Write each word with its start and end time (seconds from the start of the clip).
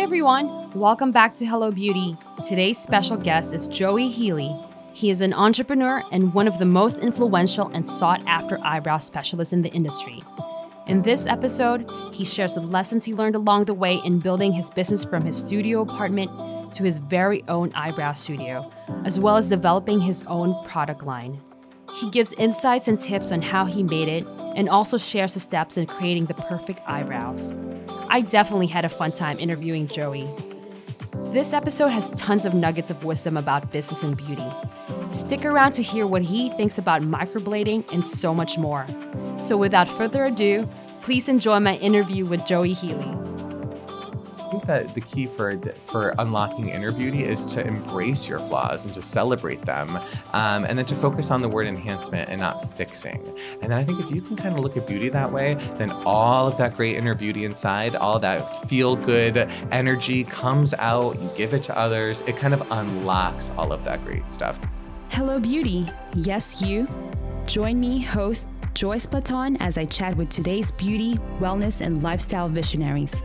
Hi, 0.00 0.04
everyone. 0.04 0.70
Welcome 0.70 1.12
back 1.12 1.34
to 1.34 1.44
Hello 1.44 1.70
Beauty. 1.70 2.16
Today's 2.42 2.78
special 2.78 3.18
guest 3.18 3.52
is 3.52 3.68
Joey 3.68 4.08
Healy. 4.08 4.50
He 4.94 5.10
is 5.10 5.20
an 5.20 5.34
entrepreneur 5.34 6.02
and 6.10 6.32
one 6.32 6.48
of 6.48 6.58
the 6.58 6.64
most 6.64 6.96
influential 7.00 7.68
and 7.74 7.86
sought 7.86 8.26
after 8.26 8.58
eyebrow 8.64 8.96
specialists 8.96 9.52
in 9.52 9.60
the 9.60 9.68
industry. 9.72 10.22
In 10.86 11.02
this 11.02 11.26
episode, 11.26 11.86
he 12.14 12.24
shares 12.24 12.54
the 12.54 12.62
lessons 12.62 13.04
he 13.04 13.12
learned 13.12 13.34
along 13.34 13.66
the 13.66 13.74
way 13.74 14.00
in 14.02 14.20
building 14.20 14.52
his 14.52 14.70
business 14.70 15.04
from 15.04 15.22
his 15.22 15.36
studio 15.36 15.82
apartment 15.82 16.30
to 16.76 16.82
his 16.82 16.96
very 16.96 17.44
own 17.46 17.70
eyebrow 17.74 18.14
studio, 18.14 18.70
as 19.04 19.20
well 19.20 19.36
as 19.36 19.50
developing 19.50 20.00
his 20.00 20.24
own 20.28 20.54
product 20.66 21.04
line. 21.04 21.38
He 22.00 22.08
gives 22.08 22.32
insights 22.38 22.88
and 22.88 22.98
tips 22.98 23.32
on 23.32 23.42
how 23.42 23.66
he 23.66 23.82
made 23.82 24.08
it 24.08 24.26
and 24.56 24.70
also 24.70 24.96
shares 24.96 25.34
the 25.34 25.40
steps 25.40 25.76
in 25.76 25.84
creating 25.84 26.24
the 26.24 26.34
perfect 26.34 26.80
eyebrows. 26.86 27.52
I 28.10 28.22
definitely 28.22 28.66
had 28.66 28.84
a 28.84 28.88
fun 28.88 29.12
time 29.12 29.38
interviewing 29.38 29.86
Joey. 29.86 30.28
This 31.26 31.52
episode 31.52 31.88
has 31.88 32.08
tons 32.10 32.44
of 32.44 32.54
nuggets 32.54 32.90
of 32.90 33.04
wisdom 33.04 33.36
about 33.36 33.70
business 33.70 34.02
and 34.02 34.16
beauty. 34.16 34.44
Stick 35.12 35.44
around 35.44 35.72
to 35.74 35.82
hear 35.82 36.08
what 36.08 36.22
he 36.22 36.50
thinks 36.50 36.76
about 36.76 37.02
microblading 37.02 37.90
and 37.92 38.04
so 38.04 38.34
much 38.34 38.58
more. 38.58 38.84
So, 39.38 39.56
without 39.56 39.88
further 39.88 40.24
ado, 40.24 40.68
please 41.02 41.28
enjoy 41.28 41.60
my 41.60 41.76
interview 41.76 42.26
with 42.26 42.44
Joey 42.48 42.72
Healy 42.72 43.29
think 44.50 44.66
that 44.66 44.94
the 44.94 45.00
key 45.00 45.26
for 45.26 45.58
for 45.86 46.14
unlocking 46.18 46.68
inner 46.68 46.92
beauty 46.92 47.24
is 47.24 47.46
to 47.46 47.66
embrace 47.66 48.28
your 48.28 48.38
flaws 48.38 48.84
and 48.84 48.92
to 48.94 49.02
celebrate 49.02 49.62
them, 49.62 49.96
um, 50.32 50.64
and 50.64 50.76
then 50.76 50.84
to 50.86 50.94
focus 50.94 51.30
on 51.30 51.40
the 51.40 51.48
word 51.48 51.66
enhancement 51.66 52.28
and 52.28 52.40
not 52.40 52.76
fixing. 52.76 53.20
And 53.62 53.70
then 53.70 53.78
I 53.78 53.84
think 53.84 54.00
if 54.00 54.10
you 54.10 54.20
can 54.20 54.36
kind 54.36 54.54
of 54.54 54.60
look 54.60 54.76
at 54.76 54.86
beauty 54.86 55.08
that 55.08 55.30
way, 55.30 55.54
then 55.78 55.90
all 56.04 56.48
of 56.48 56.56
that 56.58 56.76
great 56.76 56.96
inner 56.96 57.14
beauty 57.14 57.44
inside, 57.44 57.94
all 57.96 58.18
that 58.18 58.68
feel 58.68 58.96
good 58.96 59.36
energy 59.70 60.24
comes 60.24 60.74
out. 60.74 61.20
You 61.20 61.30
give 61.36 61.54
it 61.54 61.62
to 61.64 61.78
others. 61.78 62.22
It 62.26 62.36
kind 62.36 62.54
of 62.54 62.70
unlocks 62.70 63.50
all 63.56 63.72
of 63.72 63.84
that 63.84 64.04
great 64.04 64.30
stuff. 64.30 64.58
Hello, 65.10 65.38
beauty. 65.38 65.86
Yes, 66.14 66.60
you. 66.62 66.88
Join 67.46 67.80
me, 67.80 68.00
host 68.00 68.46
Joyce 68.74 69.06
Platon, 69.06 69.56
as 69.56 69.76
I 69.76 69.84
chat 69.84 70.16
with 70.16 70.28
today's 70.28 70.70
beauty, 70.70 71.16
wellness, 71.40 71.80
and 71.80 72.02
lifestyle 72.02 72.48
visionaries. 72.48 73.22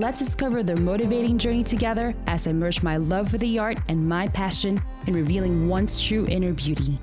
Let's 0.00 0.18
discover 0.18 0.64
their 0.64 0.76
motivating 0.76 1.38
journey 1.38 1.62
together 1.62 2.16
as 2.26 2.48
I 2.48 2.52
merge 2.52 2.82
my 2.82 2.96
love 2.96 3.30
for 3.30 3.38
the 3.38 3.60
art 3.60 3.78
and 3.86 4.08
my 4.08 4.26
passion 4.26 4.82
in 5.06 5.14
revealing 5.14 5.68
one's 5.68 6.02
true 6.02 6.26
inner 6.26 6.52
beauty. 6.52 6.98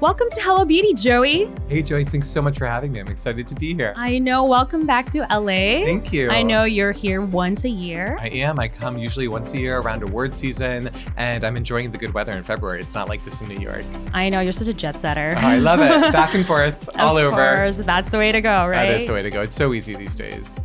Welcome 0.00 0.30
to 0.30 0.40
Hello 0.40 0.64
Beauty, 0.64 0.94
Joey. 0.94 1.50
Hey, 1.68 1.82
Joey. 1.82 2.06
Thanks 2.06 2.30
so 2.30 2.40
much 2.40 2.56
for 2.56 2.64
having 2.64 2.92
me. 2.92 3.00
I'm 3.00 3.08
excited 3.08 3.46
to 3.48 3.54
be 3.54 3.74
here. 3.74 3.92
I 3.94 4.18
know. 4.18 4.44
Welcome 4.44 4.86
back 4.86 5.10
to 5.10 5.18
LA. 5.30 5.84
Thank 5.84 6.14
you. 6.14 6.30
I 6.30 6.42
know 6.42 6.64
you're 6.64 6.92
here 6.92 7.20
once 7.20 7.64
a 7.64 7.68
year. 7.68 8.16
I 8.18 8.28
am. 8.28 8.58
I 8.58 8.68
come 8.68 8.96
usually 8.96 9.28
once 9.28 9.52
a 9.52 9.58
year 9.58 9.80
around 9.80 10.02
award 10.02 10.34
season, 10.34 10.90
and 11.18 11.44
I'm 11.44 11.58
enjoying 11.58 11.90
the 11.90 11.98
good 11.98 12.14
weather 12.14 12.32
in 12.32 12.42
February. 12.42 12.80
It's 12.80 12.94
not 12.94 13.06
like 13.06 13.22
this 13.26 13.42
in 13.42 13.48
New 13.48 13.60
York. 13.60 13.84
I 14.14 14.30
know. 14.30 14.40
You're 14.40 14.52
such 14.52 14.68
a 14.68 14.74
jet 14.74 14.98
setter. 14.98 15.34
Oh, 15.36 15.40
I 15.40 15.58
love 15.58 15.80
it. 15.80 16.10
Back 16.10 16.34
and 16.34 16.46
forth, 16.46 16.88
all 16.98 17.18
of 17.18 17.24
over. 17.26 17.36
Course, 17.36 17.76
that's 17.76 18.08
the 18.08 18.16
way 18.16 18.32
to 18.32 18.40
go, 18.40 18.66
right? 18.66 18.86
That 18.86 19.00
is 19.02 19.06
the 19.06 19.12
way 19.12 19.22
to 19.22 19.30
go. 19.30 19.42
It's 19.42 19.54
so 19.54 19.74
easy 19.74 19.94
these 19.94 20.16
days. 20.16 20.58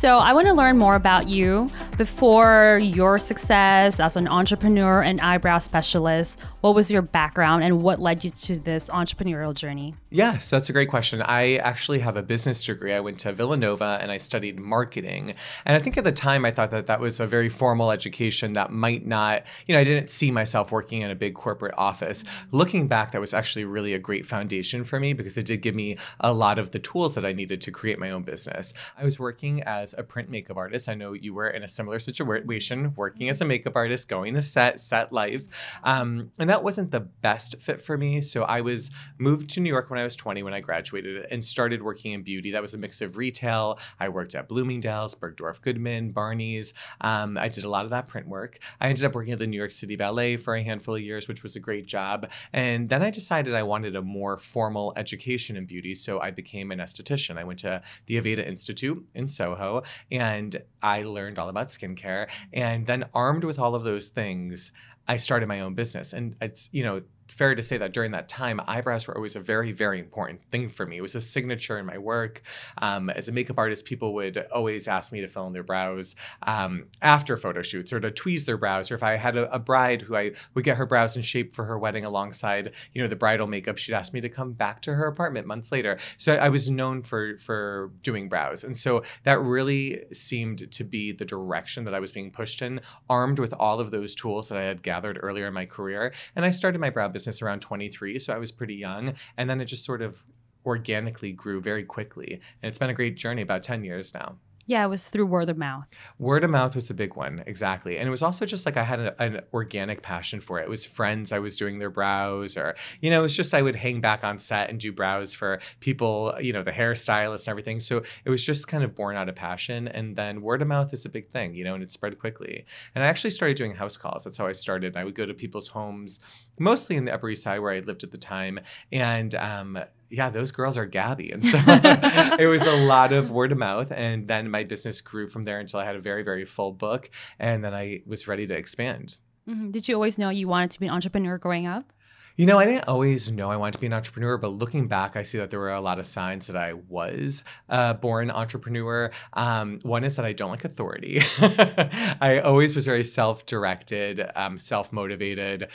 So, 0.00 0.16
I 0.16 0.32
want 0.32 0.46
to 0.46 0.54
learn 0.54 0.78
more 0.78 0.94
about 0.94 1.28
you 1.28 1.70
before 2.00 2.80
your 2.82 3.18
success 3.18 4.00
as 4.00 4.16
an 4.16 4.26
entrepreneur 4.26 5.02
and 5.02 5.20
eyebrow 5.20 5.58
specialist. 5.58 6.38
What 6.62 6.74
was 6.74 6.90
your 6.90 7.02
background 7.02 7.62
and 7.62 7.82
what 7.82 8.00
led 8.00 8.24
you 8.24 8.30
to 8.30 8.58
this 8.58 8.88
entrepreneurial 8.88 9.52
journey? 9.52 9.94
Yes, 10.08 10.48
that's 10.48 10.70
a 10.70 10.72
great 10.72 10.88
question. 10.88 11.20
I 11.20 11.56
actually 11.56 11.98
have 11.98 12.16
a 12.16 12.22
business 12.22 12.64
degree. 12.64 12.94
I 12.94 13.00
went 13.00 13.18
to 13.18 13.34
Villanova 13.34 13.98
and 14.00 14.10
I 14.10 14.16
studied 14.16 14.58
marketing. 14.58 15.34
And 15.66 15.76
I 15.76 15.78
think 15.78 15.98
at 15.98 16.04
the 16.04 16.10
time 16.10 16.46
I 16.46 16.50
thought 16.50 16.70
that 16.70 16.86
that 16.86 17.00
was 17.00 17.20
a 17.20 17.26
very 17.26 17.50
formal 17.50 17.90
education 17.90 18.54
that 18.54 18.70
might 18.70 19.06
not, 19.06 19.44
you 19.66 19.74
know, 19.74 19.80
I 19.80 19.84
didn't 19.84 20.08
see 20.08 20.30
myself 20.30 20.72
working 20.72 21.02
in 21.02 21.10
a 21.10 21.14
big 21.14 21.34
corporate 21.34 21.74
office. 21.76 22.24
Looking 22.50 22.88
back, 22.88 23.12
that 23.12 23.20
was 23.20 23.34
actually 23.34 23.66
really 23.66 23.92
a 23.92 23.98
great 23.98 24.24
foundation 24.24 24.84
for 24.84 24.98
me 24.98 25.12
because 25.12 25.36
it 25.36 25.44
did 25.44 25.60
give 25.60 25.74
me 25.74 25.98
a 26.18 26.32
lot 26.32 26.58
of 26.58 26.70
the 26.70 26.78
tools 26.78 27.14
that 27.14 27.26
I 27.26 27.32
needed 27.32 27.60
to 27.60 27.70
create 27.70 27.98
my 27.98 28.10
own 28.10 28.22
business. 28.22 28.72
I 28.96 29.04
was 29.04 29.18
working 29.18 29.62
as 29.64 29.94
a 29.98 30.02
print 30.02 30.30
makeup 30.30 30.56
artist. 30.56 30.88
I 30.88 30.94
know 30.94 31.12
you 31.12 31.34
were 31.34 31.48
in 31.48 31.62
a 31.62 31.68
similar 31.68 31.89
situation, 31.98 32.92
working 32.96 33.28
as 33.28 33.40
a 33.40 33.44
makeup 33.44 33.76
artist, 33.76 34.08
going 34.08 34.34
to 34.34 34.42
set, 34.42 34.80
set 34.80 35.12
life. 35.12 35.42
Um, 35.84 36.30
and 36.38 36.48
that 36.50 36.62
wasn't 36.62 36.90
the 36.90 37.00
best 37.00 37.60
fit 37.60 37.80
for 37.80 37.96
me. 37.96 38.20
So 38.20 38.44
I 38.44 38.60
was 38.60 38.90
moved 39.18 39.50
to 39.50 39.60
New 39.60 39.68
York 39.68 39.90
when 39.90 39.98
I 39.98 40.04
was 40.04 40.16
20 40.16 40.42
when 40.42 40.54
I 40.54 40.60
graduated 40.60 41.26
and 41.30 41.44
started 41.44 41.82
working 41.82 42.12
in 42.12 42.22
beauty. 42.22 42.52
That 42.52 42.62
was 42.62 42.74
a 42.74 42.78
mix 42.78 43.00
of 43.00 43.16
retail. 43.16 43.78
I 43.98 44.08
worked 44.08 44.34
at 44.34 44.48
Bloomingdale's, 44.48 45.14
Bergdorf 45.14 45.60
Goodman, 45.60 46.12
Barney's. 46.12 46.72
Um, 47.00 47.36
I 47.36 47.48
did 47.48 47.64
a 47.64 47.68
lot 47.68 47.84
of 47.84 47.90
that 47.90 48.08
print 48.08 48.28
work. 48.28 48.58
I 48.80 48.88
ended 48.88 49.04
up 49.04 49.14
working 49.14 49.32
at 49.32 49.38
the 49.38 49.46
New 49.46 49.56
York 49.56 49.72
City 49.72 49.96
Ballet 49.96 50.36
for 50.36 50.54
a 50.54 50.62
handful 50.62 50.94
of 50.94 51.02
years, 51.02 51.28
which 51.28 51.42
was 51.42 51.56
a 51.56 51.60
great 51.60 51.86
job. 51.86 52.28
And 52.52 52.88
then 52.88 53.02
I 53.02 53.10
decided 53.10 53.54
I 53.54 53.62
wanted 53.62 53.96
a 53.96 54.02
more 54.02 54.36
formal 54.36 54.92
education 54.96 55.56
in 55.56 55.66
beauty. 55.66 55.94
So 55.94 56.20
I 56.20 56.30
became 56.30 56.70
an 56.70 56.78
esthetician. 56.78 57.38
I 57.38 57.44
went 57.44 57.60
to 57.60 57.82
the 58.06 58.16
Aveda 58.20 58.46
Institute 58.46 59.06
in 59.14 59.26
Soho 59.26 59.82
and 60.10 60.62
I 60.82 61.02
learned 61.02 61.38
all 61.38 61.48
about 61.48 61.68
skincare. 61.68 62.28
And 62.52 62.86
then 62.86 63.04
armed 63.14 63.44
with 63.44 63.58
all 63.58 63.74
of 63.74 63.84
those 63.84 64.08
things, 64.08 64.72
I 65.06 65.16
started 65.16 65.46
my 65.46 65.60
own 65.60 65.74
business. 65.74 66.12
And 66.12 66.36
it's, 66.40 66.68
you 66.72 66.84
know, 66.84 67.02
fair 67.30 67.54
to 67.54 67.62
say 67.62 67.78
that 67.78 67.92
during 67.92 68.12
that 68.12 68.28
time, 68.28 68.60
eyebrows 68.66 69.06
were 69.06 69.16
always 69.16 69.36
a 69.36 69.40
very, 69.40 69.72
very 69.72 69.98
important 69.98 70.42
thing 70.50 70.68
for 70.68 70.86
me. 70.86 70.98
It 70.98 71.02
was 71.02 71.14
a 71.14 71.20
signature 71.20 71.78
in 71.78 71.86
my 71.86 71.98
work. 71.98 72.42
Um, 72.78 73.10
as 73.10 73.28
a 73.28 73.32
makeup 73.32 73.58
artist, 73.58 73.84
people 73.84 74.14
would 74.14 74.46
always 74.52 74.88
ask 74.88 75.12
me 75.12 75.20
to 75.20 75.28
fill 75.28 75.46
in 75.46 75.52
their 75.52 75.62
brows 75.62 76.16
um, 76.42 76.86
after 77.00 77.36
photo 77.36 77.62
shoots 77.62 77.92
or 77.92 78.00
to 78.00 78.10
tweeze 78.10 78.44
their 78.46 78.56
brows. 78.56 78.90
Or 78.90 78.94
if 78.94 79.02
I 79.02 79.16
had 79.16 79.36
a, 79.36 79.52
a, 79.54 79.58
bride 79.58 80.02
who 80.02 80.16
I 80.16 80.32
would 80.54 80.64
get 80.64 80.78
her 80.78 80.86
brows 80.86 81.16
in 81.16 81.22
shape 81.22 81.54
for 81.54 81.64
her 81.66 81.78
wedding 81.78 82.04
alongside, 82.04 82.72
you 82.92 83.02
know, 83.02 83.08
the 83.08 83.16
bridal 83.16 83.46
makeup, 83.46 83.78
she'd 83.78 83.94
ask 83.94 84.12
me 84.12 84.20
to 84.20 84.28
come 84.28 84.52
back 84.52 84.82
to 84.82 84.94
her 84.94 85.06
apartment 85.06 85.46
months 85.46 85.70
later. 85.70 85.98
So 86.16 86.34
I, 86.34 86.46
I 86.46 86.48
was 86.48 86.70
known 86.70 87.02
for 87.02 87.38
for 87.38 87.92
doing 88.02 88.28
brows, 88.28 88.64
and 88.64 88.76
so 88.76 89.02
that 89.24 89.40
really 89.40 90.02
seemed 90.12 90.70
to 90.72 90.84
be 90.84 91.12
the 91.12 91.24
direction 91.24 91.84
that 91.84 91.94
I 91.94 92.00
was 92.00 92.10
being 92.10 92.30
pushed 92.30 92.62
in, 92.62 92.80
armed 93.08 93.38
with 93.38 93.52
all 93.54 93.80
of 93.80 93.90
those 93.90 94.14
tools 94.14 94.48
that 94.48 94.58
I 94.58 94.62
had 94.62 94.82
gathered 94.82 95.18
earlier 95.22 95.46
in 95.46 95.54
my 95.54 95.66
career. 95.66 96.12
And 96.34 96.44
I 96.44 96.50
started 96.50 96.80
my 96.80 96.90
brow 96.90 97.08
business 97.08 97.29
business 97.30 97.42
around 97.42 97.60
23, 97.60 98.18
so 98.18 98.34
I 98.34 98.38
was 98.38 98.50
pretty 98.50 98.74
young. 98.74 99.14
And 99.36 99.48
then 99.48 99.60
it 99.60 99.66
just 99.66 99.84
sort 99.84 100.02
of 100.02 100.24
organically 100.66 101.32
grew 101.32 101.60
very 101.60 101.84
quickly. 101.84 102.40
And 102.62 102.68
it's 102.68 102.78
been 102.78 102.90
a 102.90 102.94
great 102.94 103.16
journey, 103.16 103.42
about 103.42 103.62
10 103.62 103.84
years 103.84 104.12
now. 104.12 104.36
Yeah, 104.70 104.84
it 104.84 104.88
was 104.88 105.08
through 105.08 105.26
word 105.26 105.50
of 105.50 105.58
mouth. 105.58 105.86
Word 106.20 106.44
of 106.44 106.50
mouth 106.50 106.76
was 106.76 106.90
a 106.90 106.94
big 106.94 107.16
one, 107.16 107.42
exactly. 107.44 107.98
And 107.98 108.06
it 108.06 108.10
was 108.12 108.22
also 108.22 108.46
just 108.46 108.64
like 108.64 108.76
I 108.76 108.84
had 108.84 109.00
a, 109.00 109.20
an 109.20 109.40
organic 109.52 110.00
passion 110.00 110.40
for 110.40 110.60
it. 110.60 110.62
It 110.62 110.68
was 110.68 110.86
friends 110.86 111.32
I 111.32 111.40
was 111.40 111.56
doing 111.56 111.80
their 111.80 111.90
brows, 111.90 112.56
or, 112.56 112.76
you 113.00 113.10
know, 113.10 113.18
it 113.18 113.22
was 113.24 113.36
just 113.36 113.52
I 113.52 113.62
would 113.62 113.74
hang 113.74 114.00
back 114.00 114.22
on 114.22 114.38
set 114.38 114.70
and 114.70 114.78
do 114.78 114.92
brows 114.92 115.34
for 115.34 115.58
people, 115.80 116.34
you 116.40 116.52
know, 116.52 116.62
the 116.62 116.70
hairstylists 116.70 117.40
and 117.40 117.48
everything. 117.48 117.80
So 117.80 118.04
it 118.24 118.30
was 118.30 118.46
just 118.46 118.68
kind 118.68 118.84
of 118.84 118.94
born 118.94 119.16
out 119.16 119.28
of 119.28 119.34
passion. 119.34 119.88
And 119.88 120.14
then 120.14 120.40
word 120.40 120.62
of 120.62 120.68
mouth 120.68 120.94
is 120.94 121.04
a 121.04 121.08
big 121.08 121.26
thing, 121.26 121.52
you 121.52 121.64
know, 121.64 121.74
and 121.74 121.82
it 121.82 121.90
spread 121.90 122.16
quickly. 122.20 122.64
And 122.94 123.02
I 123.02 123.08
actually 123.08 123.30
started 123.30 123.56
doing 123.56 123.74
house 123.74 123.96
calls. 123.96 124.22
That's 124.22 124.38
how 124.38 124.46
I 124.46 124.52
started. 124.52 124.96
I 124.96 125.02
would 125.02 125.16
go 125.16 125.26
to 125.26 125.34
people's 125.34 125.66
homes, 125.66 126.20
mostly 126.60 126.94
in 126.94 127.06
the 127.06 127.12
Upper 127.12 127.28
East 127.28 127.42
Side 127.42 127.58
where 127.58 127.72
I 127.72 127.80
lived 127.80 128.04
at 128.04 128.12
the 128.12 128.18
time. 128.18 128.60
And, 128.92 129.34
um, 129.34 129.80
yeah, 130.10 130.28
those 130.28 130.50
girls 130.50 130.76
are 130.76 130.86
Gabby. 130.86 131.30
And 131.30 131.46
so 131.46 131.58
it 131.66 132.48
was 132.48 132.62
a 132.62 132.76
lot 132.76 133.12
of 133.12 133.30
word 133.30 133.52
of 133.52 133.58
mouth. 133.58 133.92
And 133.92 134.26
then 134.28 134.50
my 134.50 134.64
business 134.64 135.00
grew 135.00 135.28
from 135.28 135.44
there 135.44 135.60
until 135.60 135.80
I 135.80 135.84
had 135.84 135.96
a 135.96 136.00
very, 136.00 136.22
very 136.22 136.44
full 136.44 136.72
book. 136.72 137.10
And 137.38 137.64
then 137.64 137.74
I 137.74 138.02
was 138.06 138.26
ready 138.26 138.46
to 138.46 138.54
expand. 138.54 139.16
Mm-hmm. 139.48 139.70
Did 139.70 139.88
you 139.88 139.94
always 139.94 140.18
know 140.18 140.28
you 140.28 140.48
wanted 140.48 140.72
to 140.72 140.80
be 140.80 140.86
an 140.86 140.92
entrepreneur 140.92 141.38
growing 141.38 141.66
up? 141.66 141.92
You 142.36 142.46
know, 142.46 142.58
I 142.58 142.64
didn't 142.64 142.88
always 142.88 143.30
know 143.30 143.50
I 143.50 143.56
wanted 143.56 143.72
to 143.72 143.80
be 143.80 143.86
an 143.86 143.92
entrepreneur, 143.92 144.38
but 144.38 144.48
looking 144.48 144.88
back, 144.88 145.14
I 145.14 145.24
see 145.24 145.36
that 145.38 145.50
there 145.50 145.58
were 145.58 145.72
a 145.72 145.80
lot 145.80 145.98
of 145.98 146.06
signs 146.06 146.46
that 146.46 146.56
I 146.56 146.72
was 146.72 147.44
a 147.68 147.92
born 147.92 148.30
entrepreneur. 148.30 149.10
Um, 149.34 149.78
one 149.82 150.04
is 150.04 150.16
that 150.16 150.24
I 150.24 150.32
don't 150.32 150.50
like 150.50 150.64
authority. 150.64 151.20
I 151.40 152.40
always 152.42 152.74
was 152.74 152.86
very 152.86 153.04
self 153.04 153.44
directed, 153.44 154.24
um, 154.36 154.58
self 154.58 154.92
motivated. 154.92 155.68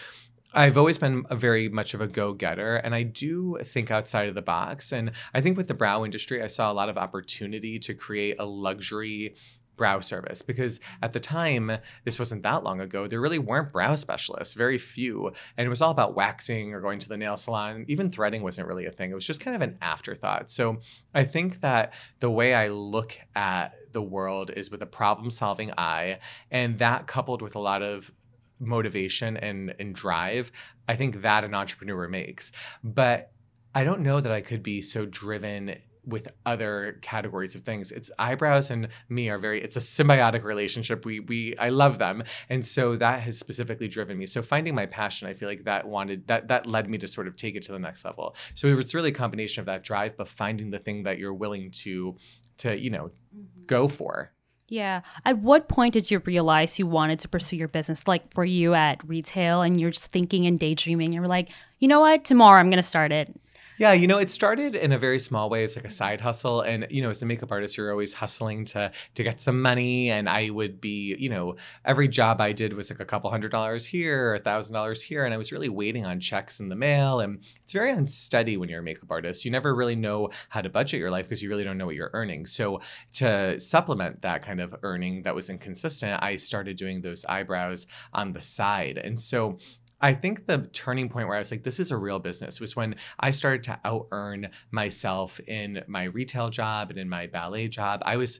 I've 0.56 0.78
always 0.78 0.98
been 0.98 1.26
a 1.30 1.36
very 1.36 1.68
much 1.68 1.94
of 1.94 2.00
a 2.00 2.08
go-getter 2.08 2.78
and 2.78 2.96
I 2.96 3.04
do 3.04 3.58
think 3.62 3.92
outside 3.92 4.30
of 4.30 4.36
the 4.36 4.42
box. 4.42 4.94
And 4.94 5.12
I 5.34 5.42
think 5.42 5.58
with 5.58 5.68
the 5.68 5.74
brow 5.74 6.06
industry, 6.06 6.42
I 6.42 6.48
saw 6.48 6.72
a 6.72 6.74
lot 6.74 6.88
of 6.88 6.98
opportunity 6.98 7.78
to 7.80 7.94
create 7.94 8.38
a 8.40 8.46
luxury 8.46 9.36
brow 9.76 10.00
service 10.00 10.42
because 10.42 10.80
at 11.02 11.12
the 11.12 11.20
time 11.20 11.70
this 12.06 12.18
wasn't 12.18 12.42
that 12.44 12.64
long 12.64 12.80
ago 12.80 13.08
there 13.08 13.20
really 13.20 13.38
weren't 13.38 13.74
brow 13.74 13.94
specialists 13.94 14.54
very 14.54 14.78
few 14.78 15.28
and 15.58 15.66
it 15.66 15.70
was 15.70 15.82
all 15.82 15.92
about 15.92 16.16
waxing 16.16 16.74
or 16.74 16.80
going 16.80 16.98
to 16.98 17.10
the 17.10 17.18
nail 17.18 17.36
salon 17.36 17.84
even 17.90 18.10
threading 18.10 18.42
wasn't 18.42 18.66
really 18.66 18.86
a 18.86 18.90
thing 18.90 19.12
it 19.12 19.14
was 19.14 19.28
just 19.28 19.42
kind 19.42 19.54
of 19.54 19.62
an 19.62 19.78
afterthought 19.82 20.50
so 20.50 20.78
i 21.14 21.26
think 21.26 21.60
that 21.60 21.94
the 22.22 22.32
way 22.32 22.54
i 22.54 22.70
look 22.70 23.20
at 23.36 23.74
the 23.92 24.02
world 24.02 24.50
is 24.56 24.72
with 24.72 24.82
a 24.82 24.86
problem 24.86 25.30
solving 25.30 25.74
eye 25.78 26.20
and 26.50 26.80
that 26.80 27.06
coupled 27.06 27.42
with 27.42 27.56
a 27.56 27.60
lot 27.60 27.82
of 27.82 28.12
motivation 28.60 29.38
and 29.38 29.74
and 29.80 29.96
drive 29.96 30.52
i 30.88 30.96
think 30.96 31.22
that 31.22 31.44
an 31.44 31.54
entrepreneur 31.54 32.08
makes 32.08 32.52
but 32.84 33.32
i 33.74 33.84
don't 33.84 34.02
know 34.02 34.20
that 34.20 34.32
i 34.32 34.42
could 34.42 34.64
be 34.64 34.82
so 34.82 35.06
driven 35.06 35.76
with 36.06 36.28
other 36.46 37.00
categories 37.02 37.56
of 37.56 37.64
things. 37.64 37.92
It's 37.92 38.12
eyebrows 38.20 38.72
and 38.72 38.88
me 39.10 39.30
are 39.30 39.38
very 39.38 39.62
it's 39.62 39.76
a 39.76 39.80
symbiotic 39.80 40.44
relationship. 40.44 41.06
We 41.06 41.20
we 41.20 41.58
I 41.58 41.70
love 41.70 41.98
them. 41.98 42.24
And 42.50 42.66
so 42.66 42.96
that 42.98 43.22
has 43.22 43.38
specifically 43.38 43.88
driven 43.88 44.18
me. 44.18 44.26
So 44.26 44.42
finding 44.42 44.76
my 44.76 44.86
passion, 44.86 45.28
I 45.28 45.34
feel 45.34 45.50
like 45.50 45.64
that 45.64 45.88
wanted 45.88 46.28
that 46.28 46.48
that 46.50 46.66
led 46.66 46.90
me 46.90 46.98
to 47.00 47.08
sort 47.08 47.28
of 47.28 47.36
take 47.36 47.56
it 47.56 47.64
to 47.64 47.72
the 47.72 47.80
next 47.80 48.06
level. 48.06 48.36
So 48.54 48.78
it's 48.78 48.94
really 48.94 49.10
a 49.10 49.14
combination 49.14 49.62
of 49.62 49.66
that 49.66 49.84
drive 49.84 50.18
but 50.18 50.28
finding 50.28 50.70
the 50.70 50.80
thing 50.80 51.04
that 51.04 51.18
you're 51.18 51.34
willing 51.34 51.72
to 51.72 52.16
to, 52.58 52.78
you 52.78 52.90
know, 52.90 53.12
mm-hmm. 53.36 53.66
go 53.66 53.88
for. 53.88 54.32
Yeah. 54.68 55.02
At 55.24 55.40
what 55.40 55.68
point 55.68 55.94
did 55.94 56.10
you 56.10 56.20
realize 56.20 56.80
you 56.80 56.88
wanted 56.88 57.20
to 57.20 57.28
pursue 57.28 57.56
your 57.56 57.68
business? 57.68 58.08
Like, 58.08 58.24
were 58.36 58.46
you 58.46 58.74
at 58.74 59.08
retail 59.08 59.62
and 59.62 59.80
you're 59.80 59.92
just 59.92 60.08
thinking 60.08 60.48
and 60.48 60.58
daydreaming? 60.58 61.06
And 61.06 61.14
you're 61.14 61.28
like, 61.28 61.50
you 61.80 61.88
know 61.88 62.00
what? 62.00 62.24
Tomorrow 62.26 62.60
I'm 62.60 62.70
going 62.70 62.78
to 62.78 62.84
start 62.84 63.12
it. 63.12 63.36
Yeah, 63.78 63.92
you 63.92 64.08
know, 64.08 64.18
it 64.20 64.30
started 64.30 64.74
in 64.74 64.94
a 64.94 64.98
very 64.98 65.20
small 65.20 65.50
way. 65.50 65.66
It's 65.66 65.76
like 65.76 65.84
a 65.84 65.90
side 65.90 66.22
hustle, 66.22 66.62
and 66.62 66.88
you 66.90 67.02
know, 67.02 67.10
as 67.10 67.22
a 67.22 67.26
makeup 67.26 67.52
artist, 67.52 67.76
you're 67.76 67.92
always 67.92 68.14
hustling 68.14 68.64
to 68.66 68.90
to 69.16 69.24
get 69.24 69.42
some 69.42 69.62
money. 69.62 70.10
And 70.10 70.30
I 70.30 70.50
would 70.50 70.80
be, 70.80 71.14
you 71.20 71.28
know, 71.28 71.58
every 71.84 72.08
job 72.08 72.40
I 72.40 72.54
did 72.54 72.74
was 72.74 72.90
like 72.90 73.02
a 73.02 73.06
couple 73.06 73.30
hundred 73.30 73.52
dollars 73.52 73.86
here, 73.86 74.36
a 74.36 74.40
thousand 74.40 74.74
dollars 74.74 75.02
here, 75.02 75.26
and 75.26 75.34
I 75.34 75.38
was 75.38 75.52
really 75.52 75.68
waiting 75.68 76.06
on 76.06 76.22
checks 76.22 76.62
in 76.62 76.70
the 76.70 76.76
mail. 76.76 77.20
And 77.20 77.44
it's 77.66 77.74
very 77.74 77.92
unsteady 77.92 78.56
when 78.56 78.70
you're 78.70 78.80
a 78.80 78.84
makeup 78.84 79.12
artist. 79.12 79.44
You 79.44 79.52
never 79.52 79.76
really 79.76 79.96
know 79.98 80.30
how 80.48 80.62
to 80.62 80.70
budget 80.70 81.02
your 81.02 81.12
life 81.12 81.26
because 81.26 81.44
you 81.44 81.50
really 81.50 81.66
don't 81.66 81.78
know 81.78 81.86
what 81.86 81.96
you're 81.96 82.12
earning. 82.14 82.46
So 82.46 82.80
to 83.16 83.60
supplement 83.60 84.22
that 84.22 84.42
kind 84.42 84.62
of 84.62 84.74
earning 84.84 85.24
that 85.24 85.36
was 85.36 85.50
inconsistent, 85.50 86.24
I 86.24 86.38
started 86.38 86.78
doing 86.78 87.02
those 87.02 87.26
eyebrows 87.26 87.88
on 88.14 88.32
the 88.32 88.42
side, 88.42 88.98
and 88.98 89.20
so 89.20 89.58
I 90.06 90.14
think 90.14 90.46
the 90.46 90.60
turning 90.72 91.10
point 91.10 91.28
where 91.28 91.36
I 91.36 91.40
was 91.40 91.50
like, 91.50 91.64
this 91.64 91.80
is 91.80 91.90
a 91.90 91.98
real 91.98 92.20
business 92.20 92.60
was 92.60 92.76
when 92.76 92.94
I 93.20 93.32
started 93.32 93.64
to 93.64 93.80
out 93.84 94.08
earn 94.12 94.50
myself 94.70 95.40
in 95.48 95.84
my 95.88 96.04
retail 96.04 96.52
job 96.52 96.92
and 96.92 97.00
in 97.00 97.10
my 97.10 97.26
ballet 97.26 97.70
job. 97.70 98.04
I 98.06 98.18
was 98.18 98.40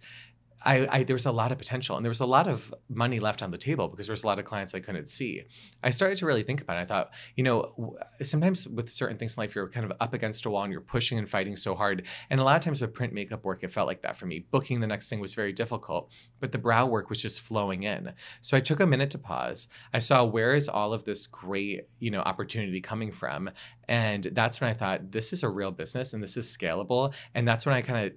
I, 0.66 0.88
I, 0.92 1.04
there 1.04 1.14
was 1.14 1.28
a 1.28 1.32
lot 1.32 1.52
of 1.52 1.58
potential 1.60 1.96
and 1.96 2.04
there 2.04 2.10
was 2.10 2.22
a 2.22 2.26
lot 2.26 2.48
of 2.48 2.74
money 2.90 3.20
left 3.20 3.44
on 3.44 3.52
the 3.52 3.58
table 3.58 3.88
because 3.88 4.08
there 4.08 4.14
was 4.14 4.24
a 4.24 4.28
lot 4.28 4.40
of 4.40 4.46
clients 4.46 4.74
I 4.74 4.80
couldn't 4.80 5.08
see. 5.08 5.44
I 5.84 5.92
started 5.92 6.18
to 6.18 6.26
really 6.26 6.42
think 6.42 6.62
about 6.62 6.78
it. 6.78 6.82
I 6.82 6.86
thought, 6.86 7.12
you 7.36 7.44
know, 7.44 7.98
sometimes 8.24 8.68
with 8.68 8.90
certain 8.90 9.18
things 9.18 9.38
in 9.38 9.42
life, 9.42 9.54
you're 9.54 9.68
kind 9.70 9.86
of 9.86 9.94
up 10.00 10.14
against 10.14 10.46
a 10.46 10.50
wall 10.50 10.64
and 10.64 10.72
you're 10.72 10.82
pushing 10.82 11.20
and 11.20 11.30
fighting 11.30 11.56
so 11.56 11.76
hard. 11.76 12.08
And 12.30 12.40
a 12.40 12.44
lot 12.44 12.56
of 12.56 12.64
times 12.64 12.82
with 12.82 12.94
print 12.94 13.14
makeup 13.14 13.46
work, 13.46 13.64
it 13.64 13.72
felt 13.72 13.88
like 13.88 14.02
that 14.02 14.18
for 14.18 14.26
me. 14.26 14.40
Booking 14.50 14.80
the 14.80 14.88
next 14.88 15.08
thing 15.08 15.20
was 15.20 15.36
very 15.36 15.54
difficult, 15.54 16.12
but 16.40 16.52
the 16.52 16.58
brow 16.58 16.88
work 16.88 17.10
was 17.10 17.22
just 17.22 17.42
flowing 17.42 17.84
in. 17.84 18.14
So 18.42 18.58
I 18.58 18.60
took 18.60 18.80
a 18.80 18.88
minute 18.88 19.12
to 19.12 19.20
pause. 19.20 19.68
I 19.94 20.00
saw 20.00 20.24
where 20.24 20.56
is 20.56 20.68
all 20.68 20.94
of 20.94 21.04
this 21.04 21.28
great, 21.28 21.88
you 22.00 22.10
know, 22.10 22.22
opportunity 22.22 22.82
coming 22.82 23.12
from, 23.12 23.52
and 23.88 24.24
that's 24.32 24.62
when 24.62 24.70
I 24.70 24.74
thought 24.74 25.12
this 25.12 25.32
is 25.32 25.44
a 25.44 25.50
real 25.50 25.72
business 25.72 26.14
and 26.14 26.24
this 26.24 26.38
is 26.38 26.46
scalable. 26.46 27.14
And 27.36 27.48
that's 27.48 27.66
when 27.66 27.76
I 27.76 27.82
kind 27.82 28.08
of 28.08 28.14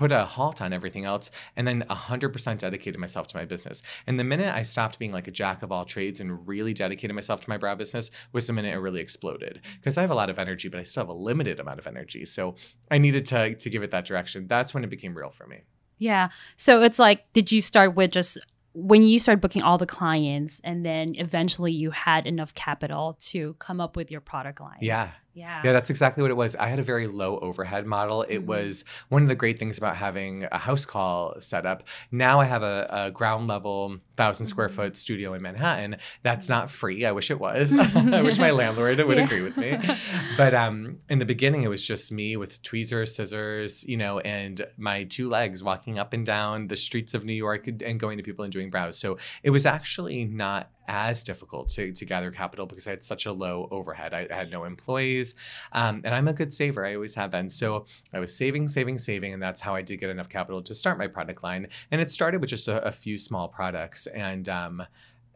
put 0.00 0.12
a 0.12 0.24
halt 0.24 0.62
on 0.62 0.72
everything 0.72 1.04
else 1.04 1.30
and 1.56 1.68
then 1.68 1.84
100% 1.90 2.56
dedicated 2.56 2.98
myself 2.98 3.26
to 3.26 3.36
my 3.36 3.44
business. 3.44 3.82
And 4.06 4.18
the 4.18 4.24
minute 4.24 4.54
I 4.54 4.62
stopped 4.62 4.98
being 4.98 5.12
like 5.12 5.28
a 5.28 5.30
jack 5.30 5.62
of 5.62 5.70
all 5.70 5.84
trades 5.84 6.20
and 6.20 6.48
really 6.48 6.72
dedicated 6.72 7.14
myself 7.14 7.42
to 7.42 7.50
my 7.50 7.58
brow 7.58 7.74
business 7.74 8.10
was 8.32 8.46
the 8.46 8.54
minute 8.54 8.72
it 8.72 8.78
really 8.78 9.02
exploded. 9.02 9.60
Because 9.76 9.98
I 9.98 10.00
have 10.00 10.10
a 10.10 10.14
lot 10.14 10.30
of 10.30 10.38
energy, 10.38 10.70
but 10.70 10.80
I 10.80 10.84
still 10.84 11.02
have 11.02 11.10
a 11.10 11.12
limited 11.12 11.60
amount 11.60 11.80
of 11.80 11.86
energy. 11.86 12.24
So 12.24 12.54
I 12.90 12.96
needed 12.96 13.26
to, 13.26 13.54
to 13.54 13.68
give 13.68 13.82
it 13.82 13.90
that 13.90 14.06
direction. 14.06 14.46
That's 14.46 14.72
when 14.72 14.84
it 14.84 14.88
became 14.88 15.14
real 15.14 15.28
for 15.28 15.46
me. 15.46 15.64
Yeah. 15.98 16.30
So 16.56 16.80
it's 16.80 16.98
like, 16.98 17.30
did 17.34 17.52
you 17.52 17.60
start 17.60 17.94
with 17.94 18.12
just 18.12 18.38
when 18.72 19.02
you 19.02 19.18
started 19.18 19.42
booking 19.42 19.60
all 19.60 19.76
the 19.76 19.84
clients 19.84 20.62
and 20.64 20.82
then 20.86 21.14
eventually 21.18 21.72
you 21.72 21.90
had 21.90 22.24
enough 22.24 22.54
capital 22.54 23.18
to 23.20 23.52
come 23.58 23.82
up 23.82 23.96
with 23.96 24.10
your 24.10 24.22
product 24.22 24.62
line? 24.62 24.78
Yeah. 24.80 25.10
Yeah. 25.32 25.60
Yeah, 25.64 25.72
that's 25.72 25.90
exactly 25.90 26.22
what 26.22 26.30
it 26.30 26.36
was. 26.36 26.56
I 26.56 26.66
had 26.66 26.78
a 26.78 26.82
very 26.82 27.06
low 27.06 27.38
overhead 27.38 27.86
model. 27.86 28.22
It 28.22 28.38
mm-hmm. 28.38 28.46
was 28.46 28.84
one 29.08 29.22
of 29.22 29.28
the 29.28 29.34
great 29.34 29.58
things 29.58 29.78
about 29.78 29.96
having 29.96 30.46
a 30.50 30.58
house 30.58 30.84
call 30.84 31.40
set 31.40 31.66
up. 31.66 31.84
Now 32.10 32.40
I 32.40 32.46
have 32.46 32.62
a, 32.62 32.88
a 32.90 33.10
ground 33.10 33.48
level, 33.48 33.88
1,000 33.88 34.46
square 34.46 34.68
mm-hmm. 34.68 34.76
foot 34.76 34.96
studio 34.96 35.34
in 35.34 35.42
Manhattan. 35.42 35.96
That's 36.22 36.48
not 36.48 36.70
free. 36.70 37.04
I 37.06 37.12
wish 37.12 37.30
it 37.30 37.38
was. 37.38 37.74
I 37.94 38.22
wish 38.22 38.38
my 38.38 38.50
landlord 38.62 38.98
would 38.98 39.16
yeah. 39.16 39.24
agree 39.24 39.42
with 39.42 39.56
me. 39.56 39.78
But 40.36 40.54
um, 40.54 40.98
in 41.08 41.18
the 41.18 41.24
beginning, 41.24 41.62
it 41.62 41.68
was 41.68 41.86
just 41.86 42.10
me 42.10 42.36
with 42.36 42.62
tweezers, 42.62 43.14
scissors, 43.14 43.84
you 43.84 43.96
know, 43.96 44.20
and 44.20 44.64
my 44.76 45.04
two 45.04 45.28
legs 45.28 45.62
walking 45.62 45.98
up 45.98 46.12
and 46.12 46.24
down 46.24 46.68
the 46.68 46.76
streets 46.76 47.14
of 47.14 47.24
New 47.24 47.34
York 47.34 47.66
and 47.66 48.00
going 48.00 48.16
to 48.16 48.22
people 48.22 48.44
and 48.44 48.52
doing 48.52 48.70
brows. 48.70 48.98
So 48.98 49.18
it 49.42 49.50
was 49.50 49.66
actually 49.66 50.24
not 50.24 50.70
as 50.90 51.22
difficult 51.22 51.68
to, 51.68 51.92
to 51.92 52.04
gather 52.04 52.32
capital 52.32 52.66
because 52.66 52.86
I 52.88 52.90
had 52.90 53.02
such 53.02 53.24
a 53.24 53.32
low 53.32 53.68
overhead. 53.70 54.12
I, 54.12 54.26
I 54.30 54.34
had 54.34 54.50
no 54.50 54.64
employees, 54.64 55.36
um, 55.72 56.02
and 56.04 56.12
I'm 56.12 56.26
a 56.26 56.32
good 56.32 56.52
saver. 56.52 56.84
I 56.84 56.96
always 56.96 57.14
have 57.14 57.30
been. 57.30 57.48
So 57.48 57.86
I 58.12 58.18
was 58.18 58.34
saving, 58.36 58.66
saving, 58.66 58.98
saving, 58.98 59.32
and 59.32 59.40
that's 59.40 59.60
how 59.60 59.74
I 59.74 59.82
did 59.82 60.00
get 60.00 60.10
enough 60.10 60.28
capital 60.28 60.60
to 60.62 60.74
start 60.74 60.98
my 60.98 61.06
product 61.06 61.44
line. 61.44 61.68
And 61.92 62.00
it 62.00 62.10
started 62.10 62.40
with 62.40 62.50
just 62.50 62.66
a, 62.66 62.84
a 62.84 62.90
few 62.90 63.16
small 63.16 63.46
products, 63.46 64.08
and 64.08 64.48
um, 64.48 64.82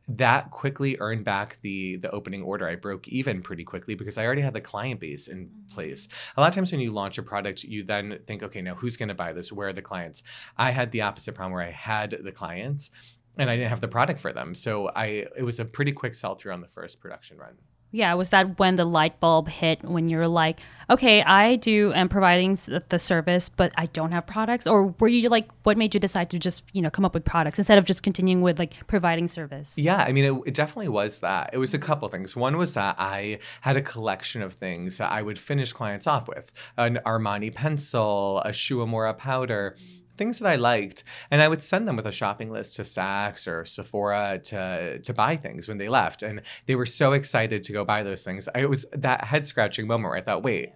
that 0.08 0.50
quickly 0.50 0.96
earned 0.98 1.24
back 1.24 1.58
the 1.62 1.96
the 1.96 2.10
opening 2.10 2.42
order. 2.42 2.68
I 2.68 2.74
broke 2.74 3.06
even 3.06 3.40
pretty 3.40 3.62
quickly 3.62 3.94
because 3.94 4.18
I 4.18 4.26
already 4.26 4.42
had 4.42 4.54
the 4.54 4.60
client 4.60 4.98
base 4.98 5.28
in 5.28 5.48
place. 5.70 6.08
A 6.36 6.40
lot 6.40 6.48
of 6.48 6.54
times 6.54 6.72
when 6.72 6.80
you 6.80 6.90
launch 6.90 7.16
a 7.16 7.22
product, 7.22 7.62
you 7.62 7.84
then 7.84 8.18
think, 8.26 8.42
okay, 8.42 8.60
now 8.60 8.74
who's 8.74 8.96
going 8.96 9.08
to 9.08 9.14
buy 9.14 9.32
this? 9.32 9.52
Where 9.52 9.68
are 9.68 9.72
the 9.72 9.82
clients? 9.82 10.24
I 10.58 10.72
had 10.72 10.90
the 10.90 11.02
opposite 11.02 11.36
problem 11.36 11.52
where 11.52 11.62
I 11.62 11.70
had 11.70 12.18
the 12.22 12.32
clients 12.32 12.90
and 13.36 13.50
I 13.50 13.56
didn't 13.56 13.70
have 13.70 13.80
the 13.80 13.88
product 13.88 14.20
for 14.20 14.32
them. 14.32 14.54
So 14.54 14.88
I 14.88 15.26
it 15.36 15.44
was 15.44 15.60
a 15.60 15.64
pretty 15.64 15.92
quick 15.92 16.14
sell 16.14 16.34
through 16.34 16.52
on 16.52 16.60
the 16.60 16.68
first 16.68 17.00
production 17.00 17.38
run. 17.38 17.54
Yeah, 17.94 18.12
was 18.14 18.30
that 18.30 18.58
when 18.58 18.74
the 18.74 18.84
light 18.84 19.20
bulb 19.20 19.46
hit 19.46 19.84
when 19.84 20.08
you're 20.08 20.26
like, 20.26 20.58
okay, 20.90 21.22
I 21.22 21.54
do 21.54 21.92
am 21.92 22.08
providing 22.08 22.58
the 22.88 22.98
service, 22.98 23.48
but 23.48 23.72
I 23.76 23.86
don't 23.86 24.10
have 24.10 24.26
products, 24.26 24.66
or 24.66 24.88
were 24.98 25.06
you 25.06 25.28
like, 25.28 25.48
what 25.62 25.78
made 25.78 25.94
you 25.94 26.00
decide 26.00 26.28
to 26.30 26.40
just 26.40 26.64
you 26.72 26.82
know 26.82 26.90
come 26.90 27.04
up 27.04 27.14
with 27.14 27.24
products 27.24 27.56
instead 27.56 27.78
of 27.78 27.84
just 27.84 28.02
continuing 28.02 28.42
with 28.42 28.58
like 28.58 28.74
providing 28.88 29.28
service? 29.28 29.78
Yeah, 29.78 29.98
I 29.98 30.10
mean, 30.10 30.24
it, 30.24 30.42
it 30.44 30.54
definitely 30.54 30.88
was 30.88 31.20
that. 31.20 31.50
It 31.52 31.58
was 31.58 31.72
a 31.72 31.78
couple 31.78 32.08
things. 32.08 32.34
One 32.34 32.56
was 32.56 32.74
that 32.74 32.96
I 32.98 33.38
had 33.60 33.76
a 33.76 33.82
collection 33.82 34.42
of 34.42 34.54
things 34.54 34.98
that 34.98 35.12
I 35.12 35.22
would 35.22 35.38
finish 35.38 35.72
clients 35.72 36.08
off 36.08 36.26
with: 36.26 36.50
an 36.76 36.98
Armani 37.06 37.54
pencil, 37.54 38.40
a 38.44 38.52
Shu 38.52 38.78
Uemura 38.78 39.16
powder. 39.16 39.76
Mm-hmm 39.78 40.00
things 40.16 40.38
that 40.38 40.48
I 40.48 40.56
liked, 40.56 41.04
and 41.30 41.42
I 41.42 41.48
would 41.48 41.62
send 41.62 41.86
them 41.88 41.96
with 41.96 42.06
a 42.06 42.12
shopping 42.12 42.50
list 42.50 42.74
to 42.74 42.82
Saks 42.82 43.46
or 43.46 43.64
Sephora 43.64 44.40
to 44.44 44.98
to 44.98 45.14
buy 45.14 45.36
things 45.36 45.68
when 45.68 45.78
they 45.78 45.88
left, 45.88 46.22
and 46.22 46.42
they 46.66 46.74
were 46.74 46.86
so 46.86 47.12
excited 47.12 47.62
to 47.64 47.72
go 47.72 47.84
buy 47.84 48.02
those 48.02 48.24
things. 48.24 48.48
I, 48.54 48.60
it 48.60 48.70
was 48.70 48.86
that 48.92 49.24
head 49.24 49.46
scratching 49.46 49.86
moment 49.86 50.10
where 50.10 50.18
I 50.18 50.22
thought, 50.22 50.42
wait. 50.42 50.72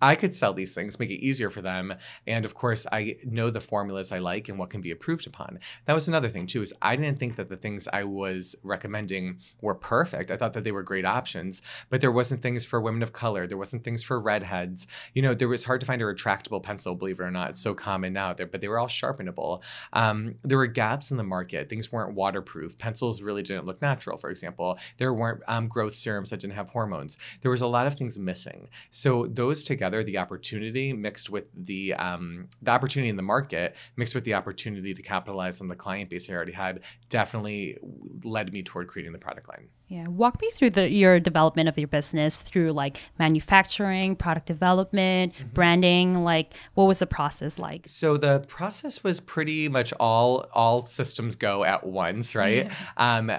I 0.00 0.16
could 0.16 0.34
sell 0.34 0.52
these 0.52 0.74
things, 0.74 0.98
make 0.98 1.10
it 1.10 1.24
easier 1.24 1.50
for 1.50 1.62
them. 1.62 1.94
And 2.26 2.44
of 2.44 2.54
course, 2.54 2.86
I 2.90 3.16
know 3.24 3.50
the 3.50 3.60
formulas 3.60 4.12
I 4.12 4.18
like 4.18 4.48
and 4.48 4.58
what 4.58 4.70
can 4.70 4.80
be 4.80 4.90
approved 4.90 5.26
upon. 5.26 5.58
That 5.86 5.94
was 5.94 6.08
another 6.08 6.28
thing 6.28 6.46
too, 6.46 6.62
is 6.62 6.74
I 6.82 6.96
didn't 6.96 7.18
think 7.18 7.36
that 7.36 7.48
the 7.48 7.56
things 7.56 7.88
I 7.92 8.04
was 8.04 8.56
recommending 8.62 9.38
were 9.60 9.74
perfect. 9.74 10.30
I 10.30 10.36
thought 10.36 10.52
that 10.54 10.64
they 10.64 10.72
were 10.72 10.82
great 10.82 11.04
options, 11.04 11.62
but 11.88 12.00
there 12.00 12.12
wasn't 12.12 12.42
things 12.42 12.64
for 12.64 12.80
women 12.80 13.02
of 13.02 13.12
color. 13.12 13.46
There 13.46 13.56
wasn't 13.56 13.84
things 13.84 14.02
for 14.02 14.20
redheads. 14.20 14.86
You 15.14 15.22
know, 15.22 15.34
there 15.34 15.48
was 15.48 15.64
hard 15.64 15.80
to 15.80 15.86
find 15.86 16.02
a 16.02 16.04
retractable 16.04 16.62
pencil, 16.62 16.94
believe 16.94 17.20
it 17.20 17.22
or 17.22 17.30
not. 17.30 17.50
It's 17.50 17.60
so 17.60 17.74
common 17.74 18.12
now 18.12 18.34
there, 18.34 18.46
but 18.46 18.60
they 18.60 18.68
were 18.68 18.78
all 18.78 18.88
sharpenable. 18.88 19.62
Um, 19.92 20.34
there 20.42 20.58
were 20.58 20.66
gaps 20.66 21.10
in 21.10 21.16
the 21.16 21.24
market. 21.24 21.68
Things 21.68 21.90
weren't 21.90 22.14
waterproof. 22.14 22.76
Pencils 22.78 23.22
really 23.22 23.42
didn't 23.42 23.66
look 23.66 23.80
natural, 23.80 24.18
for 24.18 24.30
example. 24.30 24.78
There 24.98 25.14
weren't 25.14 25.42
um, 25.48 25.68
growth 25.68 25.94
serums 25.94 26.30
that 26.30 26.40
didn't 26.40 26.54
have 26.54 26.70
hormones. 26.70 27.16
There 27.40 27.50
was 27.50 27.62
a 27.62 27.66
lot 27.66 27.86
of 27.86 27.96
things 27.96 28.18
missing. 28.18 28.68
So 28.90 29.26
those 29.26 29.64
together 29.64 29.83
together 29.84 30.02
the 30.02 30.18
opportunity 30.18 30.92
mixed 30.92 31.30
with 31.30 31.44
the 31.54 31.94
um, 31.94 32.48
the 32.62 32.70
opportunity 32.70 33.10
in 33.10 33.16
the 33.16 33.22
market 33.22 33.76
mixed 33.96 34.14
with 34.14 34.24
the 34.24 34.34
opportunity 34.34 34.94
to 34.94 35.02
capitalize 35.02 35.60
on 35.60 35.68
the 35.68 35.76
client 35.76 36.08
base 36.08 36.30
I 36.30 36.32
already 36.32 36.52
had 36.52 36.80
definitely 37.08 37.76
led 38.24 38.52
me 38.52 38.62
toward 38.62 38.88
creating 38.88 39.12
the 39.12 39.18
product 39.18 39.48
line. 39.48 39.68
Yeah, 39.86 40.08
walk 40.08 40.40
me 40.40 40.50
through 40.50 40.70
the 40.70 40.90
your 40.90 41.20
development 41.20 41.68
of 41.68 41.76
your 41.76 41.88
business 41.88 42.40
through 42.40 42.72
like 42.72 43.02
manufacturing, 43.18 44.16
product 44.16 44.46
development, 44.46 45.34
mm-hmm. 45.34 45.48
branding. 45.48 46.24
Like, 46.24 46.54
what 46.72 46.86
was 46.86 47.00
the 47.00 47.06
process 47.06 47.58
like? 47.58 47.86
So 47.86 48.16
the 48.16 48.40
process 48.48 49.04
was 49.04 49.20
pretty 49.20 49.68
much 49.68 49.92
all 50.00 50.46
all 50.54 50.80
systems 50.80 51.36
go 51.36 51.64
at 51.64 51.86
once, 51.86 52.34
right? 52.34 52.72
um, 52.96 53.30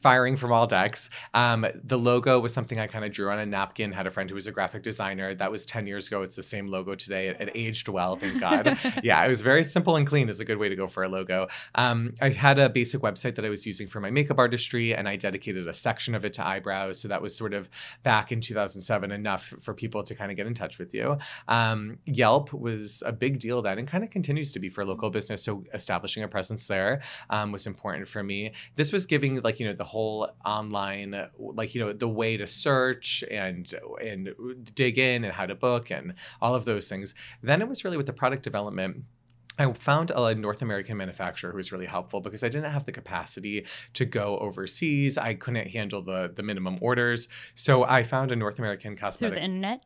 firing 0.00 0.36
from 0.36 0.52
all 0.52 0.66
decks. 0.66 1.10
Um, 1.34 1.66
the 1.84 1.98
logo 1.98 2.40
was 2.40 2.54
something 2.54 2.80
I 2.80 2.86
kind 2.86 3.04
of 3.04 3.12
drew 3.12 3.30
on 3.30 3.38
a 3.38 3.44
napkin. 3.44 3.92
Had 3.92 4.06
a 4.06 4.10
friend 4.10 4.30
who 4.30 4.36
was 4.36 4.46
a 4.46 4.52
graphic 4.52 4.82
designer. 4.82 5.34
That 5.34 5.52
was 5.52 5.66
ten 5.66 5.86
years 5.86 6.06
ago. 6.06 6.22
It's 6.22 6.34
the 6.34 6.42
same 6.42 6.68
logo 6.68 6.94
today. 6.94 7.28
It, 7.28 7.42
it 7.42 7.50
aged 7.54 7.88
well, 7.88 8.16
thank 8.16 8.40
God. 8.40 8.78
yeah, 9.02 9.22
it 9.22 9.28
was 9.28 9.42
very 9.42 9.64
simple 9.64 9.96
and 9.96 10.06
clean. 10.06 10.30
Is 10.30 10.40
a 10.40 10.46
good 10.46 10.58
way 10.58 10.70
to 10.70 10.76
go 10.76 10.88
for 10.88 11.02
a 11.02 11.10
logo. 11.10 11.48
Um, 11.74 12.14
I 12.22 12.30
had 12.30 12.58
a 12.58 12.70
basic 12.70 13.02
website 13.02 13.34
that 13.34 13.44
I 13.44 13.50
was 13.50 13.66
using 13.66 13.86
for 13.86 14.00
my 14.00 14.10
makeup 14.10 14.38
artistry, 14.38 14.94
and 14.94 15.06
I 15.06 15.16
dedicated 15.16 15.68
a 15.68 15.74
section 15.90 16.14
of 16.14 16.24
it 16.24 16.32
to 16.34 16.46
eyebrows. 16.46 17.00
So 17.00 17.08
that 17.08 17.20
was 17.20 17.34
sort 17.34 17.52
of 17.52 17.68
back 18.04 18.30
in 18.30 18.40
2007 18.40 19.10
enough 19.10 19.52
for 19.60 19.74
people 19.74 20.04
to 20.04 20.14
kind 20.14 20.30
of 20.30 20.36
get 20.36 20.46
in 20.46 20.54
touch 20.54 20.78
with 20.78 20.94
you. 20.94 21.18
Um, 21.48 21.98
Yelp 22.06 22.52
was 22.52 23.02
a 23.04 23.12
big 23.12 23.40
deal 23.40 23.60
then 23.60 23.76
and 23.80 23.88
kind 23.88 24.04
of 24.04 24.10
continues 24.10 24.52
to 24.52 24.60
be 24.60 24.68
for 24.68 24.84
local 24.84 25.10
business. 25.10 25.42
So 25.42 25.64
establishing 25.74 26.22
a 26.22 26.28
presence 26.28 26.68
there 26.68 27.02
um, 27.28 27.50
was 27.50 27.66
important 27.66 28.06
for 28.06 28.22
me. 28.22 28.52
This 28.76 28.92
was 28.92 29.04
giving 29.04 29.40
like, 29.42 29.58
you 29.58 29.66
know, 29.66 29.72
the 29.72 29.90
whole 29.94 30.28
online, 30.44 31.10
like, 31.38 31.74
you 31.74 31.80
know, 31.84 31.92
the 31.92 32.08
way 32.08 32.36
to 32.36 32.46
search 32.46 33.24
and, 33.28 33.72
and 34.00 34.30
dig 34.72 34.96
in 34.96 35.24
and 35.24 35.32
how 35.32 35.46
to 35.46 35.56
book 35.56 35.90
and 35.90 36.14
all 36.40 36.54
of 36.54 36.64
those 36.64 36.88
things. 36.88 37.14
Then 37.42 37.60
it 37.62 37.68
was 37.68 37.84
really 37.84 37.96
with 37.96 38.06
the 38.06 38.12
product 38.12 38.44
development 38.44 39.04
I 39.58 39.72
found 39.72 40.10
a 40.10 40.34
North 40.34 40.62
American 40.62 40.96
manufacturer 40.96 41.50
who 41.50 41.56
was 41.56 41.72
really 41.72 41.86
helpful 41.86 42.20
because 42.20 42.42
I 42.42 42.48
didn't 42.48 42.70
have 42.70 42.84
the 42.84 42.92
capacity 42.92 43.66
to 43.94 44.04
go 44.04 44.38
overseas. 44.38 45.18
I 45.18 45.34
couldn't 45.34 45.68
handle 45.68 46.02
the 46.02 46.32
the 46.34 46.42
minimum 46.42 46.78
orders. 46.80 47.28
So 47.54 47.84
I 47.84 48.02
found 48.02 48.32
a 48.32 48.36
North 48.36 48.58
American 48.58 48.96
cosmetic 48.96 49.34
through 49.34 49.40
the 49.40 49.44
internet 49.44 49.84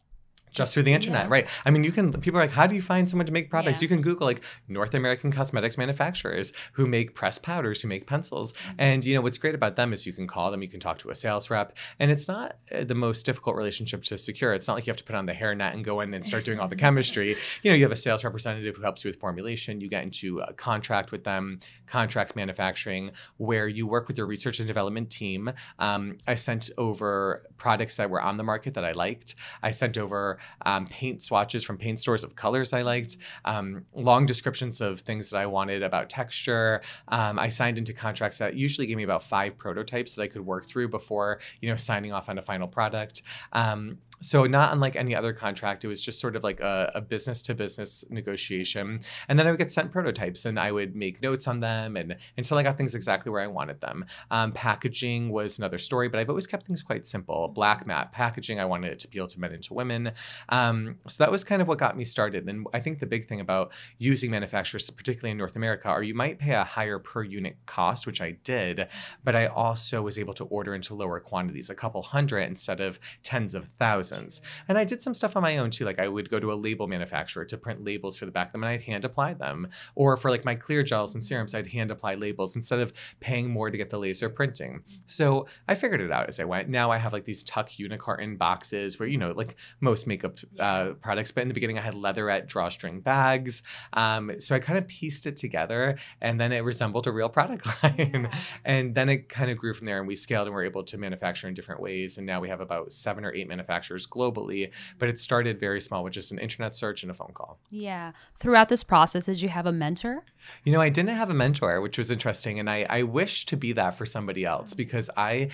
just 0.55 0.73
through 0.73 0.85
the 0.85 0.93
internet, 0.93 1.25
yeah. 1.25 1.33
right? 1.33 1.49
I 1.67 1.71
mean, 1.71 1.85
you 1.85 1.93
can. 1.93 2.13
People 2.13 2.39
are 2.39 2.43
like, 2.43 2.53
how 2.53 2.67
do 2.67 2.75
you 2.75 2.83
find 2.83 3.11
someone 3.11 3.27
to 3.27 3.33
make 3.33 3.51
products? 3.51 3.81
Yeah. 3.81 3.87
You 3.87 3.89
can 3.89 4.01
Google 4.01 4.27
like 4.27 4.43
North 4.69 4.95
American 4.95 5.31
cosmetics 5.33 5.77
manufacturers 5.77 6.53
who 6.73 6.87
make 6.87 7.15
pressed 7.15 7.43
powders, 7.43 7.83
who 7.83 7.89
make 7.89 8.07
pencils, 8.07 8.53
mm-hmm. 8.53 8.75
and 8.79 9.05
you 9.05 9.15
know 9.15 9.21
what's 9.21 9.37
great 9.37 9.55
about 9.55 9.77
them 9.77 9.93
is 9.93 10.07
you 10.07 10.13
can 10.13 10.27
call 10.27 10.51
them, 10.51 10.63
you 10.63 10.69
can 10.69 10.81
talk 10.81 10.99
to 10.99 11.11
a 11.11 11.15
sales 11.15 11.51
rep, 11.51 11.77
and 11.99 12.11
it's 12.11 12.29
not 12.29 12.57
uh, 12.73 12.85
the 12.85 12.95
most 12.95 13.27
difficult 13.27 13.57
relationship 13.57 14.05
to 14.05 14.17
secure. 14.17 14.55
It's 14.55 14.69
not 14.69 14.75
like 14.75 14.87
you 14.87 14.93
have 14.93 14.99
to 14.99 15.05
put 15.05 15.17
on 15.17 15.27
the 15.27 15.33
hairnet 15.33 15.75
and 15.75 15.85
go 15.85 16.01
in 16.01 16.15
and 16.15 16.25
start 16.25 16.45
doing 16.45 16.61
all 16.61 16.69
the 16.69 16.77
chemistry. 16.85 17.37
You 17.63 17.71
know, 17.71 17.77
you 17.77 17.83
have 17.83 17.93
a 17.93 17.97
sales 17.97 18.23
representative 18.25 18.77
who 18.77 18.83
helps 18.83 19.05
you 19.05 19.11
with 19.11 19.19
formulation. 19.19 19.81
You 19.81 19.89
get 19.89 20.05
into 20.05 20.39
a 20.39 20.53
contract 20.53 21.11
with 21.11 21.25
them, 21.25 21.59
contract 21.87 22.37
manufacturing, 22.37 23.11
where 23.39 23.67
you 23.67 23.87
work 23.87 24.07
with 24.07 24.17
your 24.17 24.27
research 24.27 24.61
and 24.61 24.69
development 24.69 25.11
team. 25.11 25.53
Um, 25.79 26.19
I 26.29 26.37
sent 26.37 26.71
over 26.79 27.43
products 27.57 27.97
that 27.97 28.11
were 28.11 28.23
on 28.23 28.37
the 28.37 28.45
market 28.45 28.75
that 28.75 28.85
I 28.85 28.93
liked. 28.93 29.35
I 29.63 29.73
sent 29.73 29.99
over 29.99 30.39
um, 30.67 30.87
paint 30.87 31.23
swatches 31.23 31.65
from 31.65 31.79
paint 31.79 32.01
stores 32.01 32.25
of 32.25 32.37
colors 32.37 32.73
I 32.73 32.81
liked, 32.81 33.17
um, 33.45 33.85
long 33.95 34.27
descriptions 34.27 34.81
of 34.81 35.01
things 35.01 35.31
that 35.31 35.39
I 35.39 35.47
wanted 35.47 35.83
about 35.83 36.11
texture. 36.11 36.83
Um, 37.09 37.39
I 37.39 37.49
signed 37.49 37.79
into 37.79 37.93
contracts 37.93 38.39
that 38.39 38.55
usually 38.55 38.87
gave 38.87 38.97
me 38.97 39.05
about 39.05 39.23
five 39.23 39.59
prototypes 39.59 40.15
that 40.15 40.23
I 40.23 40.29
could 40.29 40.45
work 40.45 40.67
through 40.67 40.89
before 40.89 41.41
you 41.61 41.69
know 41.69 41.77
signing 41.77 42.13
off 42.13 42.29
on 42.29 42.39
a 42.39 42.43
final 42.43 42.69
product. 42.69 43.23
Um, 43.53 43.99
so 44.25 44.45
not 44.45 44.73
unlike 44.73 44.97
any 44.97 45.15
other 45.15 45.33
contract, 45.33 45.85
it 45.85 45.89
was 45.89 46.01
just 46.01 46.19
sort 46.21 46.35
of 46.35 46.43
like 46.43 46.61
a, 46.61 47.05
business 47.07 47.43
to 47.43 47.55
business 47.55 48.05
negotiation. 48.09 49.01
And 49.29 49.39
then 49.39 49.47
I 49.47 49.51
would 49.51 49.59
get 49.59 49.71
sent 49.71 49.93
prototypes 49.93 50.47
and 50.47 50.59
I 50.59 50.73
would 50.73 50.97
make 50.97 51.21
notes 51.21 51.47
on 51.47 51.61
them 51.61 51.97
and 51.97 52.17
until 52.39 52.57
I 52.57 52.63
got 52.63 52.79
things 52.79 52.95
exactly 52.95 53.31
where 53.31 53.43
I 53.43 53.47
wanted 53.47 53.81
them. 53.81 54.07
Um, 54.31 54.53
packaging 54.53 55.31
was 55.31 55.59
another 55.59 55.77
story, 55.79 56.09
but 56.09 56.19
I've 56.19 56.31
always 56.31 56.47
kept 56.47 56.67
things 56.67 56.83
quite 56.83 57.05
simple. 57.05 57.49
Black 57.49 57.87
matte 57.87 58.13
packaging, 58.13 58.59
I 58.59 58.65
wanted 58.65 58.93
it 58.93 58.99
to 59.01 59.09
appeal 59.09 59.27
to 59.27 59.39
men 59.39 59.53
and 59.53 59.63
to 59.65 59.75
women. 59.75 60.13
Um, 60.49 60.99
so 61.07 61.23
that 61.23 61.31
was 61.31 61.45
kind 61.45 61.63
of 61.63 61.69
what 61.69 61.79
got 61.79 61.97
me 61.97 62.05
started. 62.05 62.49
And 62.49 62.67
I 62.73 62.81
think 62.81 62.99
the 62.99 63.07
big 63.07 63.27
thing 63.27 63.41
about 63.41 63.73
using 63.99 64.31
manufacturers, 64.31 64.89
particularly 64.91 65.33
in 65.33 65.39
North 65.39 65.57
America, 65.57 65.89
are 65.89 66.03
you 66.03 66.15
might 66.15 66.39
pay 66.39 66.53
a 66.53 66.65
higher 66.65 66.99
per 66.99 67.23
unit 67.23 67.57
cost, 67.67 68.07
which 68.07 68.21
I 68.21 68.33
did, 68.45 68.89
but 69.23 69.37
I 69.37 69.47
also 69.47 70.03
was 70.03 70.19
able 70.19 70.35
to 70.35 70.45
order 70.45 70.75
into 70.75 70.95
lower 70.95 71.21
quantities, 71.21 71.71
a 71.71 71.75
couple 71.75 72.03
hundred 72.03 72.41
instead 72.41 72.81
of 72.81 72.99
tens 73.23 73.55
of 73.55 73.67
thousands. 73.67 74.41
And 74.69 74.79
I 74.79 74.85
did 74.85 75.03
some 75.03 75.15
stuff 75.15 75.37
on 75.37 75.43
my 75.43 75.59
own 75.59 75.71
too. 75.71 75.85
Like 75.85 75.99
I 75.99 76.09
would 76.09 76.31
go 76.31 76.41
to 76.41 76.53
a 76.53 76.55
label 76.55 76.87
manufacturer 76.87 77.45
to 77.45 77.57
print 77.57 77.85
labels 77.85 78.17
for 78.17 78.27
the 78.27 78.33
back 78.33 78.49
of 78.49 78.53
them 78.53 78.65
and 78.65 78.73
I'd 78.73 78.83
hand 78.83 79.05
apply 79.05 79.35
them. 79.35 79.69
Or 79.95 80.17
for 80.17 80.31
like 80.31 80.45
my 80.45 80.55
clear 80.55 80.83
gels 80.83 81.15
and 81.15 81.23
serums, 81.23 81.55
I'd 81.55 81.67
hand 81.67 81.91
apply 81.91 82.15
labels 82.15 82.57
instead 82.57 82.81
of 82.81 82.93
paying 83.21 83.51
more 83.51 83.71
to 83.71 83.77
get 83.77 83.91
the 83.91 83.99
laser 83.99 84.29
printing. 84.29 84.83
So 85.07 85.47
I 85.69 85.75
figured 85.75 86.01
it 86.01 86.13
out 86.13 86.29
as 86.29 86.41
I 86.41 86.45
went. 86.45 86.69
Now 86.69 86.91
I 86.91 86.99
have 86.99 87.13
like 87.13 87.25
these 87.25 87.45
tuck 87.45 87.69
unicarton 87.71 88.39
boxes 88.39 88.99
where, 88.99 89.09
you 89.09 89.19
know, 89.19 89.33
like 89.33 89.57
most 89.81 90.07
makeup 90.15 90.39
uh, 90.61 90.93
products, 91.01 91.31
but 91.31 91.43
in 91.43 91.49
the 91.49 91.55
beginning 91.55 91.79
I 91.79 91.83
had 91.83 91.95
leatherette 91.95 92.47
drawstring 92.47 93.01
bags. 93.01 93.63
Um, 93.93 94.33
so 94.39 94.55
I 94.55 94.61
kind 94.61 94.79
of 94.79 94.87
pieced 94.87 95.27
it 95.27 95.37
together 95.37 95.97
and 96.21 96.41
then 96.41 96.53
it 96.53 96.61
resembled 96.61 97.07
a 97.07 97.13
real 97.13 97.29
product 97.29 97.67
line. 97.83 98.29
and 98.65 98.95
then 98.95 99.09
it 99.09 99.29
kind 99.29 99.51
of 99.51 99.59
grew 99.59 99.75
from 99.75 99.87
there 99.87 99.99
and 99.99 100.07
we 100.07 100.17
scaled 100.17 100.47
and 100.47 100.55
we're 100.55 100.65
able 100.65 100.85
to 100.85 100.99
manufacture 100.99 101.49
in 101.49 101.55
different 101.55 101.81
ways. 101.81 102.19
And 102.19 102.27
now 102.27 102.41
we 102.41 102.49
have 102.49 102.61
about 102.61 102.93
seven 102.93 103.25
or 103.25 103.35
eight 103.35 103.49
manufacturers 103.49 104.07
globally, 104.07 104.73
but 104.99 105.09
it 105.09 105.19
started 105.19 105.59
very 105.59 105.81
small 105.81 106.05
with 106.05 106.13
just 106.13 106.31
an 106.31 106.39
internet 106.39 106.75
search 106.75 107.03
and 107.03 107.11
a 107.11 107.15
phone 107.15 107.33
call. 107.35 107.59
Yeah. 107.71 108.13
Throughout 108.39 108.69
this 108.69 108.85
process, 108.85 109.27
did 109.27 109.43
you 109.43 109.49
have 109.49 109.67
a 109.67 109.73
mentor? 109.73 110.25
You 110.65 110.73
know, 110.73 110.81
I 110.81 110.91
didn't 110.91 111.17
have 111.17 111.31
a 111.31 111.35
mentor, 111.35 111.81
which 111.81 111.99
was 111.99 112.11
interesting. 112.11 112.61
And 112.61 112.71
I, 112.71 112.87
I 112.89 113.03
wish 113.03 113.47
to 113.47 113.57
be 113.57 113.73
that 113.73 113.97
for 113.99 114.07
somebody 114.07 114.45
else 114.45 114.75
because 114.75 115.11
I 115.17 115.51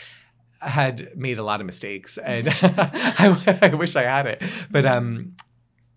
had 0.60 1.16
made 1.16 1.38
a 1.38 1.42
lot 1.42 1.60
of 1.60 1.66
mistakes 1.66 2.18
and 2.18 2.48
I, 2.62 3.58
I, 3.62 3.74
wish 3.74 3.96
I 3.96 4.02
had 4.02 4.26
it. 4.26 4.42
But 4.70 4.84
um, 4.84 5.36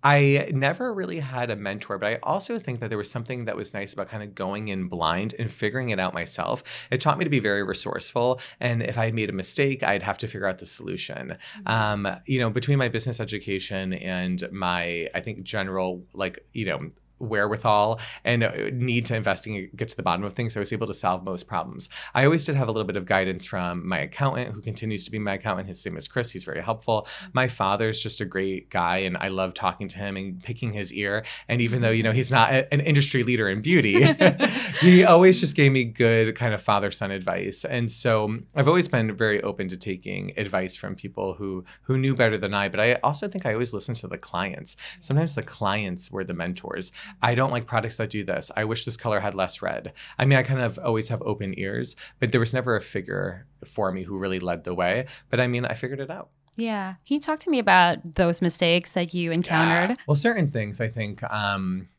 I 0.03 0.50
never 0.53 0.93
really 0.93 1.20
had 1.20 1.50
a 1.50 1.55
mentor, 1.55 1.98
but 1.98 2.08
I 2.08 2.20
also 2.24 2.60
think 2.60 2.82
that 2.82 2.89
there 2.89 2.98
was 2.98 3.10
something 3.10 3.46
that 3.46 3.55
was 3.55 3.74
nice 3.74 3.93
about 3.93 4.10
kind 4.10 4.22
of 4.22 4.36
going 4.36 4.67
in 4.67 4.89
blind 4.89 5.34
and 5.39 5.50
figuring 5.50 5.89
it 5.89 6.00
out 6.00 6.13
myself. 6.13 6.63
It 6.91 7.00
taught 7.00 7.17
me 7.17 7.24
to 7.24 7.29
be 7.29 7.39
very 7.39 7.63
resourceful. 7.63 8.41
And 8.60 8.84
if 8.84 8.98
I 8.98 9.12
made 9.12 9.29
a 9.29 9.34
mistake, 9.34 9.82
I'd 9.82 10.03
have 10.03 10.17
to 10.20 10.27
figure 10.27 10.48
out 10.48 10.60
the 10.60 10.65
solution. 10.65 11.38
Mm-hmm. 11.65 11.67
Um, 11.67 12.17
you 12.25 12.39
know, 12.39 12.50
between 12.50 12.77
my 12.77 12.89
business 12.89 13.22
education 13.22 13.93
and 13.93 14.43
my, 14.51 15.08
I 15.15 15.22
think, 15.22 15.43
general, 15.43 16.03
like, 16.13 16.46
you 16.51 16.65
know, 16.65 16.89
wherewithal 17.24 18.00
and 18.24 18.44
uh, 18.44 18.51
need 18.74 19.06
to 19.06 19.15
investigate 19.15 19.75
get 19.75 19.89
to 19.89 19.96
the 19.96 20.03
bottom 20.03 20.24
of 20.24 20.34
things 20.34 20.53
so 20.53 20.60
i 20.60 20.62
was 20.62 20.74
able 20.74 20.88
to 20.88 20.94
solve 20.94 21.24
most 21.24 21.48
problems. 21.48 21.89
I 22.13 22.25
always 22.25 22.46
did 22.46 22.56
have 22.56 22.68
a 22.68 22.72
little 22.72 22.86
bit 22.86 22.96
of 22.96 23.06
guidance 23.06 23.46
from 23.46 23.88
my 23.88 24.00
accountant 24.00 24.53
who 24.53 24.62
continues 24.62 25.06
to 25.06 25.12
be 25.12 25.20
my 25.20 25.34
accountant. 25.34 25.68
His 25.68 25.86
name 25.86 25.98
is 25.98 26.08
chris. 26.08 26.32
He's 26.32 26.46
very 26.46 26.62
helpful. 26.62 27.08
Mm-hmm. 27.08 27.30
My 27.34 27.48
father's 27.48 28.01
just 28.01 28.22
a 28.22 28.25
great 28.25 28.70
guy 28.70 28.98
and 28.98 29.18
i 29.18 29.27
love 29.27 29.53
talking 29.53 29.88
to 29.89 29.98
him 29.98 30.18
and 30.18 30.42
picking 30.44 30.74
his 30.74 30.94
ear. 30.94 31.24
And 31.48 31.62
even 31.62 31.82
though 31.82 31.92
you 31.92 32.03
know 32.03 32.10
mm-hmm. 32.10 32.18
he's 32.18 32.32
not 32.32 32.53
a, 32.53 32.74
an 32.74 32.82
industry 32.82 33.24
leader 33.24 33.50
in 33.50 33.62
beauty 33.62 34.03
he 34.82 35.03
always 35.03 35.39
just 35.39 35.56
gave 35.56 35.72
me 35.72 35.86
good 35.86 36.36
kind 36.36 36.53
of 36.53 36.62
father 36.62 36.92
son 36.92 37.12
advice. 37.12 37.65
And 37.65 37.92
so 37.92 38.25
um, 38.25 38.46
i've 38.56 38.68
always 38.68 38.88
been 38.88 39.15
very 39.15 39.42
open 39.44 39.68
to 39.70 39.77
taking 39.77 40.34
advice 40.38 40.75
from 40.75 40.96
people 40.96 41.34
who 41.34 41.63
who 41.84 41.98
knew 41.98 42.15
better 42.15 42.38
than 42.38 42.53
i 42.53 42.68
but 42.70 42.80
i 42.80 42.94
also 42.96 43.27
think 43.27 43.46
i 43.46 43.53
always 43.53 43.74
listen 43.74 43.96
to 43.96 44.08
the 44.08 44.18
clients. 44.18 44.75
Mm-hmm. 44.75 45.01
Sometimes 45.01 45.36
the 45.36 45.44
clients 45.44 46.12
were 46.12 46.24
the 46.24 46.34
mentors 46.34 46.92
I 47.22 47.36
don't 47.36 47.51
like 47.51 47.67
products 47.67 47.98
that 47.98 48.10
do 48.10 48.24
this. 48.24 48.51
I 48.55 48.65
wish 48.65 48.86
this 48.86 48.98
color 48.98 49.20
had 49.20 49.36
less 49.36 49.62
red. 49.62 49.93
I 50.17 50.25
mean, 50.25 50.38
I 50.38 50.43
kind 50.43 50.62
of 50.62 50.79
always 50.79 51.10
have 51.10 51.22
open 51.22 51.58
ears, 51.58 51.96
but 52.20 52.32
there 52.32 52.39
was 52.39 52.53
never 52.53 52.75
a 52.75 52.82
figure 52.82 53.48
for 53.65 53.91
me 53.91 54.03
who 54.03 54.17
really 54.17 54.39
led 54.39 54.63
the 54.63 54.74
way. 54.74 55.08
But 55.29 55.39
I 55.39 55.48
mean, 55.48 55.65
I 55.65 55.74
figured 55.74 56.00
it 56.00 56.12
out. 56.12 56.29
Yeah. 56.55 56.96
Can 57.05 57.15
you 57.15 57.20
talk 57.20 57.39
to 57.41 57.50
me 57.50 57.60
about 57.60 58.15
those 58.15 58.41
mistakes 58.41 58.93
that 58.93 59.13
you 59.13 59.32
encountered? 59.32 59.89
Yeah. 59.98 60.03
Well, 60.08 60.15
certain 60.15 60.51
things 60.51 60.79
I 60.79 60.88
think 60.88 61.24
um, 61.24 61.89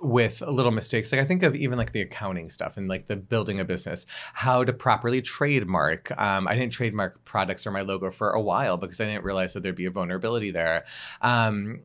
with 0.00 0.40
little 0.40 0.72
mistakes. 0.72 1.12
Like 1.12 1.20
I 1.20 1.24
think 1.24 1.42
of 1.42 1.54
even 1.54 1.78
like 1.78 1.92
the 1.92 2.00
accounting 2.00 2.50
stuff 2.50 2.76
and 2.76 2.88
like 2.88 3.06
the 3.06 3.16
building 3.16 3.60
a 3.60 3.64
business, 3.64 4.06
how 4.32 4.64
to 4.64 4.72
properly 4.72 5.22
trademark. 5.22 6.10
Um, 6.18 6.48
I 6.48 6.54
didn't 6.54 6.72
trademark 6.72 7.24
products 7.24 7.66
or 7.66 7.70
my 7.70 7.82
logo 7.82 8.10
for 8.10 8.30
a 8.30 8.40
while 8.40 8.76
because 8.76 9.00
I 9.00 9.04
didn't 9.04 9.24
realize 9.24 9.52
that 9.54 9.62
there'd 9.62 9.76
be 9.76 9.86
a 9.86 9.90
vulnerability 9.90 10.50
there. 10.50 10.84
Um, 11.20 11.82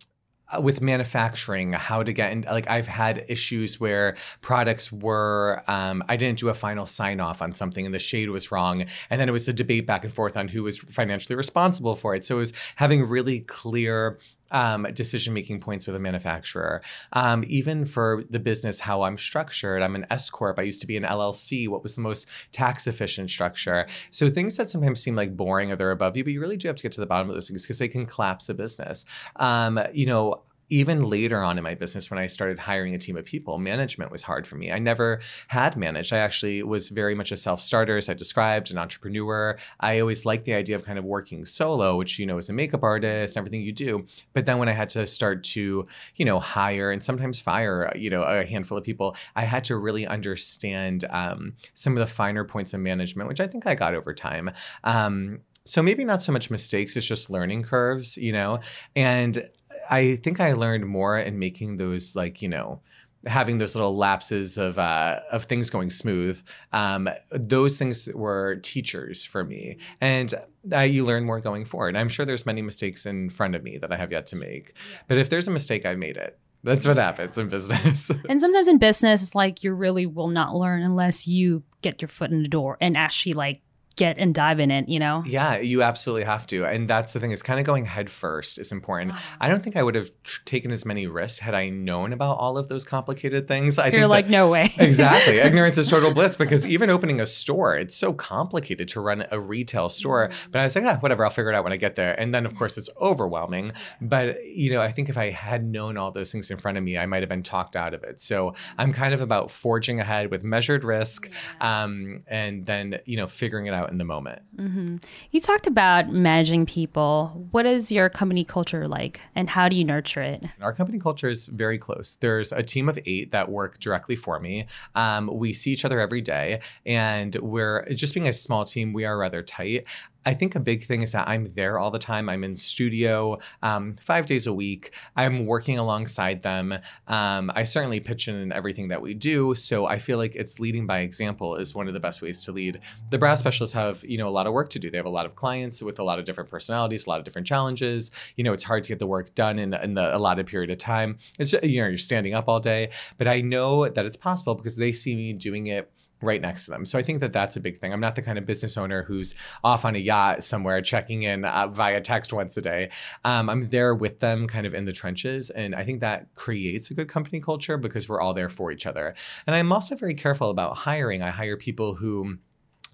with 0.60 0.82
manufacturing 0.82 1.74
how 1.74 2.04
to 2.04 2.14
get 2.14 2.32
in 2.32 2.42
like 2.44 2.70
i've 2.70 2.88
had 2.88 3.26
issues 3.28 3.80
where 3.80 4.16
products 4.42 4.92
were 4.92 5.64
um, 5.68 6.04
i 6.08 6.16
didn't 6.16 6.40
do 6.40 6.50
a 6.50 6.54
final 6.54 6.86
sign 6.86 7.20
off 7.20 7.42
on 7.42 7.54
something 7.54 7.86
and 7.86 7.96
the 7.96 8.00
shade 8.00 8.30
was 8.30 8.52
wrong 8.52 8.86
and 9.10 9.20
then 9.20 9.28
it 9.28 9.32
was 9.32 9.48
a 9.48 9.54
debate 9.54 9.86
back 9.86 10.04
and 10.04 10.14
forth 10.14 10.38
on 10.38 10.48
who 10.48 10.64
was 10.64 10.80
financially 10.80 11.36
responsible 11.36 11.96
for 11.96 12.16
it. 12.16 12.26
So 12.26 12.36
it 12.36 12.40
was 12.40 12.54
having 12.76 13.04
really 13.04 13.42
clear 13.42 14.20
um, 14.56 14.88
decision 14.94 15.34
making 15.34 15.60
points 15.60 15.86
with 15.86 15.98
a 15.98 16.00
manufacturer. 16.00 16.82
Um, 17.12 17.44
even 17.48 17.86
for 17.86 18.24
the 18.30 18.40
business, 18.40 18.80
how 18.80 19.04
I'm 19.04 19.18
structured, 19.18 19.82
I'm 19.82 19.96
an 19.96 20.08
S 20.10 20.30
corp. 20.30 20.58
I 20.58 20.62
used 20.62 20.80
to 20.80 20.88
be 20.88 20.96
an 20.96 21.04
LLC. 21.04 21.68
What 21.68 21.84
was 21.84 21.96
the 21.96 22.02
most 22.02 22.26
tax 22.54 22.88
efficient 22.88 23.30
structure? 23.30 23.86
So 24.12 24.30
things 24.30 24.56
that 24.56 24.70
sometimes 24.70 25.02
seem 25.02 25.16
like 25.16 25.36
boring 25.36 25.74
or 25.74 25.76
they're 25.76 25.92
above 25.92 26.16
you, 26.16 26.24
but 26.24 26.32
you 26.32 26.40
really 26.40 26.56
do 26.56 26.70
have 26.70 26.78
to 26.78 26.84
get 26.84 26.94
to 26.94 27.02
the 27.02 27.06
bottom 27.06 27.30
of 27.30 27.36
those 27.36 27.50
things 27.50 27.64
because 27.64 27.80
they 27.80 27.90
can 27.90 28.06
collapse 28.06 28.48
a 28.48 28.54
business. 28.54 29.04
Um, 29.36 29.78
you 29.94 30.06
know, 30.06 30.42
even 30.70 31.04
later 31.04 31.42
on 31.42 31.58
in 31.58 31.64
my 31.64 31.76
business 31.76 32.10
when 32.10 32.20
i 32.20 32.28
started 32.28 32.58
hiring 32.60 32.96
a 32.96 32.98
team 32.98 33.18
of 33.18 33.26
people 33.26 33.58
management 33.58 34.12
was 34.12 34.24
hard 34.24 34.48
for 34.48 34.56
me. 34.56 34.72
I 34.72 34.80
never 34.80 35.20
had 35.48 35.78
managed. 35.78 36.14
I 36.14 36.18
actually 36.18 36.64
was 36.64 36.90
very 36.90 37.16
much 37.16 37.32
a 37.32 37.38
self-starter 37.38 37.98
as 37.98 38.10
i 38.10 38.14
described 38.14 38.72
an 38.72 38.78
entrepreneur. 38.78 39.58
I 39.80 40.00
always 40.00 40.26
liked 40.26 40.46
the 40.46 40.54
idea 40.54 40.76
of 40.76 40.86
kind 40.86 41.00
of 41.00 41.06
working 41.06 41.46
solo 41.46 41.98
which 41.98 42.20
you 42.20 42.26
know 42.26 42.38
as 42.38 42.50
a 42.50 42.54
makeup 42.54 42.84
artist 42.84 43.38
everything 43.38 43.62
you 43.62 43.72
do. 43.72 44.06
But 44.34 44.46
then 44.46 44.58
when 44.58 44.70
i 44.70 44.74
had 44.74 44.90
to 44.90 45.06
start 45.06 45.44
to 45.44 45.86
you 46.16 46.26
know 46.26 46.40
hire 46.40 46.92
and 46.92 47.02
sometimes 47.02 47.42
fire 47.42 47.92
you 47.96 48.10
know 48.10 48.24
a 48.24 48.46
handful 48.46 48.78
of 48.78 48.84
people 48.84 49.16
i 49.36 49.44
had 49.44 49.64
to 49.66 49.78
really 49.78 50.08
understand 50.08 51.06
um, 51.10 51.54
some 51.74 51.94
of 51.94 52.00
the 52.00 52.08
finer 52.08 52.44
points 52.44 52.74
of 52.74 52.80
management 52.80 53.30
which 53.30 53.40
i 53.40 53.48
think 53.48 53.68
i 53.68 53.76
got 53.76 53.94
over 53.96 54.14
time. 54.14 54.52
Um, 54.84 55.40
so 55.68 55.82
maybe 55.82 56.06
not 56.06 56.22
so 56.22 56.32
much 56.32 56.52
mistakes 56.52 56.96
it's 56.96 57.06
just 57.06 57.30
learning 57.30 57.64
curves 57.64 58.18
you 58.18 58.32
know? 58.32 58.60
And 58.96 59.50
I 59.90 60.18
think 60.18 60.40
I 60.40 60.54
learned 60.54 60.86
more 60.86 61.18
in 61.18 61.40
making 61.40 61.78
those 61.78 62.16
like, 62.16 62.42
you 62.42 62.50
know, 62.50 62.82
having 63.26 63.58
those 63.58 63.76
little 63.76 63.96
lapses 63.96 64.58
of 64.58 64.78
uh, 64.78 65.20
of 65.32 65.46
things 65.46 65.70
going 65.70 65.90
smooth. 65.90 66.42
Um, 66.72 67.10
those 67.32 67.78
things 67.78 68.08
were 68.14 68.58
teachers 68.58 69.26
for 69.26 69.44
me, 69.44 69.78
and 70.00 70.34
uh, 70.72 70.82
you 70.82 71.06
learn 71.06 71.26
more 71.26 71.40
going 71.40 71.66
forward. 71.66 71.96
I'm 71.96 72.10
sure 72.10 72.26
there's 72.26 72.46
many 72.46 72.62
mistakes 72.62 73.06
in 73.06 73.30
front 73.30 73.56
of 73.56 73.64
me 73.64 73.78
that 73.80 73.92
I 73.92 73.98
have 73.98 74.12
yet 74.12 74.28
to 74.28 74.36
make, 74.36 74.76
but 75.08 75.18
if 75.18 75.30
there's 75.30 75.48
a 75.48 75.52
mistake, 75.52 75.86
I 75.86 75.96
made 75.96 76.18
it. 76.18 76.38
That's 76.64 76.88
what 76.88 76.98
happens 76.98 77.38
in 77.38 77.48
business. 77.48 78.10
and 78.30 78.42
sometimes 78.42 78.68
in 78.68 78.80
business, 78.80 79.22
it's 79.22 79.36
like 79.36 79.64
you 79.64 79.72
really 79.74 80.08
will 80.08 80.30
not 80.30 80.56
learn 80.56 80.82
unless 80.82 81.28
you 81.28 81.62
get 81.84 82.02
your 82.02 82.10
foot 82.10 82.32
in 82.32 82.42
the 82.42 82.50
door 82.50 82.76
and 82.82 82.98
actually 82.98 83.34
like 83.34 83.62
get 83.96 84.18
and 84.18 84.34
dive 84.34 84.60
in 84.60 84.72
it, 84.72 84.90
you 84.90 85.00
know? 85.00 85.24
Yeah, 85.26 85.58
you 85.58 85.82
absolutely 85.82 86.26
have 86.26 86.46
to. 86.48 86.66
And 86.66 86.88
that's 86.88 87.14
the 87.14 87.20
thing 87.20 87.32
is 87.32 87.42
kind 87.42 87.60
of 87.60 87.66
going 87.66 87.86
head 87.86 88.10
first 88.10 88.58
is 88.58 88.72
important. 88.72 89.14
Wow. 89.14 89.20
I 89.42 89.50
don't 89.50 89.64
think 89.64 89.76
I 89.76 89.84
would 89.84 89.96
have 89.96 90.12
tr- 90.24 90.42
taken 90.46 90.72
as 90.72 90.86
many 90.86 91.08
risks 91.08 91.40
had 91.40 91.54
I 91.54 91.70
known 91.70 92.14
about 92.14 92.38
all 92.38 92.58
of 92.58 92.68
those 92.68 92.86
complicated 92.86 93.48
things. 93.48 93.78
I 93.78 93.88
You're 93.88 94.02
think 94.02 94.10
like, 94.10 94.26
that, 94.26 94.32
no 94.32 94.50
way. 94.50 94.74
exactly. 94.78 95.40
Ignorance 95.40 95.78
is 95.78 95.88
total 95.88 96.14
bliss 96.14 96.36
because 96.36 96.66
even 96.66 96.90
opening 96.90 97.22
a 97.22 97.26
store, 97.26 97.76
it's 97.76 97.96
so 97.96 98.14
complicated 98.14 98.88
to 98.90 99.00
run 99.00 99.26
a 99.32 99.40
retail 99.40 99.90
store. 99.90 100.28
Mm-hmm. 100.28 100.52
But 100.52 100.60
I 100.60 100.64
was 100.66 100.76
like, 100.76 100.86
ah, 100.86 100.98
whatever, 101.00 101.24
I'll 101.24 101.32
figure 101.32 101.52
it 101.52 101.56
out 101.56 101.64
when 101.64 101.74
I 101.74 101.78
get 101.78 101.96
there. 101.96 102.20
And 102.20 102.34
then, 102.34 102.46
of 102.46 102.56
course, 102.56 102.78
it's 102.78 102.90
overwhelming. 103.02 103.72
But, 104.02 104.44
you 104.46 104.72
know, 104.72 104.82
I 104.82 104.92
think 104.92 105.10
if 105.10 105.18
I 105.18 105.30
had 105.30 105.64
known 105.64 105.98
all 105.98 106.12
those 106.12 106.32
things 106.32 106.52
in 106.52 106.58
front 106.58 106.78
of 106.78 106.84
me, 106.84 106.98
I 106.98 107.06
might 107.06 107.22
have 107.22 107.30
been 107.30 107.44
talked 107.44 107.76
out 107.76 107.94
of 107.94 108.04
it. 108.04 108.20
So 108.20 108.54
I'm 108.78 108.94
kind 108.94 109.14
of 109.14 109.22
about 109.22 109.52
forging 109.52 110.00
ahead 110.00 110.32
with 110.32 110.44
measured 110.44 110.84
risk 110.84 111.30
um, 111.62 112.24
and 112.28 112.66
then, 112.66 113.00
you 113.06 113.18
know, 113.18 113.28
figuring 113.28 113.68
it 113.68 113.74
out 113.74 113.85
in 113.92 113.98
the 113.98 114.04
moment. 114.04 114.42
Mm-hmm. 114.58 114.98
You 115.32 115.40
talked 115.40 115.68
about 115.68 116.10
managing 116.10 116.66
people. 116.66 117.48
What 117.52 117.66
is 117.66 117.92
your 117.92 118.10
company 118.10 118.44
culture 118.44 118.88
like, 118.88 119.20
and 119.36 119.50
how 119.50 119.70
do 119.70 119.76
you 119.76 119.84
nurture 119.84 120.22
it? 120.22 120.44
Our 120.62 120.74
company 120.74 121.00
culture 121.00 121.30
is 121.30 121.48
very 121.48 121.78
close. 121.78 122.16
There's 122.16 122.52
a 122.52 122.64
team 122.64 122.90
of 122.90 123.00
eight 123.06 123.32
that 123.32 123.50
work 123.50 123.80
directly 123.80 124.16
for 124.16 124.40
me. 124.40 124.66
Um, 124.96 125.30
we 125.34 125.54
see 125.54 125.72
each 125.72 125.86
other 125.86 126.00
every 126.00 126.22
day, 126.22 126.62
and 126.86 127.36
we're 127.38 127.86
just 127.90 128.14
being 128.14 128.28
a 128.28 128.34
small 128.34 128.66
team. 128.66 128.94
We 128.94 129.06
are 129.06 129.18
rather 129.18 129.42
tight. 129.42 129.86
I 130.26 130.34
think 130.34 130.56
a 130.56 130.60
big 130.60 130.84
thing 130.86 131.02
is 131.02 131.12
that 131.12 131.28
I'm 131.28 131.52
there 131.54 131.78
all 131.78 131.92
the 131.92 132.00
time. 132.00 132.30
I'm 132.30 132.44
in 132.44 132.56
studio 132.56 133.38
um, 133.62 133.96
five 134.02 134.26
days 134.26 134.48
a 134.48 134.54
week. 134.54 134.94
I'm 135.16 135.46
working 135.46 135.78
alongside 135.78 136.42
them. 136.42 136.78
Um, 137.08 137.52
I 137.56 137.64
certainly 137.64 138.00
pitch 138.00 138.28
in 138.28 138.36
in 138.36 138.52
everything 138.52 138.88
that 138.88 139.02
we 139.02 139.14
do. 139.14 139.54
So 139.56 139.86
I 139.86 140.00
feel 140.00 140.18
like 140.18 140.36
it's 140.36 140.60
leading 140.60 140.88
by 140.88 141.00
example 141.00 141.56
is 141.56 141.76
one 141.76 141.88
of 141.88 141.94
the 141.94 142.00
best 142.00 142.22
ways 142.22 142.44
to 142.46 142.52
lead. 142.52 142.80
The 143.12 143.18
brow 143.18 143.36
specialists 143.36 143.74
have, 143.74 144.04
you 144.04 144.18
know, 144.18 144.28
a 144.28 144.30
lot 144.30 144.48
of 144.48 144.54
work 144.54 144.70
to 144.72 144.80
do. 144.80 144.90
They 144.90 144.98
have 144.98 145.06
a 145.06 145.10
lot 145.10 145.26
of 145.26 145.36
clients 145.36 145.82
with 145.84 146.00
a 146.00 146.04
lot 146.04 146.18
of 146.20 146.26
different 146.26 146.50
personalities, 146.50 147.06
a 147.06 147.10
lot 147.10 147.20
of 147.20 147.26
different 147.26 147.48
challenges. 147.48 148.12
You 148.36 148.44
know, 148.44 148.54
it's 148.54 148.64
hard 148.64 148.84
to 148.84 148.90
get 148.90 149.00
the 149.00 149.08
work 149.08 149.36
done 149.36 149.60
in, 149.60 149.74
in 149.74 149.94
the 149.94 150.16
allotted 150.16 150.48
period 150.48 150.72
of 150.72 150.78
time. 150.78 151.18
It's, 151.38 151.54
you 151.54 151.82
know, 151.82 151.88
you're 151.88 151.98
standing 151.98 152.34
up 152.34 152.48
all 152.48 152.60
day. 152.60 152.90
But 153.18 153.28
I 153.28 153.42
know 153.42 153.88
that 153.88 154.06
it's 154.06 154.18
possible 154.18 154.56
because 154.56 154.76
they 154.76 154.92
see 154.92 155.16
me 155.16 155.34
doing 155.34 155.68
it 155.68 155.92
right 156.26 156.42
next 156.42 156.66
to 156.66 156.72
them. 156.72 156.86
So 156.86 157.00
I 157.00 157.04
think 157.04 157.22
that 157.22 157.34
that's 157.34 157.56
a 157.56 157.60
big 157.60 157.78
thing. 157.78 157.94
I'm 157.94 158.00
not 158.00 158.16
the 158.16 158.22
kind 158.22 158.38
of 158.38 158.46
business 158.46 158.78
owner 158.78 159.04
who's 159.04 159.36
off 159.64 159.86
on 159.86 159.96
a 159.96 160.00
yacht 160.00 160.44
somewhere 160.44 160.82
checking 160.82 161.24
in 161.24 161.46
uh, 161.46 161.68
via 161.68 162.02
text 162.02 162.34
once 162.34 162.58
a 162.58 162.62
day. 162.62 162.90
Um, 163.24 163.50
I'm 163.50 163.70
there 163.70 163.96
with 163.96 164.20
them 164.20 164.48
kind 164.48 164.66
of 164.66 164.74
in 164.74 164.86
the 164.86 164.94
trenches. 164.94 165.50
And 165.50 165.76
I 165.76 165.84
think 165.84 166.02
that 166.02 166.34
creates 166.36 166.92
a 166.92 166.94
good 166.94 167.08
company 167.08 167.40
culture 167.40 167.78
because 167.78 168.10
we're 168.10 168.22
all 168.22 168.34
there 168.34 168.50
for 168.50 168.72
each 168.72 168.86
other. 168.86 169.16
And 169.48 169.56
I'm 169.56 169.72
also 169.72 169.96
very 169.96 170.16
careful 170.16 170.50
about 170.50 170.78
hiring. 170.78 171.22
I 171.22 171.30
hire 171.30 171.58
people 171.58 171.96
who 171.96 172.38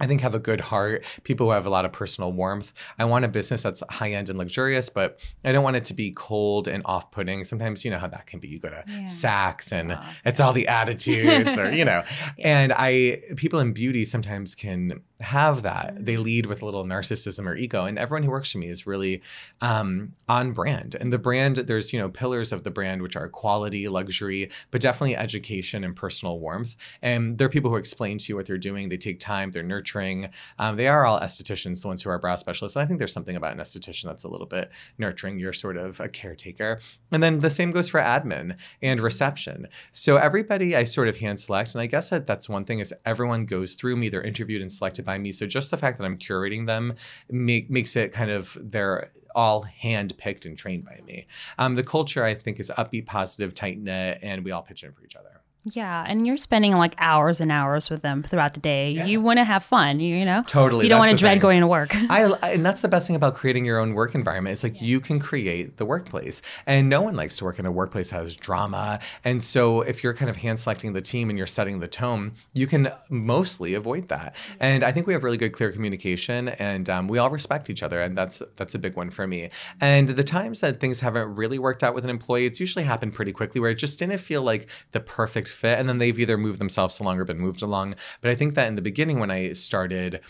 I 0.02 0.08
think 0.08 0.22
have 0.22 0.34
a 0.34 0.40
good 0.40 0.60
heart, 0.60 1.06
people 1.24 1.48
who 1.48 1.52
have 1.52 1.68
a 1.68 1.70
lot 1.70 1.86
of 1.86 1.92
personal 1.92 2.32
warmth. 2.32 2.74
I 2.98 3.06
want 3.06 3.24
a 3.24 3.28
business 3.28 3.62
that's 3.62 3.84
high 3.90 4.12
end 4.12 4.30
and 4.30 4.40
luxurious, 4.40 4.90
but 4.90 5.20
I 5.46 5.52
don't 5.52 5.64
want 5.64 5.76
it 5.76 5.86
to 5.86 5.94
be 5.94 6.12
cold 6.12 6.68
and 6.68 6.82
off 6.86 7.12
putting. 7.12 7.44
Sometimes 7.44 7.86
you 7.86 7.92
know 7.92 8.00
how 8.00 8.08
that 8.08 8.26
can 8.26 8.40
be. 8.40 8.48
You 8.48 8.60
go 8.60 8.70
to 8.70 8.84
yeah. 8.88 9.04
Saks 9.04 9.72
and 9.72 9.98
it's 10.26 10.40
all 10.40 10.54
the 10.54 10.68
attitudes 10.68 11.58
or 11.60 11.72
you 11.72 11.86
know. 11.86 12.04
yeah. 12.38 12.46
And 12.46 12.74
I 12.76 13.22
people 13.36 13.60
in 13.60 13.74
beauty 13.74 14.04
sometimes 14.04 14.56
can 14.56 15.02
have 15.22 15.64
that. 15.64 16.06
They 16.06 16.16
mm. 16.16 16.24
lead 16.24 16.46
with 16.46 16.62
a 16.62 16.66
little 16.66 16.84
narcissism 16.84 17.48
or 17.48 17.56
ego, 17.56 17.86
and 17.86 17.98
everyone 17.98 18.24
who 18.24 18.32
works 18.32 18.52
for 18.52 18.58
me 18.58 18.70
is 18.70 18.86
really 18.88 19.22
um, 19.62 20.14
on 20.28 20.52
brand. 20.52 20.96
And 21.00 21.12
the 21.14 21.18
brand, 21.18 21.58
there's 21.58 21.94
you 21.94 22.00
know 22.00 22.10
pillars 22.10 22.52
of 22.52 22.64
the 22.64 22.72
brand 22.72 23.02
which 23.02 23.16
are 23.16 23.28
quality, 23.30 23.88
luxury, 23.88 24.50
but 24.72 24.82
definitely 24.82 25.16
education 25.16 25.84
and 25.84 25.96
personal 25.96 26.40
warmth. 26.40 26.76
And 27.02 27.38
there 27.38 27.46
are 27.46 27.50
people 27.50 27.72
who 27.72 27.78
explain 27.78 28.18
to 28.18 28.26
you 28.30 28.36
what 28.36 28.46
they're 28.46 28.58
doing. 28.58 28.90
They 28.90 28.98
take 28.98 29.20
time. 29.20 29.52
They're 29.52 29.64
nurturing. 29.64 30.30
Um, 30.60 30.76
they 30.76 30.88
are 30.88 31.06
all 31.06 31.20
estheticians, 31.20 31.82
the 31.82 31.88
ones 31.88 32.04
who 32.04 32.10
are 32.10 32.20
brow 32.20 32.36
specialists. 32.36 32.76
And 32.76 32.84
I 32.84 32.88
think 32.88 33.00
there's 33.00 33.14
something 33.14 33.36
about 33.36 33.54
an 33.54 33.60
esthetician 33.60 34.06
that's 34.06 34.24
a 34.24 34.28
little 34.28 34.48
bit 34.48 34.72
nurturing. 34.98 35.40
You're 35.40 35.54
sort 35.54 35.78
of 35.78 36.00
a 36.00 36.10
caretaker. 36.10 36.80
And 37.12 37.22
then 37.22 37.40
the 37.40 37.50
same 37.50 37.72
goes 37.72 37.90
for 37.90 38.00
admin 38.00 38.58
and 38.82 39.00
reception. 39.00 39.68
So 39.92 40.18
everybody 40.18 40.76
I 40.76 40.84
sort 40.84 41.08
of 41.08 41.18
hand 41.18 41.40
select, 41.40 41.74
and 41.76 41.82
I 41.82 41.86
guess 41.86 42.10
that 42.10 42.28
that's 42.28 42.50
one 42.50 42.66
thing 42.66 42.80
is 42.80 42.94
everyone 43.06 43.46
goes 43.46 43.76
through 43.76 43.96
me. 43.96 44.10
They're 44.10 44.22
interviewed 44.22 44.62
and 44.62 44.72
selected 44.72 45.06
by 45.06 45.11
by 45.12 45.18
me. 45.18 45.32
So 45.32 45.46
just 45.46 45.72
the 45.72 45.78
fact 45.78 45.98
that 45.98 46.06
I'm 46.06 46.18
curating 46.18 46.68
them 46.68 46.96
make, 47.30 47.70
makes 47.70 47.96
it 47.96 48.14
kind 48.14 48.32
of 48.32 48.58
they're 48.62 49.12
all 49.36 49.62
hand 49.64 50.18
picked 50.18 50.46
and 50.46 50.58
trained 50.58 50.86
by 50.86 51.00
me. 51.06 51.26
Um, 51.58 51.76
the 51.76 51.84
culture 51.84 52.24
I 52.24 52.34
think 52.34 52.60
is 52.60 52.72
upbeat, 52.78 53.06
positive, 53.06 53.54
tight 53.54 53.80
knit, 53.80 54.20
and 54.22 54.44
we 54.46 54.52
all 54.52 54.62
pitch 54.62 54.84
in 54.84 54.92
for 54.94 55.04
each 55.04 55.16
other. 55.16 55.41
Yeah, 55.64 56.04
and 56.08 56.26
you're 56.26 56.38
spending 56.38 56.74
like 56.74 56.96
hours 56.98 57.40
and 57.40 57.52
hours 57.52 57.92
with 57.92 58.02
them 58.02 58.24
throughout 58.24 58.54
the 58.54 58.60
day. 58.60 58.92
Yeah. 58.92 59.06
You 59.06 59.22
want 59.22 59.38
to 59.38 59.44
have 59.44 59.62
fun, 59.62 60.00
you, 60.00 60.16
you 60.16 60.26
know. 60.26 60.44
Totally. 60.48 60.86
You 60.86 60.90
don't 60.90 60.98
want 60.98 61.12
to 61.12 61.18
dread 61.18 61.34
thing. 61.34 61.40
going 61.40 61.62
to 61.62 61.68
work. 61.68 61.96
I, 62.10 62.24
and 62.42 62.66
that's 62.66 62.82
the 62.82 62.88
best 62.88 63.06
thing 63.06 63.16
about 63.16 63.36
creating 63.36 63.66
your 63.66 63.78
own 63.78 63.94
work 63.94 64.16
environment. 64.16 64.54
It's 64.54 64.64
like 64.64 64.78
yeah. 64.78 64.88
you 64.88 65.00
can 65.00 65.20
create 65.20 65.78
the 65.78 65.86
workplace, 65.86 66.42
and 66.66 66.90
no 66.90 67.04
one 67.04 67.16
likes 67.16 67.38
to 67.38 67.44
work 67.44 67.60
in 67.60 67.68
a 67.68 67.72
workplace 67.72 68.10
that 68.10 68.22
has 68.22 68.36
drama. 68.36 69.00
And 69.24 69.44
so, 69.44 69.82
if 69.82 70.04
you're 70.04 70.16
kind 70.16 70.32
of 70.32 70.38
hand 70.38 70.60
selecting 70.60 70.94
the 70.94 71.02
team 71.02 71.30
and 71.30 71.38
you're 71.38 71.46
setting 71.46 71.80
the 71.80 71.88
tone, 71.88 72.34
you 72.54 72.66
can 72.66 72.92
mostly 73.10 73.76
avoid 73.76 74.08
that. 74.08 74.36
And 74.60 74.84
I 74.84 74.92
think 74.92 75.06
we 75.06 75.14
have 75.14 75.24
really 75.24 75.38
good, 75.38 75.54
clear 75.54 75.72
communication, 75.72 76.50
and 76.50 76.90
um, 76.90 77.08
we 77.08 77.20
all 77.20 77.30
respect 77.30 77.70
each 77.70 77.84
other, 77.84 78.02
and 78.02 78.18
that's 78.18 78.42
that's 78.56 78.74
a 78.74 78.80
big 78.80 78.96
one 78.96 79.12
for 79.12 79.28
me. 79.28 79.52
And 79.80 80.10
the 80.10 80.24
times 80.24 80.62
that 80.62 80.80
things 80.80 81.02
haven't 81.02 81.36
really 81.36 81.60
worked 81.60 81.84
out 81.84 81.94
with 81.94 82.04
an 82.04 82.10
employee, 82.10 82.48
it's 82.48 82.60
usually 82.60 82.86
happened 82.86 83.14
pretty 83.14 83.32
quickly, 83.32 83.62
where 83.62 83.70
it 83.70 83.76
just 83.76 84.00
didn't 84.00 84.18
feel 84.18 84.42
like 84.42 84.68
the 84.92 85.00
perfect 85.00 85.51
fit. 85.52 85.80
And 85.80 85.88
then 85.88 85.98
they've 85.98 86.20
either 86.20 86.38
moved 86.38 86.60
themselves 86.60 87.00
along 87.00 87.20
or 87.20 87.26
been 87.26 87.40
moved 87.40 87.62
along. 87.62 87.96
But 88.22 88.32
I 88.32 88.36
think 88.36 88.56
that 88.56 88.68
in 88.68 88.76
the 88.76 88.82
beginning, 88.82 89.20
when 89.20 89.32
I 89.32 89.54
started, 89.54 90.22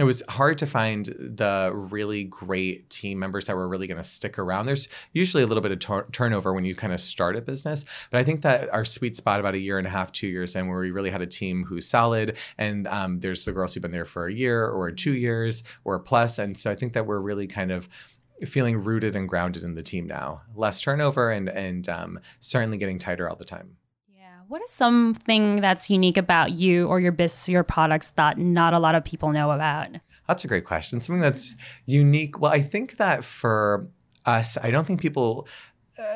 it 0.00 0.04
was 0.04 0.22
hard 0.30 0.56
to 0.56 0.66
find 0.66 1.06
the 1.18 1.72
really 1.74 2.24
great 2.24 2.88
team 2.88 3.18
members 3.18 3.44
that 3.46 3.54
were 3.56 3.68
really 3.68 3.86
going 3.86 3.98
to 3.98 4.04
stick 4.04 4.38
around. 4.38 4.64
There's 4.64 4.88
usually 5.12 5.42
a 5.42 5.46
little 5.46 5.62
bit 5.62 5.72
of 5.72 6.10
turnover 6.10 6.54
when 6.54 6.64
you 6.64 6.74
kind 6.74 6.94
of 6.94 7.02
start 7.02 7.36
a 7.36 7.42
business, 7.42 7.84
but 8.10 8.18
I 8.18 8.24
think 8.24 8.40
that 8.40 8.72
our 8.72 8.86
sweet 8.86 9.14
spot 9.14 9.40
about 9.40 9.54
a 9.54 9.58
year 9.58 9.76
and 9.76 9.86
a 9.86 9.90
half, 9.90 10.10
two 10.10 10.26
years 10.26 10.56
in, 10.56 10.68
where 10.68 10.80
we 10.80 10.90
really 10.90 11.10
had 11.10 11.20
a 11.20 11.26
team 11.26 11.64
who's 11.64 11.86
solid, 11.86 12.38
and 12.56 12.88
um, 12.88 13.20
there's 13.20 13.44
the 13.44 13.52
girls 13.52 13.74
who've 13.74 13.82
been 13.82 13.90
there 13.90 14.06
for 14.06 14.26
a 14.26 14.32
year 14.32 14.66
or 14.66 14.90
two 14.90 15.12
years 15.12 15.62
or 15.84 15.98
plus, 15.98 16.38
and 16.38 16.56
so 16.56 16.70
I 16.70 16.76
think 16.76 16.94
that 16.94 17.04
we're 17.04 17.20
really 17.20 17.46
kind 17.46 17.70
of 17.70 17.86
feeling 18.46 18.78
rooted 18.78 19.14
and 19.14 19.28
grounded 19.28 19.64
in 19.64 19.74
the 19.74 19.82
team 19.82 20.06
now. 20.06 20.40
Less 20.54 20.80
turnover 20.80 21.30
and 21.30 21.50
and 21.50 21.86
um, 21.90 22.20
certainly 22.40 22.78
getting 22.78 22.98
tighter 22.98 23.28
all 23.28 23.36
the 23.36 23.44
time. 23.44 23.76
What 24.50 24.62
is 24.62 24.70
something 24.72 25.60
that's 25.60 25.88
unique 25.88 26.16
about 26.16 26.50
you 26.50 26.88
or 26.88 26.98
your 26.98 27.12
business, 27.12 27.48
your 27.48 27.62
products 27.62 28.10
that 28.16 28.36
not 28.36 28.74
a 28.74 28.80
lot 28.80 28.96
of 28.96 29.04
people 29.04 29.30
know 29.30 29.52
about? 29.52 29.90
That's 30.26 30.44
a 30.44 30.48
great 30.48 30.64
question. 30.64 31.00
Something 31.00 31.22
that's 31.22 31.54
unique. 31.86 32.40
Well, 32.40 32.50
I 32.50 32.60
think 32.60 32.96
that 32.96 33.22
for 33.22 33.86
us, 34.26 34.58
I 34.60 34.72
don't 34.72 34.88
think 34.88 35.00
people 35.00 35.46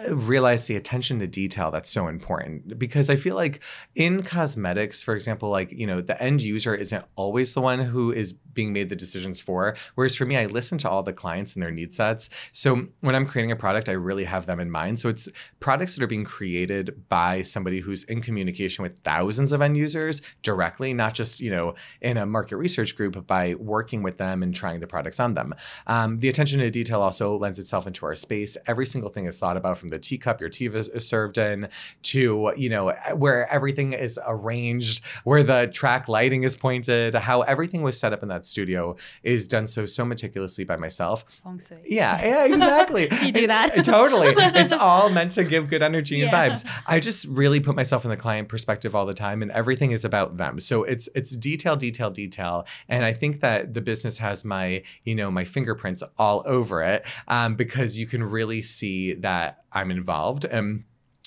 realize 0.09 0.67
the 0.67 0.77
attention 0.77 1.19
to 1.19 1.27
detail 1.27 1.71
that's 1.71 1.91
so 1.91 2.09
important 2.09 2.79
because 2.79 3.11
I 3.11 3.17
feel 3.17 3.35
like 3.35 3.61
in 3.95 4.23
cosmetics, 4.23 5.03
for 5.03 5.15
example, 5.15 5.51
like, 5.51 5.73
you 5.73 5.87
know, 5.87 6.01
the 6.01 6.21
end 6.23 6.43
user 6.43 6.75
isn't 6.75 7.05
always 7.17 7.55
the 7.55 7.61
one 7.61 7.81
who 7.81 8.13
is 8.13 8.33
being 8.33 8.73
made 8.73 8.89
the 8.89 8.97
decisions 8.97 9.41
for. 9.41 9.77
Whereas 9.95 10.15
for 10.15 10.25
me, 10.25 10.37
I 10.37 10.47
listen 10.47 10.79
to 10.79 10.91
all 10.91 11.03
the 11.03 11.13
clients 11.13 11.55
and 11.55 11.63
their 11.63 11.71
need 11.71 11.93
sets. 11.93 12.31
So 12.53 12.87
when 13.01 13.15
I'm 13.15 13.27
creating 13.27 13.53
a 13.53 13.57
product, 13.57 13.89
I 13.89 13.93
really 13.93 14.25
have 14.25 14.47
them 14.47 14.61
in 14.61 14.71
mind. 14.71 14.99
So 14.99 15.09
it's 15.09 15.29
products 15.61 15.95
that 15.95 16.03
are 16.03 16.09
being 16.09 16.25
created 16.25 17.09
by 17.09 17.43
somebody 17.43 17.81
who's 17.81 18.05
in 18.05 18.21
communication 18.21 18.83
with 18.83 18.99
thousands 19.01 19.53
of 19.53 19.61
end 19.61 19.77
users 19.77 20.23
directly, 20.43 20.95
not 20.95 21.15
just, 21.15 21.41
you 21.41 21.51
know, 21.51 21.75
in 22.01 22.17
a 22.17 22.27
market 22.27 22.57
research 22.57 22.97
group, 22.97 23.15
but 23.15 23.27
by 23.27 23.55
working 23.55 24.03
with 24.03 24.19
them 24.19 24.43
and 24.43 24.55
trying 24.55 24.81
the 24.81 24.87
products 24.87 25.21
on 25.21 25.35
them. 25.35 25.55
Um, 25.87 26.21
the 26.21 26.29
attention 26.29 26.61
to 26.61 26.71
detail 26.71 27.03
also 27.03 27.37
lends 27.37 27.59
itself 27.59 27.87
into 27.87 28.07
our 28.07 28.15
space. 28.15 28.57
Every 28.67 28.87
single 28.87 29.11
thing 29.11 29.27
is 29.27 29.39
thought 29.39 29.57
about 29.57 29.74
from 29.75 29.89
the 29.89 29.99
teacup 29.99 30.41
your 30.41 30.51
tea 30.51 30.67
is, 30.67 30.89
is 30.89 31.07
served 31.07 31.39
in 31.39 31.69
to, 32.03 32.53
you 32.57 32.69
know, 32.69 32.93
where 33.17 33.51
everything 33.53 33.93
is 33.93 34.19
arranged, 34.27 35.03
where 35.25 35.43
the 35.43 35.71
track 35.73 36.09
lighting 36.09 36.43
is 36.43 36.57
pointed, 36.57 37.15
how 37.15 37.43
everything 37.43 37.83
was 37.83 37.99
set 37.99 38.13
up 38.13 38.23
in 38.23 38.29
that 38.29 38.45
studio 38.45 38.97
is 39.23 39.47
done 39.47 39.67
so, 39.67 39.87
so 39.87 40.05
meticulously 40.05 40.65
by 40.65 40.77
myself. 40.77 41.25
Feng. 41.59 41.83
Yeah, 41.87 42.25
yeah, 42.25 42.45
exactly. 42.45 43.09
you 43.23 43.33
do 43.33 43.47
that. 43.47 43.77
It, 43.77 43.85
totally. 43.85 44.29
It's 44.37 44.73
all 44.85 45.11
meant 45.11 45.33
to 45.33 45.45
give 45.45 45.69
good 45.69 45.83
energy 45.83 46.17
yeah. 46.17 46.25
and 46.25 46.55
vibes. 46.55 46.83
I 46.87 47.01
just 47.01 47.27
really 47.27 47.61
put 47.61 47.77
myself 47.77 48.05
in 48.05 48.11
the 48.11 48.17
client 48.17 48.49
perspective 48.49 48.95
all 48.95 49.07
the 49.07 49.15
time 49.15 49.43
and 49.43 49.51
everything 49.53 49.93
is 49.93 50.05
about 50.05 50.37
them. 50.37 50.61
So 50.61 50.85
it's 50.85 51.09
it's 51.15 51.31
detail, 51.31 51.77
detail, 51.77 52.11
detail. 52.11 52.67
And 52.89 53.05
I 53.05 53.13
think 53.13 53.41
that 53.41 53.75
the 53.75 53.81
business 53.81 54.19
has 54.19 54.45
my, 54.45 54.83
you 55.05 55.15
know, 55.15 55.31
my 55.31 55.45
fingerprints 55.45 56.03
all 56.19 56.43
over 56.47 56.83
it 56.83 57.07
um, 57.29 57.57
because 57.57 57.99
you 57.99 58.07
can 58.07 58.23
really 58.23 58.63
see 58.63 59.15
that 59.15 59.64
I'm 59.75 59.91
involved. 59.91 60.45
And 60.45 60.85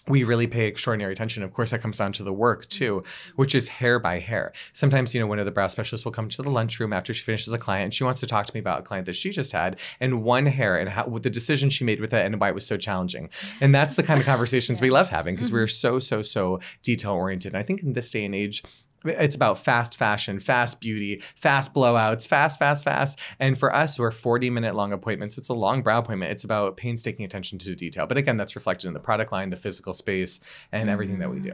we 0.08 0.24
really 0.24 0.48
pay 0.48 0.68
extraordinary 0.68 1.12
attention. 1.12 1.44
Of 1.44 1.54
course, 1.54 1.72
that 1.72 1.82
comes 1.82 1.98
down 1.98 2.14
to 2.14 2.24
the 2.24 2.34
work 2.34 2.68
too, 2.70 3.04
which 3.36 3.54
is 3.54 3.68
hair 3.68 4.00
by 4.00 4.20
hair. 4.20 4.54
Sometimes, 4.74 5.14
you 5.14 5.20
know, 5.20 5.28
one 5.28 5.40
of 5.40 5.46
the 5.46 5.52
brow 5.52 5.68
specialists 5.68 6.06
will 6.06 6.12
come 6.12 6.30
to 6.30 6.42
the 6.42 6.50
lunchroom 6.50 6.94
after 6.94 7.14
she 7.14 7.24
finishes 7.24 7.52
a 7.54 7.58
client 7.58 7.86
and 7.86 7.94
she 7.94 8.04
wants 8.04 8.20
to 8.22 8.26
talk 8.26 8.46
to 8.46 8.54
me 8.54 8.60
about 8.60 8.80
a 8.80 8.84
client 8.84 9.06
that 9.06 9.16
she 9.16 9.32
just 9.32 9.52
had 9.52 9.80
and 10.00 10.24
one 10.24 10.46
hair 10.46 10.78
and 10.78 10.90
how 10.90 11.08
with 11.08 11.24
the 11.24 11.30
decision 11.30 11.70
she 11.70 11.84
made 11.84 12.00
with 12.00 12.14
it 12.14 12.26
and 12.26 12.40
why 12.40 12.50
it 12.50 12.56
was 12.56 12.66
so 12.66 12.78
challenging. 12.78 13.30
And 13.60 13.76
that's 13.76 13.96
the 13.96 14.04
kind 14.04 14.20
of 14.20 14.26
conversations 14.26 14.80
yeah. 14.80 14.84
we 14.84 14.90
love 14.92 15.10
having 15.10 15.36
because 15.36 15.48
mm-hmm. 15.48 15.58
we're 15.58 15.68
so, 15.68 16.00
so, 16.00 16.22
so 16.22 16.60
detail 16.84 17.12
oriented. 17.12 17.54
And 17.54 17.60
I 17.60 17.64
think 17.64 17.84
in 17.84 17.94
this 17.94 18.10
day 18.12 18.24
and 18.24 18.34
age, 18.34 18.64
it's 19.08 19.36
about 19.36 19.60
fast 19.60 19.98
fashion, 19.98 20.40
fast 20.40 20.80
beauty, 20.80 21.22
fast 21.36 21.74
blowouts, 21.74 22.28
fast, 22.28 22.60
fast, 22.60 22.84
fast. 22.84 23.20
And 23.40 23.58
for 23.58 23.74
us, 23.74 24.00
we're 24.00 24.12
40 24.12 24.50
minute 24.50 24.76
long 24.76 24.94
appointments. 24.94 25.38
It's 25.38 25.50
a 25.50 25.54
long 25.54 25.82
brow 25.82 26.00
appointment. 26.00 26.32
It's 26.32 26.44
about 26.44 26.78
painstaking 26.78 27.26
attention 27.26 27.58
to 27.60 27.76
detail. 27.76 28.08
But 28.08 28.18
again, 28.18 28.38
that's 28.38 28.56
reflected 28.56 28.88
in 28.88 28.94
the 28.94 29.00
product 29.00 29.32
line, 29.32 29.50
the 29.50 29.56
physical 29.56 29.94
space, 29.94 30.40
and 30.72 30.90
everything 30.90 31.20
that 31.20 31.30
we 31.30 31.40
do. 31.40 31.54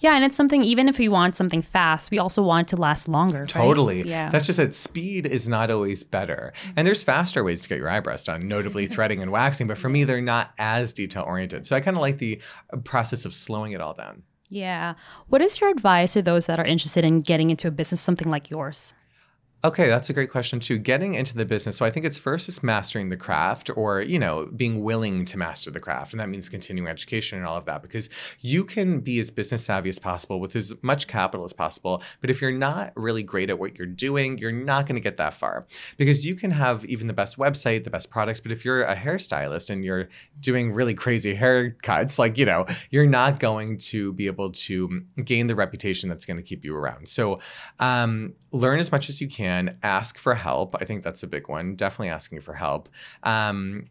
Yeah. 0.00 0.14
And 0.14 0.24
it's 0.24 0.36
something, 0.36 0.62
even 0.62 0.88
if 0.88 0.98
we 0.98 1.08
want 1.08 1.36
something 1.36 1.62
fast, 1.62 2.10
we 2.10 2.18
also 2.18 2.42
want 2.42 2.68
it 2.68 2.76
to 2.76 2.80
last 2.80 3.08
longer. 3.08 3.46
Totally. 3.46 3.98
Right? 3.98 4.06
Yeah. 4.06 4.30
That's 4.30 4.46
just 4.46 4.58
that 4.58 4.74
speed 4.74 5.26
is 5.26 5.48
not 5.48 5.70
always 5.70 6.04
better. 6.04 6.52
And 6.76 6.86
there's 6.86 7.02
faster 7.02 7.44
ways 7.44 7.62
to 7.62 7.68
get 7.68 7.78
your 7.78 7.88
eyebrows 7.88 8.24
done, 8.24 8.46
notably 8.48 8.86
threading 8.94 9.22
and 9.22 9.30
waxing. 9.30 9.66
But 9.66 9.78
for 9.78 9.88
me, 9.88 10.04
they're 10.04 10.20
not 10.20 10.52
as 10.58 10.92
detail 10.92 11.24
oriented. 11.26 11.66
So 11.66 11.76
I 11.76 11.80
kind 11.80 11.96
of 11.96 12.00
like 12.00 12.18
the 12.18 12.40
uh, 12.72 12.78
process 12.78 13.24
of 13.24 13.34
slowing 13.34 13.72
it 13.72 13.80
all 13.80 13.94
down. 13.94 14.22
Yeah. 14.48 14.94
What 15.28 15.42
is 15.42 15.60
your 15.60 15.70
advice 15.70 16.12
to 16.12 16.22
those 16.22 16.46
that 16.46 16.58
are 16.58 16.64
interested 16.64 17.04
in 17.04 17.22
getting 17.22 17.50
into 17.50 17.68
a 17.68 17.70
business 17.70 18.00
something 18.00 18.30
like 18.30 18.50
yours? 18.50 18.94
Okay, 19.64 19.88
that's 19.88 20.10
a 20.10 20.12
great 20.12 20.28
question 20.28 20.60
too. 20.60 20.76
Getting 20.76 21.14
into 21.14 21.34
the 21.34 21.46
business. 21.46 21.78
So 21.78 21.86
I 21.86 21.90
think 21.90 22.04
it's 22.04 22.18
first 22.18 22.50
is 22.50 22.62
mastering 22.62 23.08
the 23.08 23.16
craft 23.16 23.70
or, 23.74 24.02
you 24.02 24.18
know, 24.18 24.46
being 24.54 24.84
willing 24.84 25.24
to 25.24 25.38
master 25.38 25.70
the 25.70 25.80
craft. 25.80 26.12
And 26.12 26.20
that 26.20 26.28
means 26.28 26.50
continuing 26.50 26.86
education 26.86 27.38
and 27.38 27.46
all 27.46 27.56
of 27.56 27.64
that 27.64 27.80
because 27.80 28.10
you 28.42 28.62
can 28.62 29.00
be 29.00 29.18
as 29.20 29.30
business 29.30 29.64
savvy 29.64 29.88
as 29.88 29.98
possible 29.98 30.38
with 30.38 30.54
as 30.54 30.74
much 30.82 31.06
capital 31.06 31.46
as 31.46 31.54
possible. 31.54 32.02
But 32.20 32.28
if 32.28 32.42
you're 32.42 32.52
not 32.52 32.92
really 32.94 33.22
great 33.22 33.48
at 33.48 33.58
what 33.58 33.78
you're 33.78 33.86
doing, 33.86 34.36
you're 34.36 34.52
not 34.52 34.84
going 34.84 34.96
to 34.96 35.00
get 35.00 35.16
that 35.16 35.32
far 35.32 35.64
because 35.96 36.26
you 36.26 36.34
can 36.34 36.50
have 36.50 36.84
even 36.84 37.06
the 37.06 37.14
best 37.14 37.38
website, 37.38 37.84
the 37.84 37.90
best 37.90 38.10
products. 38.10 38.40
But 38.40 38.52
if 38.52 38.66
you're 38.66 38.82
a 38.82 38.94
hairstylist 38.94 39.70
and 39.70 39.82
you're 39.82 40.10
doing 40.40 40.72
really 40.72 40.92
crazy 40.92 41.38
haircuts, 41.38 42.18
like, 42.18 42.36
you 42.36 42.44
know, 42.44 42.66
you're 42.90 43.06
not 43.06 43.40
going 43.40 43.78
to 43.78 44.12
be 44.12 44.26
able 44.26 44.50
to 44.50 45.04
gain 45.24 45.46
the 45.46 45.54
reputation 45.54 46.10
that's 46.10 46.26
going 46.26 46.36
to 46.36 46.42
keep 46.42 46.66
you 46.66 46.76
around. 46.76 47.08
So 47.08 47.38
um, 47.80 48.34
learn 48.52 48.78
as 48.78 48.92
much 48.92 49.08
as 49.08 49.22
you 49.22 49.26
can 49.26 49.53
can 49.54 49.78
ask 49.82 50.18
for 50.18 50.34
help. 50.34 50.74
I 50.80 50.84
think 50.84 51.02
that's 51.02 51.22
a 51.22 51.26
big 51.26 51.48
one. 51.48 51.74
Definitely 51.74 52.10
asking 52.10 52.40
for 52.40 52.54
help. 52.54 52.88
Um, 53.22 53.86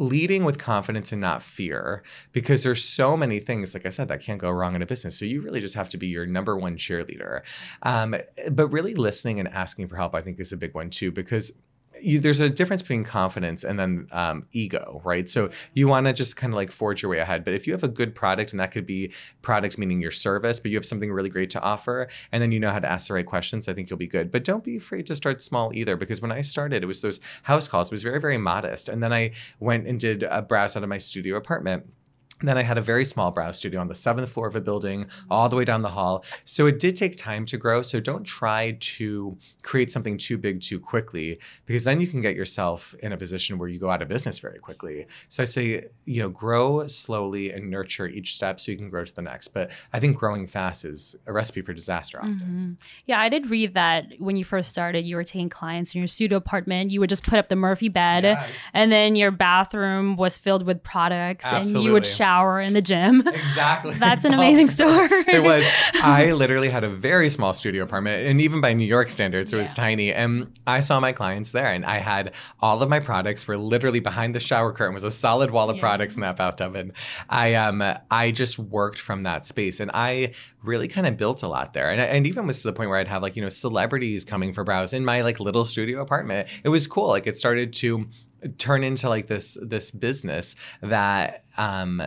leading 0.00 0.44
with 0.44 0.58
confidence 0.58 1.10
and 1.10 1.20
not 1.20 1.42
fear 1.42 2.04
because 2.30 2.62
there's 2.62 2.84
so 2.84 3.16
many 3.16 3.40
things 3.40 3.74
like 3.74 3.84
i 3.84 3.88
said 3.88 4.06
that 4.06 4.22
can't 4.22 4.40
go 4.40 4.48
wrong 4.48 4.76
in 4.76 4.80
a 4.80 4.86
business 4.86 5.18
so 5.18 5.24
you 5.24 5.40
really 5.40 5.60
just 5.60 5.74
have 5.74 5.88
to 5.88 5.96
be 5.96 6.06
your 6.06 6.24
number 6.24 6.56
one 6.56 6.76
cheerleader 6.76 7.40
um, 7.82 8.14
but 8.52 8.68
really 8.68 8.94
listening 8.94 9.40
and 9.40 9.48
asking 9.48 9.88
for 9.88 9.96
help 9.96 10.14
i 10.14 10.22
think 10.22 10.38
is 10.38 10.52
a 10.52 10.56
big 10.56 10.72
one 10.72 10.88
too 10.88 11.10
because 11.10 11.50
you, 12.00 12.18
there's 12.18 12.40
a 12.40 12.50
difference 12.50 12.82
between 12.82 13.04
confidence 13.04 13.64
and 13.64 13.78
then 13.78 14.08
um, 14.12 14.46
ego, 14.52 15.00
right? 15.04 15.28
So 15.28 15.50
you 15.74 15.88
want 15.88 16.06
to 16.06 16.12
just 16.12 16.36
kind 16.36 16.52
of 16.52 16.56
like 16.56 16.70
forge 16.70 17.02
your 17.02 17.10
way 17.10 17.18
ahead. 17.18 17.44
But 17.44 17.54
if 17.54 17.66
you 17.66 17.72
have 17.72 17.82
a 17.82 17.88
good 17.88 18.14
product, 18.14 18.52
and 18.52 18.60
that 18.60 18.70
could 18.70 18.86
be 18.86 19.12
product 19.42 19.78
meaning 19.78 20.00
your 20.00 20.10
service, 20.10 20.60
but 20.60 20.70
you 20.70 20.76
have 20.76 20.86
something 20.86 21.12
really 21.12 21.28
great 21.28 21.50
to 21.50 21.60
offer, 21.60 22.08
and 22.32 22.42
then 22.42 22.52
you 22.52 22.60
know 22.60 22.70
how 22.70 22.78
to 22.78 22.90
ask 22.90 23.08
the 23.08 23.14
right 23.14 23.26
questions, 23.26 23.68
I 23.68 23.74
think 23.74 23.90
you'll 23.90 23.98
be 23.98 24.06
good. 24.06 24.30
But 24.30 24.44
don't 24.44 24.64
be 24.64 24.76
afraid 24.76 25.06
to 25.06 25.16
start 25.16 25.40
small 25.40 25.72
either, 25.74 25.96
because 25.96 26.20
when 26.20 26.32
I 26.32 26.40
started, 26.40 26.82
it 26.82 26.86
was 26.86 27.02
those 27.02 27.20
house 27.44 27.68
calls. 27.68 27.88
It 27.88 27.92
was 27.92 28.02
very, 28.02 28.20
very 28.20 28.38
modest, 28.38 28.88
and 28.88 29.02
then 29.02 29.12
I 29.12 29.32
went 29.60 29.86
and 29.86 29.98
did 29.98 30.22
a 30.22 30.42
browse 30.42 30.76
out 30.76 30.82
of 30.82 30.88
my 30.88 30.98
studio 30.98 31.36
apartment 31.36 31.86
then 32.42 32.56
I 32.56 32.62
had 32.62 32.78
a 32.78 32.80
very 32.80 33.04
small 33.04 33.30
brow 33.30 33.50
studio 33.52 33.80
on 33.80 33.88
the 33.88 33.94
seventh 33.94 34.30
floor 34.30 34.46
of 34.46 34.54
a 34.54 34.60
building, 34.60 35.06
all 35.30 35.48
the 35.48 35.56
way 35.56 35.64
down 35.64 35.82
the 35.82 35.88
hall. 35.88 36.24
So 36.44 36.66
it 36.66 36.78
did 36.78 36.96
take 36.96 37.16
time 37.16 37.44
to 37.46 37.56
grow. 37.56 37.82
So 37.82 37.98
don't 37.98 38.24
try 38.24 38.76
to 38.78 39.36
create 39.62 39.90
something 39.90 40.16
too 40.16 40.38
big 40.38 40.60
too 40.60 40.78
quickly, 40.78 41.40
because 41.66 41.84
then 41.84 42.00
you 42.00 42.06
can 42.06 42.20
get 42.20 42.36
yourself 42.36 42.94
in 43.00 43.12
a 43.12 43.16
position 43.16 43.58
where 43.58 43.68
you 43.68 43.78
go 43.78 43.90
out 43.90 44.02
of 44.02 44.08
business 44.08 44.38
very 44.38 44.60
quickly. 44.60 45.06
So 45.28 45.42
I 45.42 45.46
say, 45.46 45.86
you 46.04 46.22
know, 46.22 46.28
grow 46.28 46.86
slowly 46.86 47.50
and 47.50 47.70
nurture 47.70 48.06
each 48.06 48.34
step 48.34 48.60
so 48.60 48.70
you 48.70 48.78
can 48.78 48.88
grow 48.88 49.04
to 49.04 49.14
the 49.14 49.22
next. 49.22 49.48
But 49.48 49.72
I 49.92 49.98
think 49.98 50.16
growing 50.16 50.46
fast 50.46 50.84
is 50.84 51.16
a 51.26 51.32
recipe 51.32 51.62
for 51.62 51.72
disaster 51.72 52.18
often. 52.18 52.34
Mm-hmm. 52.34 52.72
Yeah, 53.06 53.20
I 53.20 53.28
did 53.28 53.50
read 53.50 53.74
that 53.74 54.12
when 54.18 54.36
you 54.36 54.44
first 54.44 54.70
started, 54.70 55.04
you 55.04 55.16
were 55.16 55.24
taking 55.24 55.48
clients 55.48 55.94
in 55.94 55.98
your 55.98 56.08
studio 56.08 56.38
apartment. 56.38 56.92
You 56.92 57.00
would 57.00 57.10
just 57.10 57.24
put 57.24 57.38
up 57.38 57.48
the 57.48 57.56
Murphy 57.56 57.88
bed, 57.88 58.22
yes. 58.22 58.50
and 58.72 58.92
then 58.92 59.16
your 59.16 59.32
bathroom 59.32 60.16
was 60.16 60.38
filled 60.38 60.64
with 60.64 60.82
products, 60.82 61.44
Absolutely. 61.44 61.74
and 61.74 61.84
you 61.84 61.92
would 61.92 62.06
shower 62.06 62.27
shower 62.28 62.60
in 62.60 62.74
the 62.74 62.82
gym. 62.82 63.26
Exactly. 63.26 63.94
That's 63.98 64.24
an 64.24 64.34
amazing 64.34 64.68
story. 64.68 65.08
it 65.26 65.42
was. 65.42 65.64
I 66.02 66.32
literally 66.32 66.68
had 66.68 66.84
a 66.84 66.88
very 66.88 67.30
small 67.30 67.52
studio 67.52 67.84
apartment, 67.84 68.26
and 68.26 68.40
even 68.40 68.60
by 68.60 68.72
New 68.74 68.84
York 68.84 69.10
standards, 69.10 69.52
it 69.52 69.56
yeah. 69.56 69.62
was 69.62 69.72
tiny. 69.72 70.12
And 70.12 70.58
I 70.66 70.80
saw 70.80 71.00
my 71.00 71.12
clients 71.12 71.52
there, 71.52 71.72
and 71.72 71.84
I 71.84 71.98
had 71.98 72.34
all 72.60 72.82
of 72.82 72.88
my 72.88 73.00
products 73.00 73.46
were 73.48 73.56
literally 73.56 74.00
behind 74.00 74.34
the 74.34 74.40
shower 74.40 74.72
curtain 74.72 74.94
was 74.94 75.04
a 75.04 75.10
solid 75.10 75.50
wall 75.50 75.70
of 75.70 75.76
yeah. 75.76 75.80
products 75.82 76.16
in 76.16 76.20
that 76.22 76.36
bathtub, 76.36 76.76
and 76.76 76.92
I 77.28 77.54
um 77.54 77.82
I 78.10 78.30
just 78.30 78.58
worked 78.58 79.00
from 79.00 79.22
that 79.22 79.46
space, 79.46 79.80
and 79.80 79.90
I 79.94 80.32
really 80.62 80.88
kind 80.88 81.06
of 81.06 81.16
built 81.16 81.42
a 81.42 81.48
lot 81.48 81.72
there, 81.72 81.90
and 81.90 82.00
and 82.00 82.26
even 82.26 82.46
was 82.46 82.60
to 82.62 82.68
the 82.68 82.72
point 82.72 82.90
where 82.90 82.98
I'd 82.98 83.08
have 83.08 83.22
like 83.22 83.36
you 83.36 83.42
know 83.42 83.48
celebrities 83.48 84.24
coming 84.24 84.52
for 84.52 84.64
brows 84.64 84.92
in 84.92 85.04
my 85.04 85.22
like 85.22 85.40
little 85.40 85.64
studio 85.64 86.00
apartment. 86.02 86.48
It 86.64 86.68
was 86.68 86.86
cool. 86.86 87.08
Like 87.08 87.26
it 87.26 87.36
started 87.36 87.72
to 87.74 88.08
turn 88.56 88.84
into 88.84 89.08
like 89.08 89.26
this 89.26 89.58
this 89.60 89.90
business 89.90 90.54
that 90.82 91.44
um 91.56 92.02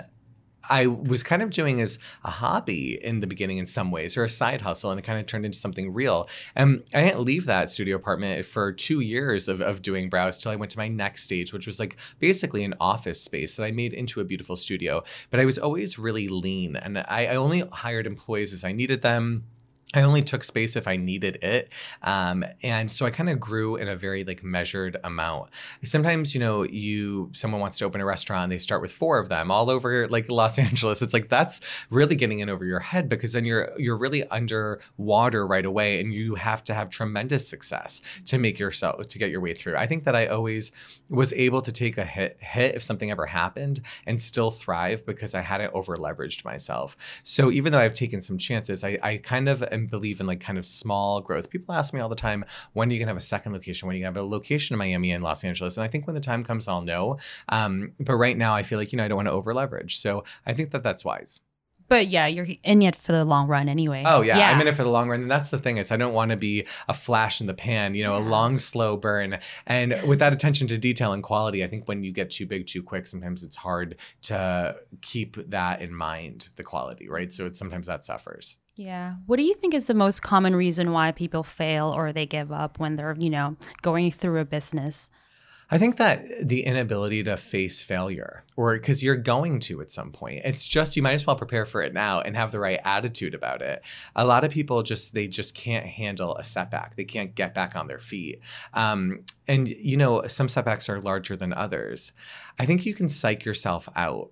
I 0.69 0.87
was 0.87 1.23
kind 1.23 1.41
of 1.41 1.49
doing 1.49 1.81
as 1.81 1.97
a 2.23 2.29
hobby 2.29 2.99
in 3.03 3.19
the 3.19 3.27
beginning 3.27 3.57
in 3.57 3.65
some 3.65 3.91
ways, 3.91 4.15
or 4.15 4.23
a 4.23 4.29
side 4.29 4.61
hustle, 4.61 4.91
and 4.91 4.99
it 4.99 5.03
kind 5.03 5.19
of 5.19 5.25
turned 5.25 5.45
into 5.45 5.57
something 5.57 5.93
real. 5.93 6.29
And 6.55 6.83
I 6.93 7.01
didn't 7.01 7.21
leave 7.21 7.45
that 7.45 7.69
studio 7.69 7.95
apartment 7.95 8.45
for 8.45 8.71
two 8.71 8.99
years 8.99 9.47
of, 9.47 9.61
of 9.61 9.81
doing 9.81 10.09
brows 10.09 10.41
till 10.41 10.51
I 10.51 10.55
went 10.55 10.71
to 10.71 10.77
my 10.77 10.87
next 10.87 11.23
stage, 11.23 11.51
which 11.51 11.65
was 11.65 11.79
like 11.79 11.97
basically 12.19 12.63
an 12.63 12.75
office 12.79 13.21
space 13.21 13.55
that 13.55 13.63
I 13.63 13.71
made 13.71 13.93
into 13.93 14.21
a 14.21 14.23
beautiful 14.23 14.55
studio. 14.55 15.03
But 15.29 15.39
I 15.39 15.45
was 15.45 15.57
always 15.57 15.97
really 15.97 16.27
lean, 16.27 16.75
and 16.75 16.99
I, 16.99 17.27
I 17.31 17.35
only 17.35 17.63
hired 17.71 18.05
employees 18.05 18.53
as 18.53 18.63
I 18.63 18.71
needed 18.71 19.01
them 19.01 19.45
I 19.93 20.01
only 20.01 20.21
took 20.21 20.43
space 20.43 20.75
if 20.75 20.87
I 20.87 20.95
needed 20.95 21.43
it. 21.43 21.71
Um, 22.01 22.45
and 22.63 22.89
so 22.89 23.05
I 23.05 23.09
kind 23.09 23.29
of 23.29 23.39
grew 23.39 23.75
in 23.75 23.89
a 23.89 23.95
very 23.95 24.23
like 24.23 24.43
measured 24.43 24.97
amount. 25.03 25.49
Sometimes, 25.83 26.33
you 26.33 26.39
know, 26.39 26.63
you 26.63 27.29
someone 27.33 27.59
wants 27.59 27.77
to 27.79 27.85
open 27.85 27.99
a 27.99 28.05
restaurant, 28.05 28.49
they 28.49 28.57
start 28.57 28.81
with 28.81 28.91
four 28.91 29.19
of 29.19 29.27
them 29.27 29.51
all 29.51 29.69
over 29.69 30.07
like 30.07 30.29
Los 30.29 30.57
Angeles. 30.59 31.01
It's 31.01 31.13
like 31.13 31.27
that's 31.27 31.59
really 31.89 32.15
getting 32.15 32.39
in 32.39 32.49
over 32.49 32.63
your 32.63 32.79
head 32.79 33.09
because 33.09 33.33
then 33.33 33.43
you're 33.43 33.71
you're 33.77 33.97
really 33.97 34.27
underwater 34.29 35.45
right 35.45 35.65
away 35.65 35.99
and 35.99 36.13
you 36.13 36.35
have 36.35 36.63
to 36.65 36.73
have 36.73 36.89
tremendous 36.89 37.47
success 37.47 38.01
to 38.25 38.37
make 38.37 38.59
yourself 38.59 39.07
to 39.07 39.19
get 39.19 39.29
your 39.29 39.41
way 39.41 39.53
through. 39.53 39.75
I 39.75 39.87
think 39.87 40.05
that 40.05 40.15
I 40.15 40.27
always 40.27 40.71
was 41.09 41.33
able 41.33 41.61
to 41.61 41.71
take 41.71 41.97
a 41.97 42.05
hit 42.05 42.37
hit 42.39 42.75
if 42.75 42.83
something 42.83 43.11
ever 43.11 43.25
happened 43.25 43.81
and 44.05 44.21
still 44.21 44.51
thrive 44.51 45.05
because 45.05 45.35
I 45.35 45.41
hadn't 45.41 45.73
over 45.73 45.97
leveraged 45.97 46.45
myself. 46.45 46.95
So 47.23 47.51
even 47.51 47.73
though 47.73 47.79
I've 47.79 47.93
taken 47.93 48.21
some 48.21 48.37
chances, 48.37 48.85
I, 48.85 48.97
I 49.03 49.17
kind 49.17 49.49
of 49.49 49.61
am 49.63 49.80
believe 49.87 50.19
in 50.19 50.27
like 50.27 50.39
kind 50.39 50.57
of 50.57 50.65
small 50.65 51.21
growth. 51.21 51.49
People 51.49 51.73
ask 51.73 51.93
me 51.93 51.99
all 51.99 52.09
the 52.09 52.15
time, 52.15 52.45
when 52.73 52.89
are 52.89 52.93
you 52.93 52.99
gonna 52.99 53.09
have 53.09 53.17
a 53.17 53.21
second 53.21 53.53
location? 53.53 53.87
When 53.87 53.95
are 53.95 53.97
you 53.97 54.03
gonna 54.03 54.17
have 54.17 54.25
a 54.25 54.27
location 54.27 54.73
in 54.73 54.79
Miami 54.79 55.11
and 55.11 55.23
Los 55.23 55.43
Angeles? 55.43 55.77
And 55.77 55.83
I 55.83 55.87
think 55.87 56.07
when 56.07 56.13
the 56.13 56.21
time 56.21 56.43
comes, 56.43 56.67
I'll 56.67 56.81
know. 56.81 57.17
Um, 57.49 57.93
but 57.99 58.15
right 58.15 58.37
now, 58.37 58.53
I 58.55 58.63
feel 58.63 58.79
like 58.79 58.91
you 58.91 58.97
know 58.97 59.05
I 59.05 59.07
don't 59.07 59.17
want 59.17 59.27
to 59.27 59.33
over 59.33 59.53
leverage. 59.53 59.99
So 59.99 60.23
I 60.45 60.53
think 60.53 60.71
that 60.71 60.83
that's 60.83 61.05
wise. 61.05 61.41
But 61.91 62.07
yeah, 62.07 62.25
you're 62.25 62.47
in 62.63 62.83
it 62.83 62.95
for 62.95 63.11
the 63.11 63.25
long 63.25 63.49
run 63.49 63.67
anyway. 63.67 64.03
Oh 64.05 64.21
yeah, 64.21 64.37
yeah. 64.37 64.49
I'm 64.49 64.61
in 64.61 64.67
it 64.69 64.75
for 64.75 64.83
the 64.83 64.89
long 64.89 65.09
run, 65.09 65.23
and 65.23 65.29
that's 65.29 65.49
the 65.49 65.59
thing. 65.59 65.75
Is 65.75 65.91
I 65.91 65.97
don't 65.97 66.13
want 66.13 66.31
to 66.31 66.37
be 66.37 66.65
a 66.87 66.93
flash 66.93 67.41
in 67.41 67.47
the 67.47 67.53
pan, 67.53 67.95
you 67.95 68.05
know, 68.05 68.13
yeah. 68.13 68.19
a 68.19 68.29
long 68.29 68.57
slow 68.57 68.95
burn. 68.95 69.39
And 69.67 70.01
with 70.07 70.19
that 70.19 70.31
attention 70.31 70.67
to 70.67 70.77
detail 70.77 71.11
and 71.11 71.21
quality, 71.21 71.65
I 71.65 71.67
think 71.67 71.89
when 71.89 72.01
you 72.01 72.13
get 72.13 72.29
too 72.29 72.45
big 72.45 72.65
too 72.65 72.81
quick, 72.81 73.07
sometimes 73.07 73.43
it's 73.43 73.57
hard 73.57 73.97
to 74.21 74.77
keep 75.01 75.35
that 75.49 75.81
in 75.81 75.93
mind, 75.93 76.47
the 76.55 76.63
quality, 76.63 77.09
right? 77.09 77.33
So 77.33 77.45
it's 77.45 77.59
sometimes 77.59 77.87
that 77.87 78.05
suffers. 78.05 78.57
Yeah. 78.75 79.15
What 79.25 79.37
do 79.37 79.43
you 79.43 79.53
think 79.53 79.73
is 79.73 79.87
the 79.87 79.93
most 79.93 80.21
common 80.21 80.55
reason 80.55 80.91
why 80.91 81.11
people 81.11 81.43
fail 81.43 81.87
or 81.87 82.13
they 82.13 82.25
give 82.25 82.51
up 82.51 82.79
when 82.79 82.95
they're, 82.95 83.15
you 83.19 83.29
know, 83.29 83.57
going 83.81 84.11
through 84.11 84.39
a 84.39 84.45
business? 84.45 85.09
I 85.73 85.77
think 85.77 85.95
that 85.97 86.25
the 86.45 86.63
inability 86.65 87.23
to 87.23 87.37
face 87.37 87.81
failure, 87.81 88.43
or 88.57 88.73
because 88.73 89.01
you're 89.01 89.15
going 89.15 89.61
to 89.61 89.79
at 89.79 89.89
some 89.89 90.11
point, 90.11 90.41
it's 90.43 90.65
just 90.65 90.97
you 90.97 91.01
might 91.01 91.13
as 91.13 91.25
well 91.25 91.37
prepare 91.37 91.65
for 91.65 91.81
it 91.81 91.93
now 91.93 92.19
and 92.19 92.35
have 92.35 92.51
the 92.51 92.59
right 92.59 92.79
attitude 92.83 93.33
about 93.33 93.61
it. 93.61 93.81
A 94.13 94.25
lot 94.25 94.43
of 94.43 94.51
people 94.51 94.83
just 94.83 95.13
they 95.13 95.27
just 95.27 95.55
can't 95.55 95.85
handle 95.85 96.35
a 96.35 96.43
setback. 96.43 96.97
They 96.97 97.05
can't 97.05 97.35
get 97.35 97.53
back 97.53 97.77
on 97.77 97.87
their 97.87 97.99
feet. 97.99 98.41
Um, 98.73 99.21
and 99.47 99.69
you 99.69 99.95
know, 99.95 100.27
some 100.27 100.49
setbacks 100.49 100.89
are 100.89 100.99
larger 100.99 101.37
than 101.37 101.53
others. 101.53 102.11
I 102.59 102.65
think 102.65 102.85
you 102.85 102.93
can 102.93 103.07
psych 103.07 103.45
yourself 103.45 103.87
out 103.95 104.31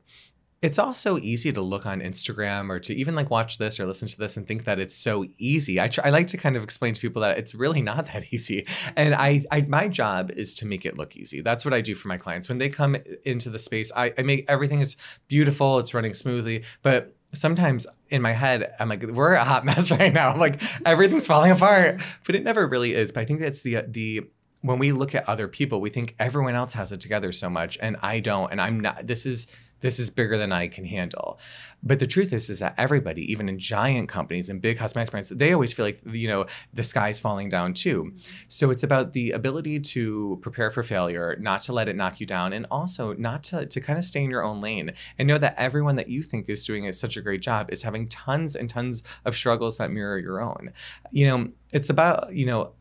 it's 0.61 0.77
also 0.77 1.17
easy 1.17 1.53
to 1.53 1.61
look 1.61 1.85
on 1.85 2.01
Instagram 2.01 2.69
or 2.69 2.79
to 2.79 2.93
even 2.93 3.15
like 3.15 3.29
watch 3.29 3.57
this 3.57 3.79
or 3.79 3.85
listen 3.85 4.07
to 4.09 4.17
this 4.17 4.35
and 4.35 4.45
think 4.45 4.65
that 4.65 4.77
it's 4.77 4.95
so 4.95 5.25
easy. 5.37 5.79
I, 5.79 5.87
try, 5.87 6.07
I 6.07 6.09
like 6.09 6.27
to 6.27 6.37
kind 6.37 6.57
of 6.57 6.63
explain 6.63 6.93
to 6.93 7.01
people 7.01 7.21
that 7.21 7.37
it's 7.37 7.55
really 7.55 7.81
not 7.89 8.07
that 8.07 8.33
easy. 8.33 8.67
And 8.95 9.15
I, 9.15 9.45
I, 9.51 9.61
my 9.61 9.87
job 9.87 10.31
is 10.31 10.53
to 10.55 10.65
make 10.65 10.85
it 10.85 10.97
look 10.97 11.15
easy. 11.15 11.41
That's 11.41 11.63
what 11.63 11.73
I 11.73 11.81
do 11.81 11.95
for 11.95 12.09
my 12.09 12.17
clients. 12.17 12.49
When 12.49 12.57
they 12.57 12.69
come 12.69 12.97
into 13.23 13.49
the 13.49 13.59
space, 13.59 13.91
I, 13.95 14.13
I 14.17 14.23
make 14.23 14.45
everything 14.49 14.81
is 14.81 14.97
beautiful. 15.27 15.79
It's 15.79 15.93
running 15.93 16.13
smoothly, 16.13 16.63
but 16.81 17.15
sometimes 17.33 17.87
in 18.09 18.21
my 18.21 18.33
head, 18.33 18.73
I'm 18.79 18.89
like, 18.89 19.03
we're 19.03 19.33
a 19.33 19.43
hot 19.43 19.63
mess 19.65 19.91
right 19.91 20.13
now. 20.13 20.29
I'm 20.29 20.39
like, 20.39 20.61
everything's 20.85 21.27
falling 21.27 21.51
apart, 21.51 22.01
but 22.25 22.35
it 22.35 22.43
never 22.43 22.67
really 22.67 22.95
is. 22.95 23.11
But 23.11 23.21
I 23.21 23.25
think 23.25 23.39
that's 23.39 23.61
the 23.61 23.83
the 23.87 24.21
when 24.61 24.77
we 24.77 24.91
look 24.91 25.15
at 25.15 25.27
other 25.29 25.47
people, 25.47 25.79
we 25.79 25.89
think 25.89 26.15
everyone 26.19 26.53
else 26.53 26.73
has 26.73 26.91
it 26.91 26.99
together 26.99 27.31
so 27.31 27.49
much, 27.49 27.77
and 27.81 27.95
I 28.01 28.19
don't, 28.19 28.51
and 28.51 28.59
I'm 28.59 28.81
not. 28.81 29.07
This 29.07 29.25
is 29.25 29.47
this 29.81 29.99
is 29.99 30.09
bigger 30.09 30.37
than 30.37 30.51
I 30.51 30.67
can 30.67 30.85
handle. 30.85 31.39
But 31.81 31.99
the 31.99 32.07
truth 32.07 32.33
is, 32.33 32.49
is 32.49 32.59
that 32.59 32.75
everybody, 32.77 33.31
even 33.31 33.47
in 33.47 33.59
giant 33.59 34.09
companies 34.09 34.49
and 34.49 34.61
big 34.61 34.77
cosmetics 34.77 35.11
brands, 35.11 35.29
they 35.29 35.53
always 35.53 35.73
feel 35.73 35.85
like 35.85 36.01
you 36.05 36.27
know 36.27 36.45
the 36.73 36.83
sky's 36.83 37.19
falling 37.19 37.49
down 37.49 37.73
too. 37.73 38.13
So 38.47 38.69
it's 38.69 38.83
about 38.83 39.13
the 39.13 39.31
ability 39.31 39.79
to 39.79 40.39
prepare 40.41 40.71
for 40.71 40.83
failure, 40.83 41.37
not 41.39 41.61
to 41.61 41.73
let 41.73 41.87
it 41.87 41.95
knock 41.95 42.19
you 42.19 42.25
down, 42.25 42.53
and 42.53 42.65
also 42.69 43.13
not 43.13 43.43
to 43.45 43.65
to 43.65 43.81
kind 43.81 43.97
of 43.97 44.05
stay 44.05 44.23
in 44.23 44.29
your 44.29 44.43
own 44.43 44.61
lane 44.61 44.91
and 45.17 45.27
know 45.27 45.37
that 45.37 45.55
everyone 45.57 45.95
that 45.95 46.09
you 46.09 46.23
think 46.23 46.49
is 46.49 46.65
doing 46.65 46.91
such 46.93 47.17
a 47.17 47.21
great 47.21 47.41
job 47.41 47.71
is 47.71 47.83
having 47.83 48.07
tons 48.09 48.55
and 48.55 48.69
tons 48.69 49.03
of 49.25 49.35
struggles 49.35 49.77
that 49.77 49.91
mirror 49.91 50.17
your 50.17 50.41
own. 50.41 50.71
You 51.11 51.27
know, 51.27 51.51
it's 51.71 51.89
about 51.89 52.33
you 52.33 52.45
know 52.45 52.73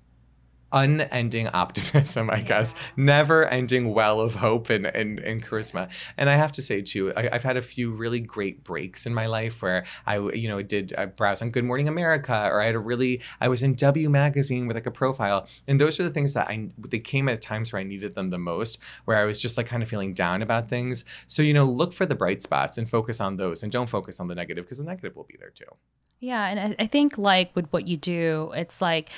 unending 0.73 1.49
optimism, 1.49 2.31
I 2.31 2.41
guess, 2.41 2.75
never 2.97 3.47
ending 3.47 3.93
well 3.95 4.21
of 4.21 4.37
hope 4.37 4.71
and, 4.71 4.87
and, 4.87 5.19
and 5.19 5.45
charisma. 5.45 5.91
And 6.17 6.29
I 6.29 6.35
have 6.37 6.53
to 6.53 6.63
say 6.63 6.83
too, 6.83 7.13
I, 7.17 7.29
have 7.33 7.43
had 7.43 7.57
a 7.57 7.63
few 7.63 7.91
really 7.91 8.21
great 8.21 8.65
breaks 8.65 9.07
in 9.07 9.15
my 9.15 9.27
life 9.27 9.63
where 9.63 9.85
I, 10.07 10.19
you 10.19 10.49
know, 10.49 10.63
did 10.63 10.95
I 10.97 11.07
browse 11.07 11.43
on 11.43 11.51
Good 11.51 11.65
Morning 11.65 11.89
America, 11.89 12.49
or 12.51 12.61
I 12.61 12.67
had 12.67 12.75
a 12.75 12.79
really, 12.79 13.21
I 13.41 13.49
was 13.49 13.63
in 13.63 13.75
W 13.75 14.11
Magazine 14.11 14.67
with 14.67 14.77
like 14.77 14.87
a 14.87 14.91
profile, 14.91 15.47
and 15.67 15.81
those 15.81 15.99
are 15.99 16.03
the 16.03 16.11
things 16.11 16.35
that 16.35 16.49
I 16.49 16.69
they 16.79 16.99
came 16.99 17.29
at 17.29 17.41
times 17.41 17.73
where 17.73 17.81
I 17.81 17.85
needed 17.85 18.15
them 18.15 18.29
the 18.29 18.39
most, 18.39 18.79
where 19.05 19.17
I 19.17 19.25
was 19.25 19.41
just 19.41 19.57
like 19.57 19.67
kind 19.67 19.83
of 19.83 19.89
feeling 19.89 20.15
down 20.15 20.43
about 20.43 20.69
things. 20.69 21.05
So 21.27 21.43
you 21.43 21.55
know, 21.55 21.65
look 21.65 21.93
for 21.93 22.07
the 22.07 22.15
bright 22.15 22.43
spots 22.43 22.79
and 22.79 22.89
focus 22.89 23.21
on 23.21 23.37
those, 23.37 23.63
and 23.63 23.73
don't 23.73 23.89
focus 23.89 24.21
on 24.21 24.29
the 24.29 24.35
negative 24.35 24.65
because 24.65 24.79
the 24.79 24.85
negative 24.85 25.17
will 25.17 25.25
be 25.25 25.37
there 25.39 25.51
too. 25.51 25.65
Yeah, 26.21 26.49
and 26.49 26.75
I, 26.79 26.85
I 26.85 26.87
think 26.87 27.17
like 27.17 27.55
with 27.55 27.69
what 27.71 27.87
you 27.87 27.97
do, 27.97 28.53
it's 28.55 28.81
like 28.81 29.11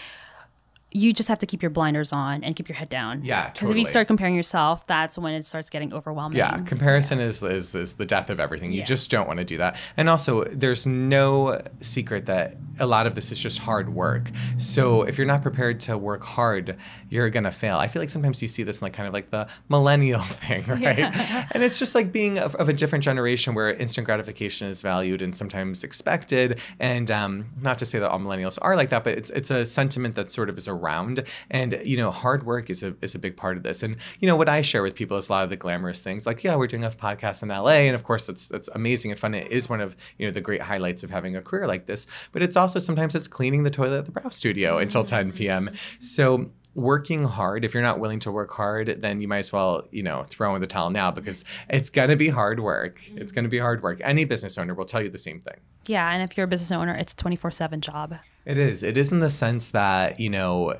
you 0.92 1.12
just 1.12 1.28
have 1.28 1.38
to 1.38 1.46
keep 1.46 1.62
your 1.62 1.70
blinders 1.70 2.12
on 2.12 2.42
and 2.42 2.56
keep 2.56 2.68
your 2.68 2.76
head 2.76 2.88
down. 2.88 3.24
Yeah, 3.24 3.46
Because 3.46 3.60
totally. 3.60 3.72
if 3.72 3.78
you 3.78 3.84
start 3.84 4.06
comparing 4.08 4.34
yourself, 4.34 4.86
that's 4.86 5.16
when 5.16 5.34
it 5.34 5.44
starts 5.46 5.70
getting 5.70 5.92
overwhelming. 5.92 6.38
Yeah, 6.38 6.58
comparison 6.58 7.18
yeah. 7.18 7.26
Is, 7.26 7.42
is 7.42 7.74
is 7.74 7.92
the 7.94 8.06
death 8.06 8.30
of 8.30 8.40
everything. 8.40 8.72
You 8.72 8.78
yeah. 8.78 8.84
just 8.84 9.10
don't 9.10 9.26
want 9.26 9.38
to 9.38 9.44
do 9.44 9.58
that. 9.58 9.76
And 9.96 10.08
also, 10.08 10.44
there's 10.44 10.86
no 10.86 11.60
secret 11.80 12.26
that 12.26 12.56
a 12.78 12.86
lot 12.86 13.06
of 13.06 13.14
this 13.14 13.30
is 13.30 13.38
just 13.38 13.60
hard 13.60 13.94
work. 13.94 14.30
So 14.56 15.02
if 15.02 15.18
you're 15.18 15.26
not 15.26 15.42
prepared 15.42 15.80
to 15.80 15.96
work 15.96 16.24
hard, 16.24 16.76
you're 17.08 17.30
gonna 17.30 17.52
fail. 17.52 17.76
I 17.76 17.86
feel 17.86 18.02
like 18.02 18.10
sometimes 18.10 18.42
you 18.42 18.48
see 18.48 18.62
this 18.62 18.80
in 18.80 18.86
like 18.86 18.92
kind 18.92 19.06
of 19.06 19.14
like 19.14 19.30
the 19.30 19.46
millennial 19.68 20.20
thing, 20.20 20.64
right? 20.66 20.98
Yeah. 20.98 21.46
and 21.52 21.62
it's 21.62 21.78
just 21.78 21.94
like 21.94 22.10
being 22.10 22.38
of, 22.38 22.54
of, 22.56 22.68
a 22.68 22.72
different 22.72 23.04
generation 23.04 23.54
where 23.54 23.72
instant 23.72 24.06
gratification 24.06 24.68
is 24.68 24.82
valued 24.82 25.22
and 25.22 25.36
sometimes 25.36 25.84
expected. 25.84 26.60
And 26.78 27.10
um, 27.10 27.46
not 27.60 27.78
to 27.78 27.86
say 27.86 27.98
that 27.98 28.10
all 28.10 28.18
millennials 28.18 28.58
are 28.62 28.76
like 28.76 28.90
that, 28.90 29.04
but 29.04 29.16
it's 29.16 29.30
it's 29.30 29.50
a 29.50 29.66
sentiment 29.66 30.14
that 30.14 30.30
sort 30.30 30.48
of 30.48 30.56
is 30.56 30.66
a 30.66 30.74
around. 30.80 31.24
And 31.50 31.80
you 31.84 31.96
know, 31.96 32.10
hard 32.10 32.44
work 32.44 32.70
is 32.70 32.82
a 32.82 32.94
is 33.02 33.14
a 33.14 33.18
big 33.18 33.36
part 33.36 33.56
of 33.56 33.62
this. 33.62 33.82
And 33.82 33.96
you 34.20 34.26
know, 34.26 34.36
what 34.36 34.48
I 34.48 34.60
share 34.60 34.82
with 34.82 34.94
people 34.94 35.16
is 35.16 35.28
a 35.28 35.32
lot 35.32 35.44
of 35.44 35.50
the 35.50 35.56
glamorous 35.56 36.02
things, 36.02 36.26
like 36.26 36.42
yeah, 36.44 36.56
we're 36.56 36.66
doing 36.66 36.84
a 36.84 36.90
podcast 36.90 37.42
in 37.42 37.48
LA, 37.48 37.86
and 37.86 37.94
of 37.94 38.04
course, 38.04 38.26
that's 38.26 38.48
that's 38.48 38.68
amazing 38.74 39.10
and 39.10 39.20
fun. 39.20 39.34
It 39.34 39.50
is 39.50 39.68
one 39.68 39.80
of 39.80 39.96
you 40.18 40.26
know 40.26 40.32
the 40.32 40.40
great 40.40 40.62
highlights 40.62 41.04
of 41.04 41.10
having 41.10 41.36
a 41.36 41.42
career 41.42 41.66
like 41.66 41.86
this. 41.86 42.06
But 42.32 42.42
it's 42.42 42.56
also 42.56 42.78
sometimes 42.78 43.14
it's 43.14 43.28
cleaning 43.28 43.64
the 43.64 43.70
toilet 43.70 43.98
at 43.98 44.04
the 44.06 44.12
brow 44.12 44.30
studio 44.30 44.78
until 44.78 45.04
10 45.04 45.32
p.m. 45.32 45.70
So 45.98 46.50
working 46.80 47.24
hard 47.24 47.64
if 47.64 47.74
you're 47.74 47.82
not 47.82 48.00
willing 48.00 48.18
to 48.20 48.32
work 48.32 48.52
hard 48.52 49.02
then 49.02 49.20
you 49.20 49.28
might 49.28 49.38
as 49.38 49.52
well 49.52 49.86
you 49.90 50.02
know 50.02 50.24
throw 50.24 50.54
in 50.54 50.60
the 50.60 50.66
towel 50.66 50.90
now 50.90 51.10
because 51.10 51.44
it's 51.68 51.90
going 51.90 52.08
to 52.08 52.16
be 52.16 52.28
hard 52.28 52.60
work. 52.60 53.00
It's 53.14 53.32
going 53.32 53.44
to 53.44 53.50
be 53.50 53.58
hard 53.58 53.82
work. 53.82 54.00
Any 54.02 54.24
business 54.24 54.58
owner 54.58 54.74
will 54.74 54.84
tell 54.84 55.02
you 55.02 55.10
the 55.10 55.18
same 55.18 55.40
thing. 55.40 55.60
Yeah 55.86 56.10
and 56.10 56.22
if 56.22 56.36
you're 56.36 56.44
a 56.44 56.48
business 56.48 56.72
owner 56.72 56.94
it's 56.94 57.14
24/7 57.14 57.80
job. 57.80 58.16
It 58.44 58.58
is. 58.58 58.82
It 58.82 58.96
is 58.96 59.12
in 59.12 59.20
the 59.20 59.30
sense 59.30 59.70
that 59.70 60.18
you 60.18 60.30
know 60.30 60.74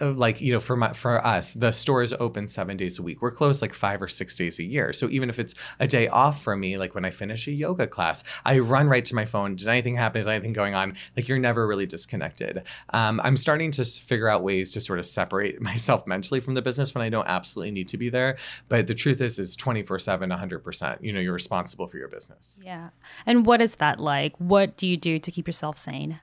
like 0.00 0.40
you 0.40 0.52
know 0.52 0.60
for 0.60 0.76
my 0.76 0.92
for 0.92 1.24
us 1.26 1.54
the 1.54 1.72
store 1.72 2.02
is 2.02 2.14
open 2.20 2.48
seven 2.48 2.76
days 2.76 2.98
a 2.98 3.02
week. 3.02 3.20
We're 3.20 3.30
closed 3.30 3.62
like 3.62 3.72
five 3.72 4.00
or 4.00 4.08
six 4.08 4.36
days 4.36 4.58
a 4.58 4.64
year. 4.64 4.92
So 4.92 5.08
even 5.10 5.28
if 5.28 5.38
it's 5.38 5.54
a 5.80 5.86
day 5.86 6.08
off 6.08 6.42
for 6.42 6.56
me 6.56 6.78
like 6.78 6.94
when 6.94 7.04
i 7.04 7.10
finish 7.10 7.46
a 7.46 7.52
yoga 7.52 7.86
class 7.86 8.22
i 8.44 8.58
run 8.58 8.88
right 8.88 9.04
to 9.04 9.14
my 9.14 9.24
phone. 9.24 9.56
Did 9.56 9.68
anything 9.68 9.96
happen? 9.96 10.20
Is 10.20 10.26
anything 10.26 10.52
going 10.52 10.74
on? 10.74 10.94
Like 11.16 11.28
you're 11.28 11.38
never 11.38 11.66
really 11.66 11.86
disconnected. 11.86 12.62
Um, 12.92 13.20
i'm 13.24 13.36
starting 13.36 13.70
to 13.72 13.84
figure 13.84 14.28
out 14.28 14.42
ways 14.42 14.72
to 14.72 14.80
sort 14.80 14.98
of 14.98 15.06
separate 15.06 15.60
myself 15.70 16.06
mentally 16.06 16.40
from 16.40 16.54
the 16.54 16.62
business 16.62 16.94
when 16.94 17.02
i 17.02 17.08
don't 17.08 17.28
absolutely 17.28 17.72
need 17.72 17.88
to 17.88 17.98
be 17.98 18.08
there. 18.08 18.36
But 18.68 18.86
the 18.86 18.94
truth 18.94 19.20
is 19.20 19.38
is 19.38 19.56
24 19.56 19.98
7 19.98 20.30
100% 20.30 21.02
you 21.02 21.12
know 21.12 21.20
you're 21.20 21.32
responsible 21.32 21.86
for 21.86 21.98
your 21.98 22.08
business. 22.08 22.60
Yeah. 22.62 22.90
And 23.26 23.46
what 23.46 23.60
is 23.60 23.76
that 23.76 24.00
like? 24.00 24.36
What 24.38 24.76
do 24.76 24.86
you 24.86 24.96
do 24.96 25.18
to 25.18 25.30
keep 25.30 25.46
yourself 25.46 25.78
sane 25.78 26.20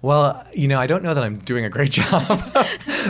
well, 0.00 0.46
you 0.54 0.68
know, 0.68 0.78
I 0.78 0.86
don't 0.86 1.02
know 1.02 1.14
that 1.14 1.24
I'm 1.24 1.38
doing 1.38 1.64
a 1.64 1.70
great 1.70 1.90
job, 2.00 2.26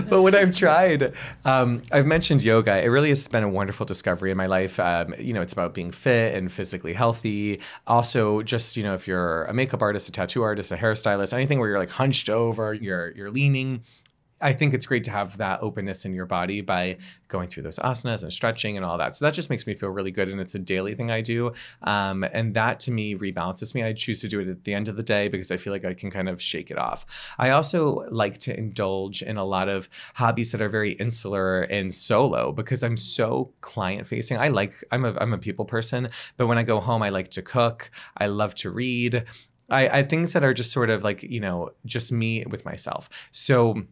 but 0.09 0.23
when 0.23 0.35
I've 0.35 0.57
tried, 0.57 1.13
um, 1.45 1.83
I've 1.93 2.07
mentioned 2.07 2.43
yoga. 2.43 2.83
It 2.83 2.87
really 2.87 3.11
has 3.11 3.29
been 3.29 3.43
a 3.43 3.49
wonderful 3.49 3.85
discovery 3.85 4.31
in 4.31 4.37
my 4.37 4.47
life. 4.47 4.81
Um, 4.81 5.15
you 5.19 5.35
know, 5.35 5.43
it's 5.43 5.53
about 5.53 5.75
being 5.75 5.91
fit 5.91 6.35
and 6.35 6.51
physically 6.51 6.95
healthy. 6.95 7.61
Also, 7.87 8.43
just 8.43 8.77
you 8.77 8.83
know, 8.83 8.95
if 8.95 9.07
you're 9.07 9.45
a 9.45 9.55
makeup 9.55 9.83
artist, 9.83 10.09
a 10.09 10.13
tattoo 10.13 10.43
artist, 10.43 10.73
a 10.73 10.77
hairstylist, 10.77 11.33
anything 11.33 11.59
where 11.59 11.69
you're 11.69 11.79
like 11.79 11.91
hunched 11.91 12.31
over, 12.31 12.73
you're 12.73 13.11
you're 13.13 13.31
leaning, 13.31 13.83
I 14.41 14.53
think 14.53 14.73
it's 14.73 14.87
great 14.87 15.05
to 15.05 15.11
have 15.11 15.37
that 15.39 15.61
openness 15.63 16.05
in 16.05 16.15
your 16.15 16.27
body 16.27 16.61
by 16.61 16.99
going 17.27 17.49
through 17.49 17.65
those 17.65 17.79
asanas 17.79 18.23
and 18.23 18.33
stretching 18.33 18.77
and 18.77 18.85
all 18.85 18.99
that. 18.99 19.15
So 19.15 19.25
that 19.25 19.35
just 19.35 19.51
makes 19.51 19.67
me 19.67 19.75
feel 19.75 19.89
really 19.89 20.11
good. 20.11 20.29
And 20.29 20.41
it's 20.41 20.55
a 20.55 20.59
daily 20.59 20.95
thing 20.95 21.11
I 21.11 21.21
do. 21.21 21.53
Um, 21.83 22.25
and 22.33 22.55
that 22.55 22.81
to 22.81 22.91
me 22.91 23.15
rebalances 23.15 23.75
me. 23.75 23.83
I 23.83 23.93
choose 23.93 24.21
to 24.21 24.29
do 24.29 24.41
it 24.41 24.49
at 24.49 24.65
the 24.65 24.75
end 24.75 24.89
of 24.89 24.97
the 24.97 25.03
day 25.03 25.29
because 25.29 25.51
I 25.51 25.57
feel 25.57 25.73
like 25.73 25.85
I 25.85 25.95
can 25.95 26.11
kind 26.11 26.29
of 26.29 26.41
shake 26.41 26.71
it 26.71 26.79
off. 26.79 27.35
I 27.39 27.51
also 27.51 28.07
like 28.11 28.39
to 28.39 28.57
indulge 28.57 29.23
in 29.23 29.37
a 29.37 29.45
lot 29.45 29.69
of 29.69 29.89
hobbies 30.15 30.53
that 30.53 30.63
are 30.63 30.69
very 30.69 30.93
insular 30.93 31.63
and 31.63 31.93
solo 31.93 32.53
because 32.53 32.83
I'm 32.83 32.97
so 32.97 33.53
client 33.61 34.07
facing. 34.07 34.39
I 34.39 34.49
like, 34.49 34.75
I'm 34.93 35.05
a, 35.05 35.17
I'm 35.19 35.33
a 35.33 35.39
people 35.39 35.65
person, 35.65 36.09
but 36.37 36.47
when 36.47 36.59
I 36.59 36.63
go 36.63 36.81
home, 36.81 37.03
I 37.03 37.09
like 37.09 37.29
to 37.33 37.43
cook. 37.43 37.91
I 38.17 38.27
love 38.27 38.55
to 38.57 38.71
read. 38.71 39.25
I, 39.71 39.99
I 39.99 40.03
things 40.03 40.33
that 40.33 40.45
are 40.45 40.55
just 40.55 40.73
sort 40.73 40.91
of 40.91 41.05
like, 41.05 41.23
you 41.23 41.41
know, 41.41 41.71
just 41.85 42.11
me 42.13 42.45
with 42.49 42.65
myself. 42.65 43.09
So, 43.31 43.83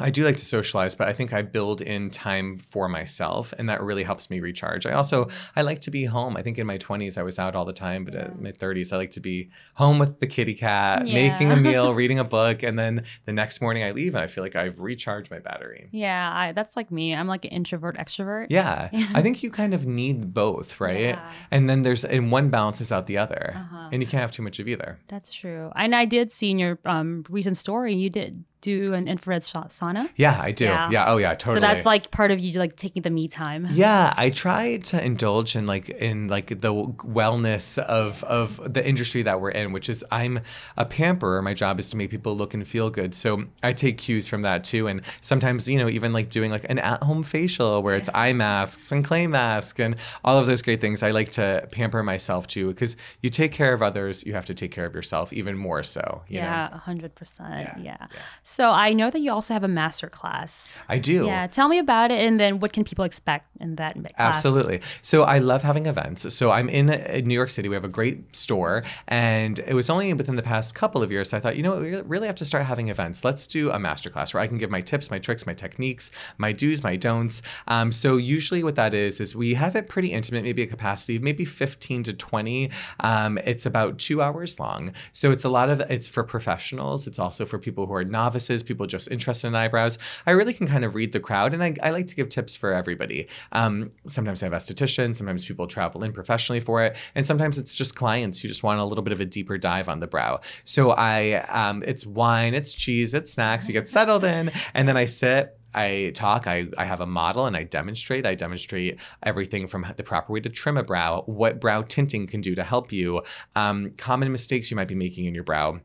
I 0.00 0.10
do 0.10 0.24
like 0.24 0.36
to 0.36 0.44
socialize, 0.44 0.94
but 0.94 1.08
I 1.08 1.12
think 1.12 1.32
I 1.32 1.42
build 1.42 1.80
in 1.80 2.10
time 2.10 2.58
for 2.70 2.88
myself, 2.88 3.52
and 3.58 3.68
that 3.68 3.82
really 3.82 4.02
helps 4.02 4.30
me 4.30 4.40
recharge. 4.40 4.86
I 4.86 4.92
also 4.92 5.28
I 5.56 5.62
like 5.62 5.80
to 5.82 5.90
be 5.90 6.04
home. 6.04 6.36
I 6.36 6.42
think 6.42 6.58
in 6.58 6.66
my 6.66 6.78
20s 6.78 7.18
I 7.18 7.22
was 7.22 7.38
out 7.38 7.54
all 7.54 7.64
the 7.64 7.72
time, 7.72 8.04
but 8.04 8.14
yeah. 8.14 8.26
in 8.26 8.42
my 8.42 8.52
30s 8.52 8.92
I 8.92 8.96
like 8.96 9.10
to 9.12 9.20
be 9.20 9.50
home 9.74 9.98
with 9.98 10.20
the 10.20 10.26
kitty 10.26 10.54
cat, 10.54 11.06
yeah. 11.06 11.14
making 11.14 11.52
a 11.52 11.56
meal, 11.68 11.94
reading 11.94 12.18
a 12.18 12.24
book, 12.24 12.62
and 12.62 12.78
then 12.78 13.04
the 13.26 13.32
next 13.32 13.60
morning 13.60 13.82
I 13.84 13.92
leave 13.92 14.14
and 14.14 14.22
I 14.22 14.26
feel 14.26 14.44
like 14.44 14.56
I've 14.56 14.78
recharged 14.78 15.30
my 15.30 15.38
battery. 15.38 15.88
Yeah, 15.92 16.30
I, 16.32 16.52
that's 16.52 16.76
like 16.76 16.90
me. 16.90 17.14
I'm 17.14 17.26
like 17.26 17.44
an 17.44 17.50
introvert 17.50 17.96
extrovert. 17.96 18.46
Yeah, 18.50 18.88
I 19.14 19.22
think 19.22 19.42
you 19.42 19.50
kind 19.50 19.74
of 19.74 19.86
need 19.86 20.32
both, 20.32 20.80
right? 20.80 21.00
Yeah. 21.00 21.32
And 21.50 21.68
then 21.68 21.82
there's 21.82 22.04
and 22.04 22.30
one 22.30 22.50
balances 22.50 22.92
out 22.92 23.06
the 23.06 23.18
other, 23.18 23.52
uh-huh. 23.54 23.90
and 23.92 24.02
you 24.02 24.08
can't 24.08 24.20
have 24.20 24.32
too 24.32 24.42
much 24.42 24.58
of 24.58 24.68
either. 24.68 24.98
That's 25.08 25.32
true. 25.32 25.70
And 25.76 25.94
I 25.94 26.04
did 26.04 26.32
see 26.32 26.50
in 26.50 26.58
your 26.58 26.78
um, 26.84 27.24
recent 27.28 27.56
story 27.56 27.94
you 27.94 28.10
did 28.10 28.44
do 28.60 28.94
an 28.94 29.08
infrared 29.08 29.42
sauna? 29.42 30.10
Yeah, 30.16 30.38
I 30.40 30.52
do. 30.52 30.64
Yeah. 30.66 30.90
yeah. 30.90 31.04
Oh, 31.10 31.16
yeah. 31.16 31.34
Totally. 31.34 31.56
So 31.56 31.60
that's 31.60 31.84
like 31.86 32.10
part 32.10 32.30
of 32.30 32.40
you 32.40 32.58
like 32.58 32.76
taking 32.76 33.02
the 33.02 33.10
me 33.10 33.28
time. 33.28 33.66
Yeah, 33.80 34.12
I 34.16 34.30
try 34.30 34.76
to 34.76 35.02
indulge 35.02 35.56
in 35.56 35.64
like 35.64 35.88
in 35.88 36.28
like 36.28 36.48
the 36.60 36.72
wellness 36.74 37.78
of 37.78 38.22
of 38.24 38.60
the 38.72 38.86
industry 38.86 39.22
that 39.22 39.40
we're 39.40 39.50
in, 39.50 39.72
which 39.72 39.88
is 39.88 40.04
I'm 40.10 40.40
a 40.76 40.84
pamperer. 40.84 41.40
My 41.40 41.54
job 41.54 41.80
is 41.80 41.88
to 41.90 41.96
make 41.96 42.10
people 42.10 42.36
look 42.36 42.52
and 42.52 42.66
feel 42.66 42.90
good. 42.90 43.14
So 43.14 43.44
I 43.62 43.72
take 43.72 43.96
cues 43.98 44.28
from 44.28 44.42
that 44.42 44.64
too, 44.64 44.86
and 44.86 45.00
sometimes 45.20 45.68
you 45.68 45.78
know 45.78 45.88
even 45.88 46.12
like 46.12 46.28
doing 46.28 46.50
like 46.50 46.66
an 46.68 46.78
at 46.78 47.02
home 47.02 47.22
facial 47.22 47.82
where 47.82 47.94
it's 47.94 48.10
eye 48.14 48.32
masks 48.32 48.92
and 48.92 49.04
clay 49.04 49.26
mask 49.26 49.78
and 49.78 49.96
all 50.24 50.36
of 50.38 50.46
those 50.46 50.62
great 50.62 50.80
things. 50.80 51.02
I 51.02 51.10
like 51.10 51.30
to 51.32 51.66
pamper 51.72 52.02
myself 52.02 52.46
too 52.46 52.68
because 52.68 52.96
you 53.22 53.30
take 53.30 53.52
care 53.52 53.72
of 53.72 53.82
others, 53.82 54.24
you 54.26 54.34
have 54.34 54.46
to 54.46 54.54
take 54.54 54.72
care 54.72 54.84
of 54.84 54.94
yourself 54.94 55.32
even 55.32 55.56
more 55.56 55.82
so. 55.82 56.22
yeah, 56.28 56.76
hundred 56.78 57.14
percent. 57.14 57.70
Yeah. 57.82 58.06
So 58.50 58.72
I 58.72 58.94
know 58.94 59.10
that 59.10 59.20
you 59.20 59.30
also 59.30 59.54
have 59.54 59.62
a 59.62 59.68
master 59.68 60.08
class. 60.08 60.76
I 60.88 60.98
do. 60.98 61.24
Yeah, 61.24 61.46
tell 61.46 61.68
me 61.68 61.78
about 61.78 62.10
it, 62.10 62.26
and 62.26 62.40
then 62.40 62.58
what 62.58 62.72
can 62.72 62.82
people 62.82 63.04
expect 63.04 63.46
in 63.60 63.76
that 63.76 63.94
class? 63.94 64.12
Absolutely. 64.18 64.80
So 65.02 65.22
I 65.22 65.38
love 65.38 65.62
having 65.62 65.86
events. 65.86 66.34
So 66.34 66.50
I'm 66.50 66.68
in, 66.68 66.90
in 66.90 67.28
New 67.28 67.34
York 67.34 67.50
City. 67.50 67.68
We 67.68 67.76
have 67.76 67.84
a 67.84 67.88
great 67.88 68.34
store, 68.34 68.82
and 69.06 69.60
it 69.60 69.74
was 69.74 69.88
only 69.88 70.12
within 70.14 70.34
the 70.34 70.42
past 70.42 70.74
couple 70.74 71.00
of 71.00 71.12
years. 71.12 71.30
So 71.30 71.36
I 71.36 71.40
thought, 71.40 71.56
you 71.56 71.62
know 71.62 71.70
what, 71.70 71.82
we 71.82 71.94
really 72.00 72.26
have 72.26 72.34
to 72.36 72.44
start 72.44 72.64
having 72.64 72.88
events. 72.88 73.22
Let's 73.22 73.46
do 73.46 73.70
a 73.70 73.78
master 73.78 74.10
class 74.10 74.34
where 74.34 74.42
I 74.42 74.48
can 74.48 74.58
give 74.58 74.68
my 74.68 74.80
tips, 74.80 75.12
my 75.12 75.20
tricks, 75.20 75.46
my 75.46 75.54
techniques, 75.54 76.10
my 76.36 76.50
do's, 76.50 76.82
my 76.82 76.96
don'ts. 76.96 77.42
Um, 77.68 77.92
so 77.92 78.16
usually 78.16 78.64
what 78.64 78.74
that 78.74 78.94
is 78.94 79.20
is 79.20 79.36
we 79.36 79.54
have 79.54 79.76
it 79.76 79.88
pretty 79.88 80.08
intimate, 80.08 80.42
maybe 80.42 80.62
a 80.62 80.66
capacity 80.66 81.14
of 81.14 81.22
maybe 81.22 81.44
15 81.44 82.02
to 82.02 82.12
20. 82.12 82.68
Um, 82.98 83.38
it's 83.44 83.64
about 83.64 83.98
two 83.98 84.20
hours 84.20 84.58
long. 84.58 84.92
So 85.12 85.30
it's 85.30 85.44
a 85.44 85.48
lot 85.48 85.70
of 85.70 85.78
it's 85.82 86.08
for 86.08 86.24
professionals. 86.24 87.06
It's 87.06 87.20
also 87.20 87.46
for 87.46 87.60
people 87.60 87.86
who 87.86 87.94
are 87.94 88.04
novices, 88.04 88.39
people 88.48 88.86
just 88.86 89.10
interested 89.10 89.48
in 89.48 89.54
eyebrows. 89.54 89.98
I 90.26 90.32
really 90.32 90.54
can 90.54 90.66
kind 90.66 90.84
of 90.84 90.94
read 90.94 91.12
the 91.12 91.20
crowd, 91.20 91.54
and 91.54 91.62
I, 91.62 91.74
I 91.82 91.90
like 91.90 92.06
to 92.08 92.16
give 92.16 92.28
tips 92.28 92.56
for 92.56 92.72
everybody. 92.72 93.28
Um, 93.52 93.90
sometimes 94.06 94.42
I 94.42 94.46
have 94.46 94.52
estheticians, 94.52 95.16
sometimes 95.16 95.44
people 95.44 95.66
travel 95.66 96.04
in 96.04 96.12
professionally 96.12 96.60
for 96.60 96.82
it, 96.82 96.96
and 97.14 97.26
sometimes 97.26 97.58
it's 97.58 97.74
just 97.74 97.94
clients 97.94 98.40
who 98.40 98.48
just 98.48 98.62
want 98.62 98.80
a 98.80 98.84
little 98.84 99.02
bit 99.02 99.12
of 99.12 99.20
a 99.20 99.26
deeper 99.26 99.58
dive 99.58 99.88
on 99.88 100.00
the 100.00 100.06
brow. 100.06 100.40
So 100.64 100.92
I, 100.92 101.44
um, 101.48 101.82
it's 101.86 102.06
wine, 102.06 102.54
it's 102.54 102.74
cheese, 102.74 103.14
it's 103.14 103.32
snacks. 103.32 103.68
You 103.68 103.72
get 103.72 103.88
settled 103.88 104.24
in, 104.24 104.52
and 104.74 104.88
then 104.88 104.96
I 104.96 105.06
sit 105.06 105.56
I 105.74 106.12
talk, 106.14 106.46
I, 106.46 106.66
I 106.76 106.84
have 106.84 107.00
a 107.00 107.06
model 107.06 107.46
and 107.46 107.56
I 107.56 107.64
demonstrate. 107.64 108.26
I 108.26 108.34
demonstrate 108.34 108.98
everything 109.22 109.66
from 109.66 109.86
the 109.96 110.02
proper 110.02 110.32
way 110.32 110.40
to 110.40 110.48
trim 110.48 110.76
a 110.76 110.82
brow, 110.82 111.22
what 111.26 111.60
brow 111.60 111.82
tinting 111.82 112.26
can 112.26 112.40
do 112.40 112.54
to 112.54 112.64
help 112.64 112.92
you, 112.92 113.22
um, 113.54 113.92
common 113.96 114.32
mistakes 114.32 114.70
you 114.70 114.76
might 114.76 114.88
be 114.88 114.94
making 114.94 115.26
in 115.26 115.34
your 115.34 115.44
brow 115.44 115.80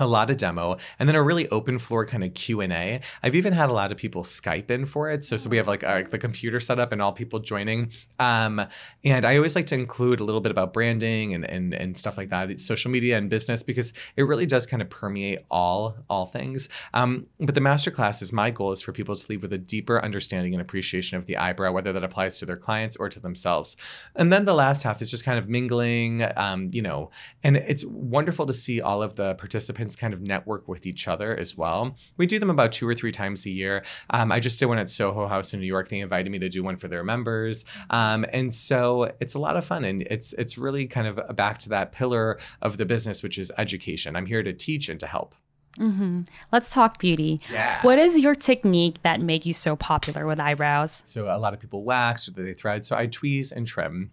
a 0.00 0.06
lot 0.06 0.30
of 0.30 0.36
demo 0.36 0.76
and 0.98 1.08
then 1.08 1.16
a 1.16 1.22
really 1.22 1.48
open 1.48 1.78
floor 1.78 2.06
kind 2.06 2.22
of 2.22 2.34
q&a 2.34 3.00
i've 3.22 3.34
even 3.34 3.52
had 3.52 3.70
a 3.70 3.72
lot 3.72 3.90
of 3.90 3.98
people 3.98 4.22
skype 4.22 4.70
in 4.70 4.86
for 4.86 5.10
it 5.10 5.24
so 5.24 5.36
so 5.36 5.48
we 5.48 5.56
have 5.56 5.66
like 5.66 5.84
uh, 5.84 6.02
the 6.02 6.18
computer 6.18 6.60
set 6.60 6.78
up 6.78 6.92
and 6.92 7.00
all 7.00 7.12
people 7.12 7.38
joining. 7.38 7.90
Um, 8.18 8.64
and 9.04 9.24
i 9.24 9.36
always 9.36 9.54
like 9.54 9.66
to 9.66 9.74
include 9.74 10.20
a 10.20 10.24
little 10.24 10.40
bit 10.40 10.50
about 10.50 10.72
branding 10.72 11.34
and, 11.34 11.44
and 11.44 11.74
and 11.74 11.96
stuff 11.96 12.16
like 12.16 12.28
that 12.30 12.60
social 12.60 12.90
media 12.90 13.16
and 13.16 13.30
business 13.30 13.62
because 13.62 13.92
it 14.16 14.22
really 14.22 14.46
does 14.46 14.66
kind 14.66 14.82
of 14.82 14.90
permeate 14.90 15.40
all 15.50 15.96
all 16.10 16.26
things. 16.26 16.68
Um, 16.94 17.26
but 17.40 17.54
the 17.54 17.60
master 17.60 17.90
class 17.90 18.22
is 18.22 18.32
my 18.32 18.50
goal 18.50 18.72
is 18.72 18.82
for 18.82 18.92
people 18.92 19.14
to 19.16 19.26
leave 19.28 19.42
with 19.42 19.52
a 19.52 19.58
deeper 19.58 20.02
understanding 20.02 20.54
and 20.54 20.60
appreciation 20.60 21.18
of 21.18 21.26
the 21.26 21.36
eyebrow 21.36 21.72
whether 21.72 21.92
that 21.92 22.04
applies 22.04 22.38
to 22.38 22.46
their 22.46 22.56
clients 22.56 22.96
or 22.96 23.08
to 23.08 23.20
themselves. 23.20 23.76
And 24.14 24.32
then 24.32 24.44
the 24.44 24.54
last 24.54 24.82
half 24.82 25.00
is 25.02 25.10
just 25.10 25.24
kind 25.24 25.38
of 25.38 25.48
mingling 25.48 26.26
um, 26.36 26.68
you 26.70 26.82
know 26.82 27.10
and 27.42 27.56
it's 27.56 27.84
wonderful 27.84 28.46
to 28.46 28.54
see 28.54 28.80
all 28.80 29.02
of 29.02 29.16
the 29.16 29.34
participants 29.34 29.87
kind 29.96 30.14
of 30.14 30.20
network 30.20 30.68
with 30.68 30.86
each 30.86 31.08
other 31.08 31.36
as 31.36 31.56
well. 31.56 31.96
We 32.16 32.26
do 32.26 32.38
them 32.38 32.50
about 32.50 32.72
two 32.72 32.88
or 32.88 32.94
three 32.94 33.12
times 33.12 33.46
a 33.46 33.50
year. 33.50 33.84
Um, 34.10 34.32
I 34.32 34.40
just 34.40 34.58
did 34.58 34.66
one 34.66 34.78
at 34.78 34.90
Soho 34.90 35.26
House 35.26 35.52
in 35.52 35.60
New 35.60 35.66
York. 35.66 35.88
They 35.88 36.00
invited 36.00 36.30
me 36.30 36.38
to 36.40 36.48
do 36.48 36.62
one 36.62 36.76
for 36.76 36.88
their 36.88 37.04
members, 37.04 37.64
um, 37.90 38.24
and 38.32 38.52
so 38.52 39.12
it's 39.20 39.34
a 39.34 39.38
lot 39.38 39.56
of 39.56 39.64
fun. 39.64 39.84
And 39.84 40.02
it's 40.02 40.32
it's 40.34 40.58
really 40.58 40.86
kind 40.86 41.06
of 41.06 41.36
back 41.36 41.58
to 41.60 41.68
that 41.70 41.92
pillar 41.92 42.38
of 42.62 42.76
the 42.76 42.86
business, 42.86 43.22
which 43.22 43.38
is 43.38 43.52
education. 43.58 44.16
I'm 44.16 44.26
here 44.26 44.42
to 44.42 44.52
teach 44.52 44.88
and 44.88 44.98
to 45.00 45.06
help. 45.06 45.34
Mm-hmm. 45.78 46.22
Let's 46.50 46.70
talk 46.70 46.98
beauty. 46.98 47.38
Yeah. 47.50 47.80
What 47.82 47.98
is 47.98 48.18
your 48.18 48.34
technique 48.34 49.02
that 49.02 49.20
make 49.20 49.46
you 49.46 49.52
so 49.52 49.76
popular 49.76 50.26
with 50.26 50.40
eyebrows? 50.40 51.02
So 51.04 51.26
a 51.26 51.38
lot 51.38 51.54
of 51.54 51.60
people 51.60 51.84
wax 51.84 52.28
or 52.28 52.32
they 52.32 52.54
thread. 52.54 52.84
So 52.84 52.96
I 52.96 53.06
tweeze 53.06 53.52
and 53.52 53.66
trim. 53.66 54.10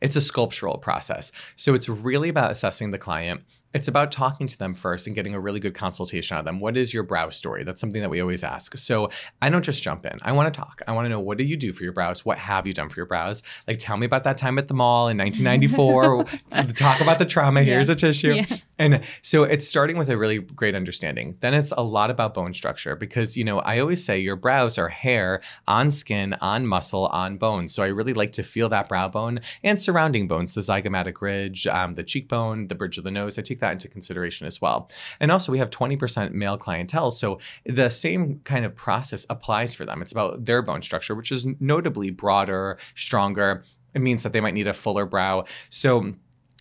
It's 0.00 0.16
a 0.16 0.20
sculptural 0.20 0.78
process. 0.78 1.32
So 1.56 1.74
it's 1.74 1.88
really 1.88 2.28
about 2.28 2.50
assessing 2.50 2.90
the 2.90 2.98
client 2.98 3.42
it's 3.74 3.88
about 3.88 4.12
talking 4.12 4.46
to 4.46 4.58
them 4.58 4.74
first 4.74 5.06
and 5.06 5.16
getting 5.16 5.34
a 5.34 5.40
really 5.40 5.60
good 5.60 5.74
consultation 5.74 6.36
out 6.36 6.40
of 6.40 6.44
them. 6.44 6.60
What 6.60 6.76
is 6.76 6.92
your 6.92 7.02
brow 7.02 7.30
story? 7.30 7.64
That's 7.64 7.80
something 7.80 8.02
that 8.02 8.10
we 8.10 8.20
always 8.20 8.44
ask. 8.44 8.76
So 8.76 9.08
I 9.40 9.48
don't 9.48 9.64
just 9.64 9.82
jump 9.82 10.04
in. 10.04 10.18
I 10.22 10.32
want 10.32 10.52
to 10.52 10.58
talk. 10.58 10.82
I 10.86 10.92
want 10.92 11.06
to 11.06 11.08
know 11.08 11.20
what 11.20 11.38
do 11.38 11.44
you 11.44 11.56
do 11.56 11.72
for 11.72 11.82
your 11.82 11.92
brows? 11.92 12.24
What 12.24 12.38
have 12.38 12.66
you 12.66 12.72
done 12.72 12.88
for 12.88 12.96
your 12.96 13.06
brows? 13.06 13.42
Like 13.66 13.78
tell 13.78 13.96
me 13.96 14.06
about 14.06 14.24
that 14.24 14.36
time 14.36 14.58
at 14.58 14.68
the 14.68 14.74
mall 14.74 15.08
in 15.08 15.16
1994. 15.18 16.24
talk 16.74 17.00
about 17.00 17.18
the 17.18 17.24
trauma. 17.24 17.62
Here's 17.62 17.88
a 17.88 17.94
tissue. 17.94 18.34
Yeah. 18.34 18.56
And 18.78 19.02
so 19.22 19.44
it's 19.44 19.66
starting 19.66 19.96
with 19.96 20.10
a 20.10 20.18
really 20.18 20.38
great 20.38 20.74
understanding. 20.74 21.36
Then 21.40 21.54
it's 21.54 21.72
a 21.76 21.82
lot 21.82 22.10
about 22.10 22.34
bone 22.34 22.52
structure 22.52 22.96
because, 22.96 23.36
you 23.36 23.44
know, 23.44 23.60
I 23.60 23.78
always 23.78 24.04
say 24.04 24.18
your 24.18 24.36
brows 24.36 24.76
are 24.76 24.88
hair 24.88 25.40
on 25.68 25.90
skin, 25.90 26.34
on 26.40 26.66
muscle, 26.66 27.06
on 27.06 27.36
bone. 27.38 27.68
So 27.68 27.82
I 27.82 27.88
really 27.88 28.12
like 28.12 28.32
to 28.32 28.42
feel 28.42 28.68
that 28.70 28.88
brow 28.88 29.08
bone 29.08 29.40
and 29.62 29.80
surrounding 29.80 30.26
bones, 30.28 30.54
the 30.54 30.60
zygomatic 30.60 31.20
ridge, 31.20 31.66
um, 31.66 31.94
the 31.94 32.02
cheekbone, 32.02 32.68
the 32.68 32.74
bridge 32.74 32.98
of 32.98 33.04
the 33.04 33.10
nose. 33.10 33.38
I 33.38 33.42
take 33.42 33.60
that 33.62 33.72
into 33.72 33.88
consideration 33.88 34.46
as 34.46 34.60
well. 34.60 34.90
And 35.18 35.32
also, 35.32 35.50
we 35.50 35.58
have 35.58 35.70
20% 35.70 36.32
male 36.32 36.58
clientele. 36.58 37.10
So 37.10 37.38
the 37.64 37.88
same 37.88 38.40
kind 38.44 38.66
of 38.66 38.76
process 38.76 39.24
applies 39.30 39.74
for 39.74 39.86
them. 39.86 40.02
It's 40.02 40.12
about 40.12 40.44
their 40.44 40.60
bone 40.60 40.82
structure, 40.82 41.14
which 41.14 41.32
is 41.32 41.46
notably 41.58 42.10
broader, 42.10 42.78
stronger. 42.94 43.64
It 43.94 44.02
means 44.02 44.22
that 44.22 44.32
they 44.32 44.40
might 44.40 44.54
need 44.54 44.68
a 44.68 44.74
fuller 44.74 45.06
brow. 45.06 45.44
So 45.70 46.14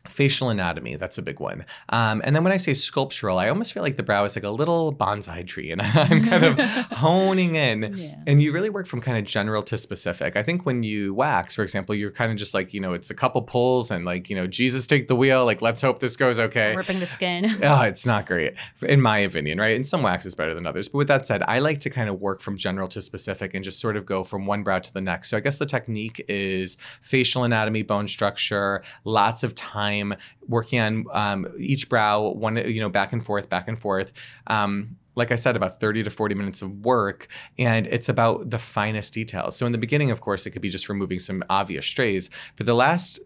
facial 0.07 0.49
anatomy 0.49 0.95
that's 0.95 1.17
a 1.17 1.21
big 1.21 1.39
one. 1.39 1.65
Um, 1.89 2.21
and 2.23 2.35
then 2.35 2.43
when 2.43 2.51
i 2.53 2.57
say 2.57 2.73
sculptural 2.73 3.37
i 3.39 3.49
almost 3.49 3.73
feel 3.73 3.83
like 3.83 3.97
the 3.97 4.03
brow 4.03 4.23
is 4.23 4.35
like 4.35 4.43
a 4.43 4.49
little 4.49 4.93
bonsai 4.93 5.45
tree 5.45 5.71
and 5.71 5.81
i'm 6.01 6.23
kind 6.25 6.43
of 6.43 6.59
honing 6.91 7.55
in. 7.55 7.93
Yeah. 7.95 8.19
and 8.27 8.41
you 8.41 8.51
really 8.51 8.69
work 8.69 8.87
from 8.87 9.01
kind 9.01 9.17
of 9.17 9.25
general 9.25 9.61
to 9.63 9.77
specific. 9.77 10.35
I 10.35 10.43
think 10.43 10.65
when 10.65 10.83
you 10.83 11.13
wax 11.13 11.55
for 11.55 11.63
example 11.63 11.93
you're 11.95 12.11
kind 12.11 12.31
of 12.31 12.37
just 12.37 12.53
like 12.53 12.73
you 12.73 12.79
know 12.79 12.93
it's 12.93 13.09
a 13.09 13.13
couple 13.13 13.41
pulls 13.41 13.91
and 13.91 14.05
like 14.05 14.29
you 14.29 14.35
know 14.35 14.47
jesus 14.47 14.87
take 14.87 15.07
the 15.07 15.15
wheel 15.15 15.45
like 15.45 15.61
let's 15.61 15.81
hope 15.81 15.99
this 15.99 16.15
goes 16.15 16.39
okay. 16.39 16.75
Ripping 16.75 16.99
the 16.99 17.07
skin. 17.07 17.45
Oh 17.63 17.81
it's 17.81 18.05
not 18.05 18.25
great 18.25 18.53
in 18.81 19.01
my 19.01 19.19
opinion 19.19 19.59
right? 19.59 19.75
And 19.75 19.87
some 19.87 20.01
wax 20.03 20.25
is 20.25 20.35
better 20.35 20.53
than 20.53 20.65
others. 20.65 20.89
But 20.89 20.97
with 20.99 21.07
that 21.09 21.25
said 21.25 21.43
i 21.43 21.59
like 21.59 21.79
to 21.81 21.89
kind 21.89 22.09
of 22.09 22.19
work 22.19 22.41
from 22.41 22.57
general 22.57 22.87
to 22.89 23.01
specific 23.01 23.53
and 23.53 23.63
just 23.63 23.79
sort 23.79 23.97
of 23.97 24.05
go 24.05 24.23
from 24.23 24.45
one 24.45 24.63
brow 24.63 24.79
to 24.79 24.93
the 24.93 25.01
next. 25.01 25.29
So 25.29 25.37
i 25.37 25.39
guess 25.39 25.59
the 25.59 25.65
technique 25.65 26.23
is 26.27 26.77
facial 27.01 27.43
anatomy 27.43 27.83
bone 27.83 28.07
structure 28.07 28.81
lots 29.03 29.43
of 29.43 29.53
time 29.55 29.90
time 29.91 30.15
working 30.47 30.79
on 30.79 31.05
um, 31.11 31.47
each 31.57 31.89
brow, 31.89 32.29
one 32.29 32.55
you 32.55 32.79
know 32.79 32.89
back 32.89 33.13
and 33.13 33.25
forth, 33.25 33.49
back 33.49 33.67
and 33.67 33.79
forth. 33.79 34.13
Um, 34.47 34.97
like 35.13 35.31
I 35.31 35.35
said, 35.35 35.57
about 35.57 35.81
30 35.81 36.03
to 36.03 36.09
40 36.09 36.35
minutes 36.35 36.61
of 36.61 36.85
work, 36.85 37.27
and 37.59 37.85
it's 37.87 38.07
about 38.07 38.49
the 38.49 38.57
finest 38.57 39.13
details. 39.13 39.57
So 39.57 39.65
in 39.65 39.73
the 39.73 39.77
beginning, 39.77 40.09
of 40.09 40.21
course, 40.21 40.45
it 40.45 40.51
could 40.51 40.61
be 40.61 40.69
just 40.69 40.87
removing 40.87 41.19
some 41.19 41.43
obvious 41.49 41.85
strays, 41.85 42.29
but 42.55 42.65
the 42.65 42.73
last 42.73 43.19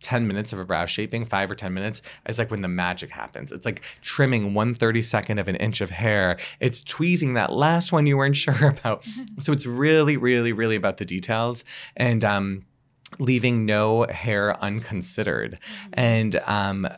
10 0.00 0.26
minutes 0.26 0.52
of 0.54 0.58
a 0.58 0.64
brow 0.64 0.86
shaping, 0.86 1.26
five 1.26 1.50
or 1.50 1.54
10 1.54 1.74
minutes, 1.74 2.00
is 2.26 2.38
like 2.38 2.50
when 2.50 2.62
the 2.62 2.68
magic 2.68 3.10
happens. 3.10 3.52
It's 3.52 3.66
like 3.66 3.82
trimming 4.00 4.54
one 4.54 4.74
thirty 4.74 5.02
second 5.02 5.38
of 5.38 5.46
an 5.46 5.56
inch 5.56 5.82
of 5.82 5.90
hair. 5.90 6.38
It's 6.58 6.82
tweezing 6.82 7.34
that 7.34 7.52
last 7.52 7.92
one 7.92 8.06
you 8.06 8.16
weren't 8.16 8.36
sure 8.46 8.68
about. 8.68 9.04
so 9.38 9.52
it's 9.52 9.66
really, 9.66 10.16
really, 10.16 10.52
really 10.52 10.76
about 10.76 10.96
the 10.96 11.04
details. 11.04 11.64
And 11.96 12.24
um, 12.24 12.64
leaving 13.18 13.66
no 13.66 14.04
hair 14.04 14.62
unconsidered. 14.62 15.58
Mm-hmm. 15.60 15.92
And 15.94 16.40
um, 16.46 16.88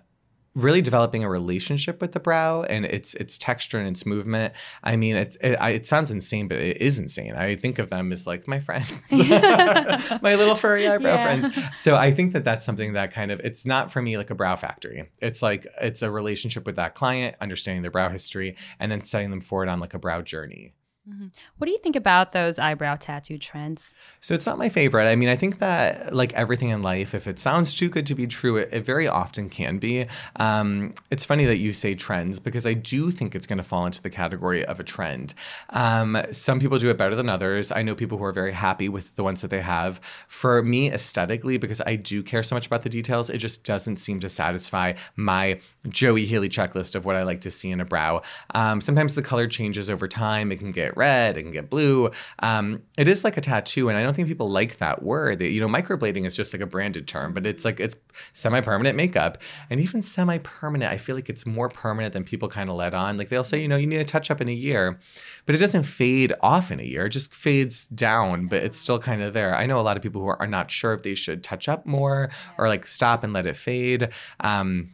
really 0.54 0.82
developing 0.82 1.24
a 1.24 1.28
relationship 1.28 2.00
with 2.00 2.12
the 2.12 2.20
brow 2.20 2.62
and 2.62 2.84
its 2.84 3.14
its 3.14 3.38
texture 3.38 3.78
and 3.78 3.88
its 3.88 4.04
movement. 4.04 4.52
I 4.84 4.96
mean, 4.96 5.16
it, 5.16 5.36
it, 5.40 5.58
it 5.60 5.86
sounds 5.86 6.10
insane, 6.10 6.48
but 6.48 6.58
it 6.58 6.80
is 6.80 6.98
insane. 6.98 7.34
I 7.34 7.56
think 7.56 7.78
of 7.78 7.90
them 7.90 8.12
as 8.12 8.26
like 8.26 8.46
my 8.46 8.60
friends, 8.60 8.90
my 9.10 10.34
little 10.34 10.54
furry 10.54 10.86
eyebrow 10.86 11.14
yeah. 11.14 11.22
friends. 11.22 11.80
So 11.80 11.96
I 11.96 12.12
think 12.12 12.32
that 12.34 12.44
that's 12.44 12.66
something 12.66 12.92
that 12.92 13.12
kind 13.12 13.30
of 13.30 13.40
it's 13.40 13.64
not 13.64 13.90
for 13.90 14.02
me 14.02 14.18
like 14.18 14.30
a 14.30 14.34
brow 14.34 14.56
factory. 14.56 15.08
It's 15.20 15.42
like 15.42 15.66
it's 15.80 16.02
a 16.02 16.10
relationship 16.10 16.66
with 16.66 16.76
that 16.76 16.94
client, 16.94 17.36
understanding 17.40 17.82
their 17.82 17.90
brow 17.90 18.10
history, 18.10 18.56
and 18.78 18.92
then 18.92 19.02
setting 19.02 19.30
them 19.30 19.40
forward 19.40 19.68
on 19.68 19.80
like 19.80 19.94
a 19.94 19.98
brow 19.98 20.20
journey. 20.20 20.74
Mm-hmm. 21.08 21.26
What 21.58 21.64
do 21.64 21.72
you 21.72 21.78
think 21.78 21.96
about 21.96 22.32
those 22.32 22.60
eyebrow 22.60 22.94
tattoo 22.94 23.36
trends? 23.36 23.92
So 24.20 24.34
it's 24.34 24.46
not 24.46 24.56
my 24.56 24.68
favorite. 24.68 25.08
I 25.08 25.16
mean, 25.16 25.28
I 25.28 25.34
think 25.34 25.58
that 25.58 26.14
like 26.14 26.32
everything 26.34 26.68
in 26.68 26.80
life, 26.80 27.12
if 27.12 27.26
it 27.26 27.40
sounds 27.40 27.74
too 27.74 27.88
good 27.88 28.06
to 28.06 28.14
be 28.14 28.28
true, 28.28 28.56
it, 28.56 28.68
it 28.70 28.84
very 28.84 29.08
often 29.08 29.50
can 29.50 29.78
be. 29.78 30.06
Um, 30.36 30.94
it's 31.10 31.24
funny 31.24 31.44
that 31.44 31.56
you 31.56 31.72
say 31.72 31.96
trends 31.96 32.38
because 32.38 32.66
I 32.66 32.74
do 32.74 33.10
think 33.10 33.34
it's 33.34 33.48
going 33.48 33.58
to 33.58 33.64
fall 33.64 33.84
into 33.84 34.00
the 34.00 34.10
category 34.10 34.64
of 34.64 34.78
a 34.78 34.84
trend. 34.84 35.34
Um, 35.70 36.22
some 36.30 36.60
people 36.60 36.78
do 36.78 36.88
it 36.88 36.98
better 36.98 37.16
than 37.16 37.28
others. 37.28 37.72
I 37.72 37.82
know 37.82 37.96
people 37.96 38.16
who 38.16 38.24
are 38.24 38.32
very 38.32 38.52
happy 38.52 38.88
with 38.88 39.16
the 39.16 39.24
ones 39.24 39.40
that 39.40 39.50
they 39.50 39.60
have. 39.60 40.00
For 40.28 40.62
me, 40.62 40.92
aesthetically, 40.92 41.58
because 41.58 41.80
I 41.80 41.96
do 41.96 42.22
care 42.22 42.44
so 42.44 42.54
much 42.54 42.68
about 42.68 42.82
the 42.82 42.88
details, 42.88 43.28
it 43.28 43.38
just 43.38 43.64
doesn't 43.64 43.96
seem 43.96 44.20
to 44.20 44.28
satisfy 44.28 44.92
my 45.16 45.58
Joey 45.88 46.26
Healy 46.26 46.48
checklist 46.48 46.94
of 46.94 47.04
what 47.04 47.16
I 47.16 47.24
like 47.24 47.40
to 47.40 47.50
see 47.50 47.72
in 47.72 47.80
a 47.80 47.84
brow. 47.84 48.22
Um, 48.54 48.80
sometimes 48.80 49.16
the 49.16 49.22
color 49.22 49.48
changes 49.48 49.90
over 49.90 50.06
time. 50.06 50.52
It 50.52 50.60
can 50.60 50.70
get 50.70 50.91
get 50.92 50.96
red, 50.96 51.36
and 51.36 51.52
get 51.52 51.70
blue. 51.70 52.10
Um, 52.40 52.82
it 52.96 53.08
is 53.08 53.24
like 53.24 53.36
a 53.36 53.40
tattoo, 53.40 53.88
and 53.88 53.98
I 53.98 54.02
don't 54.02 54.14
think 54.14 54.28
people 54.28 54.50
like 54.50 54.78
that 54.78 55.02
word. 55.02 55.42
You 55.42 55.60
know, 55.60 55.68
microblading 55.68 56.26
is 56.26 56.36
just 56.36 56.52
like 56.52 56.62
a 56.62 56.66
branded 56.66 57.08
term, 57.08 57.32
but 57.32 57.46
it's 57.46 57.64
like 57.64 57.80
it's 57.80 57.96
semi-permanent 58.34 58.96
makeup, 58.96 59.38
and 59.70 59.80
even 59.80 60.02
semi-permanent. 60.02 60.92
I 60.92 60.96
feel 60.96 61.16
like 61.16 61.28
it's 61.28 61.46
more 61.46 61.68
permanent 61.68 62.12
than 62.12 62.24
people 62.24 62.48
kind 62.48 62.70
of 62.70 62.76
let 62.76 62.94
on. 62.94 63.16
Like 63.16 63.28
they'll 63.28 63.44
say, 63.44 63.60
you 63.60 63.68
know, 63.68 63.76
you 63.76 63.86
need 63.86 64.00
a 64.00 64.04
touch 64.04 64.30
up 64.30 64.40
in 64.40 64.48
a 64.48 64.52
year, 64.52 64.98
but 65.46 65.54
it 65.54 65.58
doesn't 65.58 65.84
fade 65.84 66.32
off 66.40 66.70
in 66.70 66.80
a 66.80 66.84
year. 66.84 67.06
It 67.06 67.10
just 67.10 67.34
fades 67.34 67.86
down, 67.86 68.46
but 68.46 68.62
it's 68.62 68.78
still 68.78 68.98
kind 68.98 69.22
of 69.22 69.32
there. 69.32 69.54
I 69.54 69.66
know 69.66 69.80
a 69.80 69.82
lot 69.82 69.96
of 69.96 70.02
people 70.02 70.20
who 70.20 70.28
are, 70.28 70.40
are 70.40 70.46
not 70.46 70.70
sure 70.70 70.92
if 70.92 71.02
they 71.02 71.14
should 71.14 71.42
touch 71.42 71.68
up 71.68 71.86
more 71.86 72.30
or 72.58 72.68
like 72.68 72.86
stop 72.86 73.24
and 73.24 73.32
let 73.32 73.46
it 73.46 73.56
fade. 73.56 74.08
Um, 74.40 74.90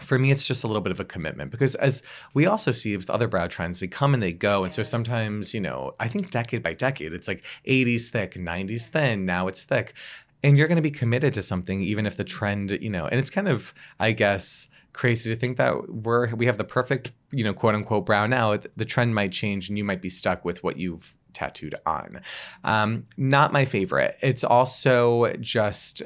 for 0.00 0.18
me, 0.18 0.30
it's 0.30 0.46
just 0.46 0.64
a 0.64 0.66
little 0.66 0.82
bit 0.82 0.92
of 0.92 1.00
a 1.00 1.04
commitment 1.04 1.50
because 1.50 1.74
as 1.76 2.02
we 2.34 2.46
also 2.46 2.72
see 2.72 2.96
with 2.96 3.10
other 3.10 3.28
brow 3.28 3.46
trends, 3.46 3.80
they 3.80 3.86
come 3.86 4.14
and 4.14 4.22
they 4.22 4.32
go. 4.32 4.64
And 4.64 4.72
so 4.72 4.82
sometimes, 4.82 5.54
you 5.54 5.60
know, 5.60 5.92
I 5.98 6.08
think 6.08 6.30
decade 6.30 6.62
by 6.62 6.74
decade, 6.74 7.12
it's 7.12 7.28
like 7.28 7.44
80s 7.66 8.08
thick, 8.08 8.34
90s 8.34 8.88
thin, 8.88 9.24
now 9.24 9.48
it's 9.48 9.64
thick. 9.64 9.94
And 10.42 10.58
you're 10.58 10.68
going 10.68 10.76
to 10.76 10.82
be 10.82 10.90
committed 10.90 11.34
to 11.34 11.42
something, 11.42 11.82
even 11.82 12.06
if 12.06 12.16
the 12.16 12.24
trend, 12.24 12.70
you 12.70 12.90
know, 12.90 13.06
and 13.06 13.18
it's 13.18 13.30
kind 13.30 13.48
of, 13.48 13.74
I 13.98 14.12
guess, 14.12 14.68
crazy 14.92 15.32
to 15.32 15.38
think 15.38 15.56
that 15.56 15.90
we're, 15.90 16.34
we 16.34 16.46
have 16.46 16.58
the 16.58 16.64
perfect, 16.64 17.12
you 17.30 17.42
know, 17.42 17.54
quote 17.54 17.74
unquote 17.74 18.06
brow 18.06 18.26
now. 18.26 18.56
The 18.76 18.84
trend 18.84 19.14
might 19.14 19.32
change 19.32 19.68
and 19.68 19.76
you 19.76 19.84
might 19.84 20.02
be 20.02 20.10
stuck 20.10 20.44
with 20.44 20.62
what 20.62 20.76
you've 20.76 21.16
tattooed 21.32 21.74
on. 21.84 22.20
Um, 22.64 23.06
not 23.16 23.52
my 23.52 23.64
favorite. 23.64 24.16
It's 24.20 24.44
also 24.44 25.32
just 25.40 26.02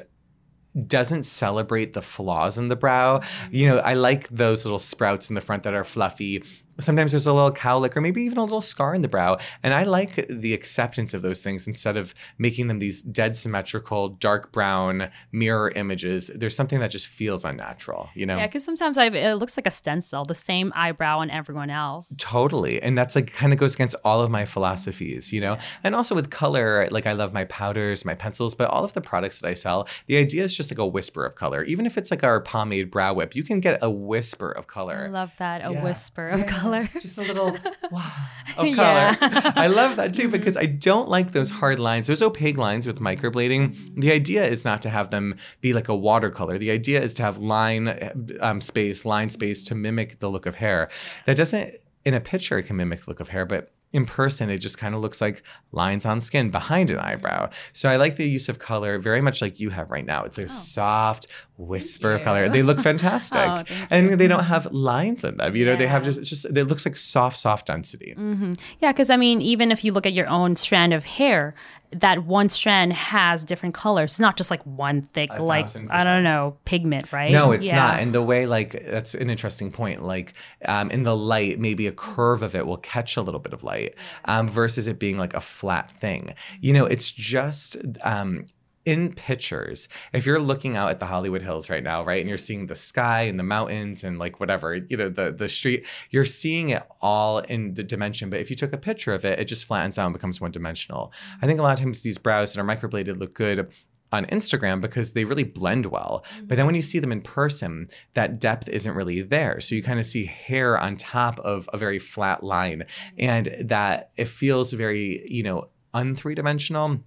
doesn't 0.87 1.23
celebrate 1.23 1.93
the 1.93 2.01
flaws 2.01 2.57
in 2.57 2.69
the 2.69 2.75
brow. 2.75 3.21
You 3.49 3.67
know, 3.67 3.77
I 3.79 3.93
like 3.93 4.27
those 4.29 4.65
little 4.65 4.79
sprouts 4.79 5.29
in 5.29 5.35
the 5.35 5.41
front 5.41 5.63
that 5.63 5.73
are 5.73 5.83
fluffy 5.83 6.43
sometimes 6.79 7.11
there's 7.11 7.27
a 7.27 7.33
little 7.33 7.51
cowlick 7.51 7.95
or 7.95 8.01
maybe 8.01 8.21
even 8.23 8.37
a 8.37 8.43
little 8.43 8.61
scar 8.61 8.95
in 8.95 9.01
the 9.01 9.07
brow. 9.07 9.37
And 9.63 9.73
I 9.73 9.83
like 9.83 10.27
the 10.29 10.53
acceptance 10.53 11.13
of 11.13 11.21
those 11.21 11.43
things 11.43 11.67
instead 11.67 11.97
of 11.97 12.13
making 12.37 12.67
them 12.67 12.79
these 12.79 13.01
dead 13.01 13.35
symmetrical, 13.35 14.09
dark 14.09 14.51
brown 14.51 15.09
mirror 15.31 15.71
images. 15.75 16.31
There's 16.33 16.55
something 16.55 16.79
that 16.79 16.91
just 16.91 17.07
feels 17.07 17.45
unnatural, 17.45 18.09
you 18.15 18.25
know? 18.25 18.37
Yeah, 18.37 18.47
because 18.47 18.63
sometimes 18.63 18.97
I, 18.97 19.05
it 19.07 19.35
looks 19.35 19.57
like 19.57 19.67
a 19.67 19.71
stencil, 19.71 20.25
the 20.25 20.35
same 20.35 20.71
eyebrow 20.75 21.19
on 21.19 21.29
everyone 21.29 21.69
else. 21.69 22.13
Totally. 22.17 22.81
And 22.81 22.97
that's 22.97 23.15
like 23.15 23.33
kind 23.33 23.53
of 23.53 23.59
goes 23.59 23.75
against 23.75 23.95
all 24.03 24.21
of 24.21 24.29
my 24.29 24.45
philosophies, 24.45 25.33
you 25.33 25.41
know? 25.41 25.57
And 25.83 25.95
also 25.95 26.15
with 26.15 26.29
color, 26.29 26.87
like 26.91 27.05
I 27.05 27.13
love 27.13 27.33
my 27.33 27.45
powders, 27.45 28.05
my 28.05 28.15
pencils, 28.15 28.55
but 28.55 28.69
all 28.69 28.83
of 28.83 28.93
the 28.93 29.01
products 29.01 29.41
that 29.41 29.47
I 29.47 29.53
sell, 29.53 29.87
the 30.07 30.17
idea 30.17 30.43
is 30.43 30.55
just 30.55 30.71
like 30.71 30.79
a 30.79 30.87
whisper 30.87 31.25
of 31.25 31.35
color. 31.35 31.63
Even 31.63 31.85
if 31.85 31.97
it's 31.97 32.11
like 32.11 32.23
our 32.23 32.39
pomade 32.39 32.89
brow 32.89 33.13
whip, 33.13 33.35
you 33.35 33.43
can 33.43 33.59
get 33.59 33.79
a 33.81 33.89
whisper 33.89 34.51
of 34.51 34.67
color. 34.67 35.05
I 35.07 35.11
love 35.11 35.31
that, 35.37 35.61
a 35.65 35.73
yeah. 35.73 35.83
whisper 35.83 36.29
of 36.29 36.39
yeah. 36.39 36.47
color 36.47 36.60
color. 36.61 36.89
Just 36.99 37.17
a 37.17 37.21
little 37.21 37.57
wow 37.91 38.11
of 38.57 38.75
color. 38.75 39.17
Yeah. 39.21 39.53
I 39.55 39.67
love 39.67 39.95
that 39.97 40.13
too 40.13 40.27
because 40.29 40.55
I 40.55 40.65
don't 40.65 41.09
like 41.09 41.31
those 41.31 41.49
hard 41.49 41.79
lines, 41.79 42.07
those 42.07 42.21
opaque 42.21 42.57
lines 42.57 42.87
with 42.87 42.99
microblading. 42.99 43.99
The 43.99 44.11
idea 44.11 44.45
is 44.45 44.63
not 44.63 44.81
to 44.83 44.89
have 44.89 45.09
them 45.09 45.35
be 45.61 45.73
like 45.73 45.89
a 45.89 45.95
watercolor. 45.95 46.57
The 46.57 46.71
idea 46.71 47.01
is 47.01 47.13
to 47.15 47.23
have 47.23 47.37
line 47.37 48.37
um, 48.39 48.61
space, 48.61 49.05
line 49.05 49.29
space 49.29 49.63
to 49.65 49.75
mimic 49.75 50.19
the 50.19 50.29
look 50.29 50.45
of 50.45 50.55
hair. 50.55 50.89
That 51.25 51.37
doesn't, 51.37 51.75
in 52.05 52.13
a 52.13 52.19
picture, 52.19 52.57
it 52.57 52.63
can 52.63 52.77
mimic 52.77 53.01
the 53.01 53.09
look 53.09 53.19
of 53.19 53.29
hair, 53.29 53.45
but 53.45 53.71
in 53.93 54.05
person, 54.05 54.49
it 54.49 54.59
just 54.59 54.77
kind 54.77 54.95
of 54.95 55.01
looks 55.01 55.19
like 55.19 55.43
lines 55.71 56.05
on 56.05 56.21
skin 56.21 56.49
behind 56.49 56.91
an 56.91 56.99
eyebrow. 56.99 57.49
So 57.73 57.89
I 57.89 57.97
like 57.97 58.15
the 58.15 58.27
use 58.27 58.47
of 58.47 58.57
color 58.59 58.99
very 58.99 59.21
much 59.21 59.41
like 59.41 59.59
you 59.59 59.69
have 59.69 59.91
right 59.91 60.05
now. 60.05 60.23
It's 60.23 60.37
a 60.37 60.45
oh. 60.45 60.47
soft 60.47 61.27
whisper 61.57 62.13
of 62.13 62.23
color. 62.23 62.47
They 62.47 62.63
look 62.63 62.79
fantastic. 62.79 63.37
oh, 63.41 63.63
and 63.89 64.11
they 64.11 64.27
don't 64.27 64.45
have 64.45 64.71
lines 64.71 65.23
in 65.23 65.37
them. 65.37 65.55
You 65.55 65.65
yeah. 65.65 65.71
know, 65.71 65.77
they 65.77 65.87
have 65.87 66.03
just, 66.03 66.23
just, 66.23 66.45
it 66.45 66.67
looks 66.67 66.85
like 66.85 66.95
soft, 66.97 67.37
soft 67.37 67.67
density. 67.67 68.15
Mm-hmm. 68.17 68.53
Yeah, 68.79 68.91
because 68.91 69.09
I 69.09 69.17
mean, 69.17 69.41
even 69.41 69.71
if 69.71 69.83
you 69.83 69.91
look 69.91 70.05
at 70.05 70.13
your 70.13 70.29
own 70.29 70.55
strand 70.55 70.93
of 70.93 71.03
hair, 71.03 71.53
that 71.93 72.25
one 72.25 72.49
strand 72.49 72.93
has 72.93 73.43
different 73.43 73.75
colors. 73.75 74.13
It's 74.13 74.19
not 74.19 74.37
just 74.37 74.49
like 74.49 74.63
one 74.63 75.01
thick, 75.01 75.29
A 75.31 75.43
like 75.43 75.67
I 75.89 76.03
don't 76.03 76.23
know, 76.23 76.57
pigment, 76.65 77.11
right? 77.11 77.31
No, 77.31 77.51
it's 77.51 77.65
yeah. 77.65 77.75
not. 77.75 77.99
And 77.99 78.13
the 78.15 78.21
way, 78.21 78.45
like, 78.45 78.71
that's 78.85 79.13
an 79.13 79.29
interesting 79.29 79.71
point. 79.71 80.03
Like, 80.03 80.33
um, 80.65 80.89
in 80.89 81.03
the 81.03 81.15
light, 81.15 81.59
maybe 81.59 81.87
a 81.87 81.91
curve 81.91 82.43
of 82.43 82.55
it 82.55 82.65
will 82.65 82.77
catch 82.77 83.17
a 83.17 83.21
little 83.21 83.39
bit 83.39 83.53
of 83.53 83.63
light, 83.63 83.95
um, 84.25 84.47
versus 84.47 84.87
it 84.87 84.99
being 84.99 85.17
like 85.17 85.33
a 85.33 85.41
flat 85.41 85.91
thing. 85.91 86.33
You 86.61 86.73
know, 86.73 86.85
it's 86.85 87.11
just 87.11 87.77
um, 88.03 88.45
in 88.85 89.13
pictures, 89.13 89.87
if 90.13 90.25
you're 90.25 90.39
looking 90.39 90.75
out 90.75 90.89
at 90.89 90.99
the 90.99 91.05
Hollywood 91.05 91.41
Hills 91.41 91.69
right 91.69 91.83
now, 91.83 92.03
right, 92.03 92.19
and 92.19 92.27
you're 92.27 92.37
seeing 92.37 92.67
the 92.67 92.75
sky 92.75 93.23
and 93.23 93.39
the 93.39 93.43
mountains 93.43 94.03
and 94.03 94.17
like 94.17 94.39
whatever, 94.39 94.75
you 94.75 94.97
know, 94.97 95.09
the 95.09 95.31
the 95.31 95.49
street, 95.49 95.85
you're 96.09 96.25
seeing 96.25 96.69
it 96.69 96.83
all 97.01 97.39
in 97.39 97.75
the 97.75 97.83
dimension. 97.83 98.29
But 98.29 98.39
if 98.39 98.49
you 98.49 98.55
took 98.55 98.73
a 98.73 98.77
picture 98.77 99.13
of 99.13 99.25
it, 99.25 99.39
it 99.39 99.45
just 99.45 99.65
flattens 99.65 99.97
out 99.99 100.05
and 100.05 100.13
becomes 100.13 100.41
one 100.41 100.51
dimensional. 100.51 101.13
I 101.41 101.45
think 101.45 101.59
a 101.59 101.63
lot 101.63 101.73
of 101.73 101.79
times 101.79 102.01
these 102.01 102.17
brows 102.17 102.53
that 102.53 102.61
are 102.61 102.65
microbladed 102.65 103.19
look 103.19 103.33
good 103.33 103.71
on 104.11 104.25
Instagram 104.25 104.81
because 104.81 105.13
they 105.13 105.23
really 105.23 105.43
blend 105.43 105.85
well. 105.85 106.23
Mm-hmm. 106.35 106.47
But 106.47 106.57
then 106.57 106.65
when 106.65 106.75
you 106.75 106.81
see 106.81 106.99
them 106.99 107.11
in 107.11 107.21
person, 107.21 107.87
that 108.13 108.39
depth 108.39 108.67
isn't 108.67 108.93
really 108.93 109.21
there. 109.21 109.61
So 109.61 109.75
you 109.75 109.83
kind 109.83 109.99
of 109.99 110.05
see 110.05 110.25
hair 110.25 110.77
on 110.77 110.97
top 110.97 111.39
of 111.39 111.69
a 111.71 111.77
very 111.77 111.99
flat 111.99 112.43
line. 112.43 112.83
And 113.17 113.55
that 113.61 114.11
it 114.17 114.27
feels 114.27 114.73
very, 114.73 115.25
you 115.29 115.43
know, 115.43 115.69
un 115.93 116.15
three 116.15 116.35
dimensional 116.35 117.01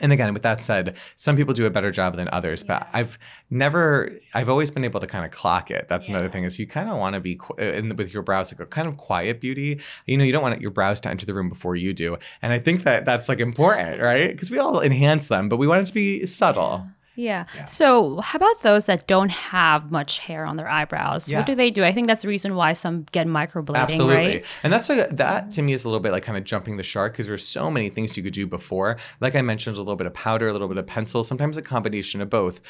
and 0.00 0.12
again 0.12 0.32
with 0.32 0.42
that 0.42 0.62
said 0.62 0.96
some 1.16 1.36
people 1.36 1.54
do 1.54 1.66
a 1.66 1.70
better 1.70 1.90
job 1.90 2.16
than 2.16 2.28
others 2.32 2.62
yeah. 2.62 2.78
but 2.78 2.88
i've 2.92 3.18
never 3.50 4.10
i've 4.34 4.48
always 4.48 4.70
been 4.70 4.84
able 4.84 5.00
to 5.00 5.06
kind 5.06 5.24
of 5.24 5.30
clock 5.30 5.70
it 5.70 5.86
that's 5.88 6.08
yeah. 6.08 6.16
another 6.16 6.28
thing 6.28 6.44
is 6.44 6.58
you 6.58 6.66
kind 6.66 6.88
of 6.88 6.96
want 6.96 7.14
to 7.14 7.20
be 7.20 7.38
uh, 7.58 7.62
in, 7.62 7.94
with 7.96 8.12
your 8.12 8.22
brows 8.22 8.52
like 8.52 8.60
a 8.60 8.66
kind 8.66 8.88
of 8.88 8.96
quiet 8.96 9.40
beauty 9.40 9.80
you 10.06 10.16
know 10.16 10.24
you 10.24 10.32
don't 10.32 10.42
want 10.42 10.60
your 10.60 10.70
brows 10.70 11.00
to 11.00 11.08
enter 11.08 11.26
the 11.26 11.34
room 11.34 11.48
before 11.48 11.76
you 11.76 11.92
do 11.92 12.16
and 12.42 12.52
i 12.52 12.58
think 12.58 12.82
that 12.84 13.04
that's 13.04 13.28
like 13.28 13.40
important 13.40 14.00
right 14.00 14.30
because 14.32 14.50
we 14.50 14.58
all 14.58 14.80
enhance 14.80 15.28
them 15.28 15.48
but 15.48 15.56
we 15.56 15.66
want 15.66 15.82
it 15.82 15.86
to 15.86 15.94
be 15.94 16.26
subtle 16.26 16.84
yeah. 16.84 16.90
Yeah. 17.16 17.46
yeah. 17.54 17.64
So, 17.66 18.20
how 18.20 18.36
about 18.36 18.62
those 18.62 18.86
that 18.86 19.06
don't 19.06 19.30
have 19.30 19.90
much 19.90 20.18
hair 20.18 20.44
on 20.46 20.56
their 20.56 20.68
eyebrows? 20.68 21.30
Yeah. 21.30 21.38
What 21.38 21.46
do 21.46 21.54
they 21.54 21.70
do? 21.70 21.84
I 21.84 21.92
think 21.92 22.08
that's 22.08 22.22
the 22.22 22.28
reason 22.28 22.54
why 22.54 22.72
some 22.72 23.06
get 23.12 23.26
microblading, 23.26 23.76
Absolutely. 23.76 24.16
right? 24.16 24.44
And 24.62 24.72
that's 24.72 24.90
a, 24.90 25.08
that 25.12 25.50
to 25.52 25.62
me 25.62 25.72
is 25.72 25.84
a 25.84 25.88
little 25.88 26.00
bit 26.00 26.12
like 26.12 26.22
kind 26.22 26.36
of 26.36 26.44
jumping 26.44 26.76
the 26.76 26.82
shark 26.82 27.12
because 27.12 27.26
there's 27.28 27.46
so 27.46 27.70
many 27.70 27.88
things 27.88 28.16
you 28.16 28.22
could 28.22 28.32
do 28.32 28.46
before. 28.46 28.96
Like 29.20 29.34
I 29.34 29.42
mentioned, 29.42 29.76
a 29.76 29.80
little 29.80 29.96
bit 29.96 30.06
of 30.06 30.14
powder, 30.14 30.48
a 30.48 30.52
little 30.52 30.68
bit 30.68 30.76
of 30.76 30.86
pencil, 30.86 31.22
sometimes 31.24 31.56
a 31.56 31.62
combination 31.62 32.20
of 32.20 32.30
both 32.30 32.60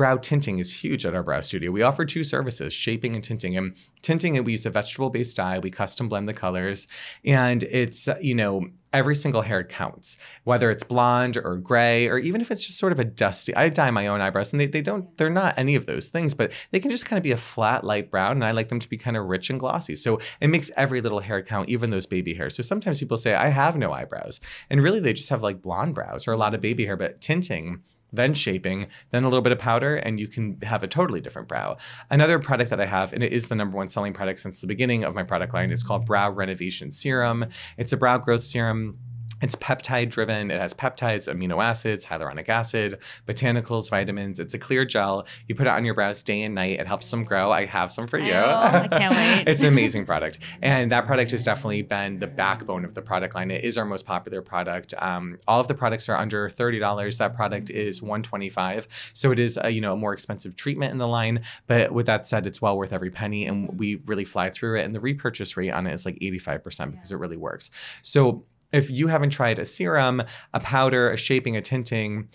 brow 0.00 0.16
tinting 0.16 0.58
is 0.58 0.82
huge 0.82 1.04
at 1.04 1.14
our 1.14 1.22
brow 1.22 1.42
studio. 1.42 1.70
We 1.70 1.82
offer 1.82 2.06
two 2.06 2.24
services, 2.24 2.72
shaping 2.72 3.14
and 3.14 3.22
tinting. 3.22 3.54
And 3.54 3.76
tinting, 4.00 4.42
we 4.44 4.52
use 4.52 4.64
a 4.64 4.70
vegetable-based 4.70 5.36
dye. 5.36 5.58
We 5.58 5.70
custom 5.70 6.08
blend 6.08 6.26
the 6.26 6.32
colors. 6.32 6.86
And 7.22 7.64
it's, 7.64 8.08
uh, 8.08 8.16
you 8.18 8.34
know, 8.34 8.66
every 8.94 9.14
single 9.14 9.42
hair 9.42 9.62
counts, 9.62 10.16
whether 10.44 10.70
it's 10.70 10.84
blonde 10.84 11.36
or 11.36 11.58
gray, 11.58 12.08
or 12.08 12.16
even 12.16 12.40
if 12.40 12.50
it's 12.50 12.66
just 12.66 12.78
sort 12.78 12.92
of 12.92 12.98
a 12.98 13.04
dusty. 13.04 13.54
I 13.54 13.68
dye 13.68 13.90
my 13.90 14.06
own 14.06 14.22
eyebrows 14.22 14.54
and 14.54 14.60
they, 14.60 14.64
they 14.64 14.80
don't, 14.80 15.14
they're 15.18 15.28
not 15.28 15.58
any 15.58 15.74
of 15.74 15.84
those 15.84 16.08
things, 16.08 16.32
but 16.32 16.50
they 16.70 16.80
can 16.80 16.90
just 16.90 17.04
kind 17.04 17.18
of 17.18 17.22
be 17.22 17.32
a 17.32 17.36
flat, 17.36 17.84
light 17.84 18.10
brown. 18.10 18.32
And 18.32 18.44
I 18.46 18.52
like 18.52 18.70
them 18.70 18.80
to 18.80 18.88
be 18.88 18.96
kind 18.96 19.18
of 19.18 19.26
rich 19.26 19.50
and 19.50 19.60
glossy. 19.60 19.96
So 19.96 20.18
it 20.40 20.48
makes 20.48 20.70
every 20.78 21.02
little 21.02 21.20
hair 21.20 21.42
count, 21.42 21.68
even 21.68 21.90
those 21.90 22.06
baby 22.06 22.32
hairs. 22.32 22.56
So 22.56 22.62
sometimes 22.62 23.00
people 23.00 23.18
say, 23.18 23.34
I 23.34 23.48
have 23.48 23.76
no 23.76 23.92
eyebrows. 23.92 24.40
And 24.70 24.82
really 24.82 25.00
they 25.00 25.12
just 25.12 25.28
have 25.28 25.42
like 25.42 25.60
blonde 25.60 25.94
brows 25.94 26.26
or 26.26 26.32
a 26.32 26.38
lot 26.38 26.54
of 26.54 26.62
baby 26.62 26.86
hair, 26.86 26.96
but 26.96 27.20
tinting 27.20 27.82
then 28.12 28.34
shaping, 28.34 28.86
then 29.10 29.24
a 29.24 29.28
little 29.28 29.42
bit 29.42 29.52
of 29.52 29.58
powder, 29.58 29.96
and 29.96 30.18
you 30.18 30.28
can 30.28 30.58
have 30.62 30.82
a 30.82 30.88
totally 30.88 31.20
different 31.20 31.48
brow. 31.48 31.76
Another 32.10 32.38
product 32.38 32.70
that 32.70 32.80
I 32.80 32.86
have, 32.86 33.12
and 33.12 33.22
it 33.22 33.32
is 33.32 33.48
the 33.48 33.54
number 33.54 33.76
one 33.76 33.88
selling 33.88 34.12
product 34.12 34.40
since 34.40 34.60
the 34.60 34.66
beginning 34.66 35.04
of 35.04 35.14
my 35.14 35.22
product 35.22 35.54
line, 35.54 35.70
is 35.70 35.82
called 35.82 36.06
Brow 36.06 36.30
Renovation 36.30 36.90
Serum. 36.90 37.46
It's 37.76 37.92
a 37.92 37.96
brow 37.96 38.18
growth 38.18 38.42
serum 38.42 38.98
it's 39.40 39.56
peptide 39.56 40.10
driven. 40.10 40.50
It 40.50 40.60
has 40.60 40.74
peptides, 40.74 41.32
amino 41.32 41.62
acids, 41.62 42.06
hyaluronic 42.06 42.48
acid, 42.48 42.98
botanicals, 43.26 43.90
vitamins. 43.90 44.38
It's 44.38 44.54
a 44.54 44.58
clear 44.58 44.84
gel. 44.84 45.26
You 45.48 45.54
put 45.54 45.66
it 45.66 45.70
on 45.70 45.84
your 45.84 45.94
brows 45.94 46.22
day 46.22 46.42
and 46.42 46.54
night. 46.54 46.80
It 46.80 46.86
helps 46.86 47.10
them 47.10 47.24
grow. 47.24 47.50
I 47.50 47.64
have 47.64 47.90
some 47.90 48.06
for 48.06 48.18
you. 48.18 48.32
Oh, 48.32 48.46
I 48.46 48.88
can't 48.88 49.14
wait. 49.46 49.48
it's 49.48 49.62
an 49.62 49.68
amazing 49.68 50.06
product. 50.06 50.38
And 50.62 50.92
that 50.92 51.06
product 51.06 51.30
has 51.30 51.44
definitely 51.44 51.82
been 51.82 52.18
the 52.18 52.26
backbone 52.26 52.84
of 52.84 52.94
the 52.94 53.02
product 53.02 53.34
line. 53.34 53.50
It 53.50 53.64
is 53.64 53.78
our 53.78 53.84
most 53.84 54.04
popular 54.04 54.42
product. 54.42 54.94
Um, 54.98 55.38
all 55.48 55.60
of 55.60 55.68
the 55.68 55.74
products 55.74 56.08
are 56.08 56.16
under 56.16 56.50
$30. 56.50 57.18
That 57.18 57.34
product 57.34 57.70
is 57.70 58.02
125 58.02 58.88
So 59.12 59.32
it 59.32 59.38
is 59.38 59.58
a, 59.62 59.70
you 59.70 59.80
know, 59.80 59.94
a 59.94 59.96
more 59.96 60.12
expensive 60.12 60.56
treatment 60.56 60.92
in 60.92 60.98
the 60.98 61.08
line. 61.08 61.42
But 61.66 61.92
with 61.92 62.06
that 62.06 62.26
said, 62.26 62.46
it's 62.46 62.60
well 62.60 62.76
worth 62.76 62.92
every 62.92 63.10
penny. 63.10 63.46
And 63.46 63.78
we 63.78 63.96
really 64.06 64.24
fly 64.24 64.50
through 64.50 64.80
it. 64.80 64.84
And 64.84 64.94
the 64.94 65.00
repurchase 65.00 65.56
rate 65.56 65.70
on 65.70 65.86
it 65.86 65.92
is 65.92 66.04
like 66.04 66.18
85% 66.18 66.92
because 66.92 67.12
it 67.12 67.16
really 67.16 67.36
works. 67.36 67.70
So 68.02 68.44
if 68.72 68.90
you 68.90 69.08
haven't 69.08 69.30
tried 69.30 69.58
a 69.58 69.64
serum, 69.64 70.22
a 70.54 70.60
powder, 70.60 71.10
a 71.10 71.16
shaping, 71.16 71.56
a 71.56 71.62
tinting, 71.62 72.28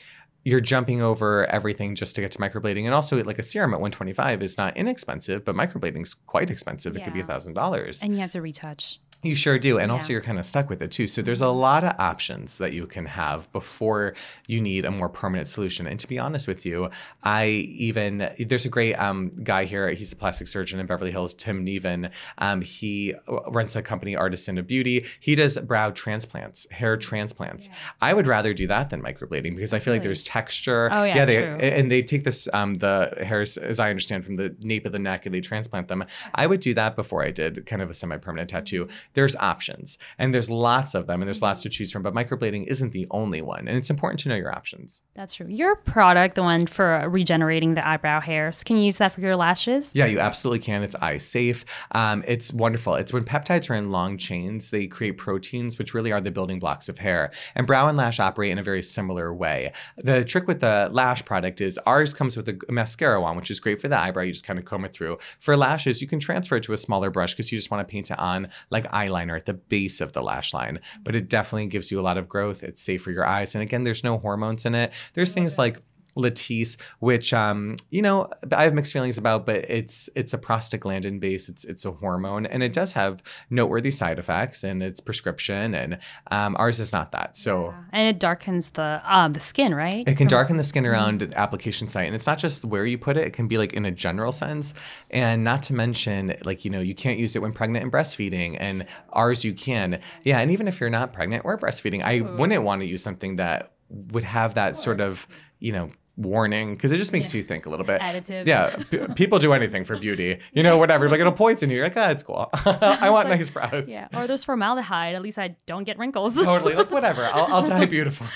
you're 0.43 0.59
jumping 0.59 1.01
over 1.01 1.47
everything 1.47 1.95
just 1.95 2.15
to 2.15 2.21
get 2.21 2.31
to 2.31 2.37
microblading. 2.37 2.85
And 2.85 2.93
also, 2.93 3.21
like 3.23 3.39
a 3.39 3.43
serum 3.43 3.73
at 3.73 3.79
125 3.79 4.43
is 4.43 4.57
not 4.57 4.77
inexpensive, 4.77 5.43
but 5.43 5.55
microblading 5.55 6.03
is 6.03 6.13
quite 6.13 6.51
expensive. 6.51 6.93
Yeah. 6.93 7.01
It 7.01 7.03
could 7.03 7.13
be 7.13 7.21
a 7.21 7.25
thousand 7.25 7.53
dollars. 7.53 8.03
And 8.03 8.13
you 8.13 8.19
have 8.19 8.31
to 8.31 8.41
retouch. 8.41 8.99
You 9.25 9.35
sure 9.35 9.57
do. 9.59 9.77
And 9.79 9.89
yeah. 9.89 9.93
also, 9.93 10.13
you're 10.13 10.21
kind 10.21 10.39
of 10.39 10.45
stuck 10.45 10.69
with 10.69 10.81
it 10.81 10.91
too. 10.91 11.07
So, 11.07 11.21
there's 11.21 11.41
a 11.41 11.49
lot 11.49 11.83
of 11.83 11.93
options 11.99 12.57
that 12.59 12.73
you 12.73 12.85
can 12.85 13.05
have 13.05 13.51
before 13.51 14.13
you 14.47 14.61
need 14.61 14.85
a 14.85 14.91
more 14.91 15.09
permanent 15.09 15.47
solution. 15.47 15.87
And 15.87 15.99
to 15.99 16.07
be 16.07 16.19
honest 16.19 16.47
with 16.47 16.65
you, 16.65 16.89
I 17.23 17.47
even, 17.47 18.29
there's 18.39 18.65
a 18.65 18.69
great 18.69 18.93
um, 18.95 19.31
guy 19.43 19.65
here. 19.65 19.89
He's 19.89 20.11
a 20.11 20.15
plastic 20.15 20.47
surgeon 20.47 20.79
in 20.79 20.85
Beverly 20.85 21.11
Hills, 21.11 21.33
Tim 21.33 21.65
Neavin. 21.65 22.11
Um, 22.37 22.61
he 22.61 23.13
runs 23.47 23.75
a 23.75 23.81
company, 23.81 24.15
Artisan 24.15 24.57
of 24.57 24.67
Beauty. 24.67 25.05
He 25.19 25.35
does 25.35 25.57
brow 25.57 25.91
transplants, 25.91 26.69
hair 26.71 26.97
transplants. 26.97 27.67
Yeah. 27.67 27.73
I 28.01 28.13
would 28.13 28.27
rather 28.27 28.53
do 28.53 28.67
that 28.67 28.89
than 28.89 29.01
microblading 29.01 29.55
because 29.55 29.73
I 29.73 29.79
feel 29.79 29.93
really? 29.93 29.99
like 29.99 30.03
there's 30.03 30.23
texture. 30.23 30.89
Oh, 30.91 31.03
yeah. 31.03 31.15
Yeah. 31.15 31.25
They, 31.25 31.41
true. 31.41 31.55
And 31.55 31.91
they 31.91 32.01
take 32.01 32.23
this, 32.23 32.47
um, 32.53 32.75
the 32.75 33.13
hairs, 33.23 33.57
as 33.57 33.79
I 33.79 33.89
understand, 33.89 34.25
from 34.25 34.35
the 34.35 34.55
nape 34.61 34.85
of 34.85 34.91
the 34.91 34.99
neck 34.99 35.25
and 35.25 35.33
they 35.33 35.41
transplant 35.41 35.87
them. 35.87 36.03
I 36.33 36.47
would 36.47 36.59
do 36.59 36.73
that 36.75 36.95
before 36.95 37.23
I 37.23 37.31
did 37.31 37.65
kind 37.65 37.81
of 37.81 37.89
a 37.89 37.93
semi 37.93 38.17
permanent 38.17 38.49
tattoo 38.49 38.87
there's 39.15 39.35
options 39.37 39.97
and 40.17 40.33
there's 40.33 40.49
lots 40.49 40.93
of 40.93 41.07
them 41.07 41.21
and 41.21 41.27
there's 41.27 41.41
lots 41.41 41.61
to 41.63 41.69
choose 41.69 41.91
from, 41.91 42.03
but 42.03 42.13
microblading 42.13 42.67
isn't 42.67 42.91
the 42.91 43.07
only 43.11 43.41
one. 43.41 43.67
And 43.67 43.77
it's 43.77 43.89
important 43.89 44.19
to 44.21 44.29
know 44.29 44.35
your 44.35 44.53
options. 44.53 45.01
That's 45.15 45.33
true. 45.33 45.47
Your 45.49 45.75
product, 45.75 46.35
the 46.35 46.43
one 46.43 46.67
for 46.67 47.07
regenerating 47.09 47.73
the 47.73 47.87
eyebrow 47.87 48.21
hairs, 48.21 48.63
can 48.63 48.75
you 48.75 48.83
use 48.83 48.97
that 48.97 49.13
for 49.13 49.21
your 49.21 49.35
lashes? 49.35 49.91
Yeah, 49.95 50.05
you 50.05 50.19
absolutely 50.19 50.59
can. 50.59 50.83
It's 50.83 50.95
eye 50.95 51.17
safe. 51.17 51.65
Um, 51.91 52.23
it's 52.27 52.53
wonderful. 52.53 52.95
It's 52.95 53.13
when 53.13 53.23
peptides 53.23 53.69
are 53.69 53.73
in 53.73 53.91
long 53.91 54.17
chains, 54.17 54.69
they 54.69 54.87
create 54.87 55.17
proteins, 55.17 55.77
which 55.77 55.93
really 55.93 56.11
are 56.11 56.21
the 56.21 56.31
building 56.31 56.59
blocks 56.59 56.89
of 56.89 56.99
hair. 56.99 57.31
And 57.55 57.65
brow 57.65 57.87
and 57.87 57.97
lash 57.97 58.19
operate 58.19 58.51
in 58.51 58.59
a 58.59 58.63
very 58.63 58.83
similar 58.83 59.33
way. 59.33 59.71
The 59.97 60.23
trick 60.23 60.47
with 60.47 60.59
the 60.59 60.89
lash 60.91 61.23
product 61.25 61.61
is 61.61 61.79
ours 61.85 62.13
comes 62.13 62.35
with 62.35 62.47
a 62.49 62.59
mascara 62.69 63.21
wand, 63.21 63.37
which 63.37 63.49
is 63.49 63.59
great 63.59 63.81
for 63.81 63.87
the 63.87 63.99
eyebrow. 63.99 64.23
You 64.23 64.33
just 64.33 64.45
kind 64.45 64.59
of 64.59 64.65
comb 64.65 64.85
it 64.85 64.93
through. 64.93 65.17
For 65.39 65.55
lashes, 65.55 66.01
you 66.01 66.07
can 66.07 66.19
transfer 66.19 66.57
it 66.57 66.63
to 66.63 66.73
a 66.73 66.77
smaller 66.77 67.09
brush 67.09 67.33
because 67.33 67.51
you 67.51 67.57
just 67.57 67.71
want 67.71 67.87
to 67.87 67.91
paint 67.91 68.11
it 68.11 68.19
on 68.19 68.49
like 68.69 68.85
eyeliner 69.05 69.35
at 69.35 69.45
the 69.45 69.53
base 69.53 70.01
of 70.01 70.13
the 70.13 70.21
lash 70.21 70.53
line. 70.53 70.79
But 71.03 71.15
it 71.15 71.19
mm-hmm. 71.19 71.27
definitely 71.27 71.67
gives 71.67 71.91
you 71.91 71.99
a 71.99 72.01
lot 72.01 72.17
of 72.17 72.29
growth. 72.29 72.63
It's 72.63 72.81
safe 72.81 73.01
for 73.01 73.11
your 73.11 73.25
eyes. 73.25 73.55
And 73.55 73.61
again, 73.61 73.83
there's 73.83 74.03
no 74.03 74.17
hormones 74.17 74.65
in 74.65 74.75
it. 74.75 74.93
There's 75.13 75.33
things 75.33 75.57
like 75.57 75.81
Latisse, 76.15 76.77
which 76.99 77.33
um, 77.33 77.75
you 77.89 78.01
know 78.01 78.29
I 78.51 78.63
have 78.63 78.73
mixed 78.73 78.93
feelings 78.93 79.17
about, 79.17 79.45
but 79.45 79.69
it's 79.69 80.09
it's 80.15 80.33
a 80.33 80.37
prostaglandin 80.37 81.19
base. 81.19 81.49
It's 81.49 81.65
it's 81.65 81.85
a 81.85 81.91
hormone, 81.91 82.45
and 82.45 82.63
it 82.63 82.73
does 82.73 82.93
have 82.93 83.21
noteworthy 83.49 83.91
side 83.91 84.19
effects, 84.19 84.63
and 84.63 84.81
it's 84.81 84.99
prescription, 84.99 85.75
and 85.75 85.99
um, 86.31 86.55
ours 86.57 86.79
is 86.79 86.93
not 86.93 87.11
that. 87.11 87.35
So 87.35 87.65
yeah. 87.65 87.83
and 87.91 88.07
it 88.07 88.19
darkens 88.19 88.69
the 88.71 89.01
um, 89.05 89.33
the 89.33 89.39
skin, 89.39 89.73
right? 89.73 90.07
It 90.07 90.17
can 90.17 90.27
darken 90.27 90.57
the 90.57 90.63
skin 90.63 90.85
around 90.85 91.19
mm-hmm. 91.19 91.31
the 91.31 91.37
application 91.37 91.87
site, 91.87 92.07
and 92.07 92.15
it's 92.15 92.27
not 92.27 92.37
just 92.37 92.63
where 92.63 92.85
you 92.85 92.97
put 92.97 93.17
it. 93.17 93.27
It 93.27 93.33
can 93.33 93.47
be 93.47 93.57
like 93.57 93.73
in 93.73 93.85
a 93.85 93.91
general 93.91 94.31
sense, 94.31 94.73
and 95.09 95.43
not 95.43 95.63
to 95.63 95.73
mention 95.73 96.35
like 96.43 96.65
you 96.65 96.71
know 96.71 96.79
you 96.79 96.95
can't 96.95 97.19
use 97.19 97.35
it 97.35 97.41
when 97.41 97.51
pregnant 97.51 97.83
and 97.83 97.91
breastfeeding, 97.91 98.57
and 98.59 98.85
ours 99.09 99.43
you 99.43 99.53
can. 99.53 99.99
Yeah, 100.23 100.39
and 100.39 100.51
even 100.51 100.67
if 100.67 100.79
you're 100.79 100.89
not 100.89 101.13
pregnant 101.13 101.43
or 101.45 101.57
breastfeeding, 101.57 102.03
I 102.03 102.19
Ooh. 102.19 102.37
wouldn't 102.37 102.63
want 102.63 102.81
to 102.81 102.87
use 102.87 103.03
something 103.03 103.35
that 103.35 103.73
would 103.89 104.23
have 104.23 104.55
that 104.55 104.71
of 104.71 104.75
sort 104.77 105.01
of 105.01 105.27
you 105.59 105.71
know 105.71 105.89
warning 106.17 106.75
because 106.75 106.91
it 106.91 106.97
just 106.97 107.11
makes 107.11 107.33
yeah. 107.33 107.39
you 107.39 107.43
think 107.43 107.65
a 107.65 107.69
little 107.69 107.85
bit. 107.85 108.01
Additives. 108.01 108.45
Yeah, 108.45 108.75
p- 108.89 109.13
people 109.15 109.39
do 109.39 109.53
anything 109.53 109.83
for 109.83 109.97
beauty. 109.97 110.39
You 110.53 110.63
know, 110.63 110.77
whatever. 110.77 111.09
Like 111.09 111.19
it'll 111.19 111.31
poison 111.31 111.69
you. 111.69 111.77
You're 111.77 111.85
like, 111.85 111.97
ah, 111.97 112.09
it's 112.09 112.23
cool. 112.23 112.49
I 112.65 113.09
want 113.09 113.29
like, 113.29 113.39
nice 113.39 113.49
brows. 113.49 113.89
Yeah. 113.89 114.07
Or 114.13 114.27
there's 114.27 114.43
formaldehyde. 114.43 115.15
At 115.15 115.21
least 115.21 115.37
I 115.37 115.55
don't 115.65 115.83
get 115.83 115.97
wrinkles. 115.97 116.35
totally. 116.35 116.75
Like 116.75 116.91
whatever. 116.91 117.23
I'll, 117.23 117.55
I'll 117.55 117.63
die 117.63 117.85
beautiful. 117.85 118.27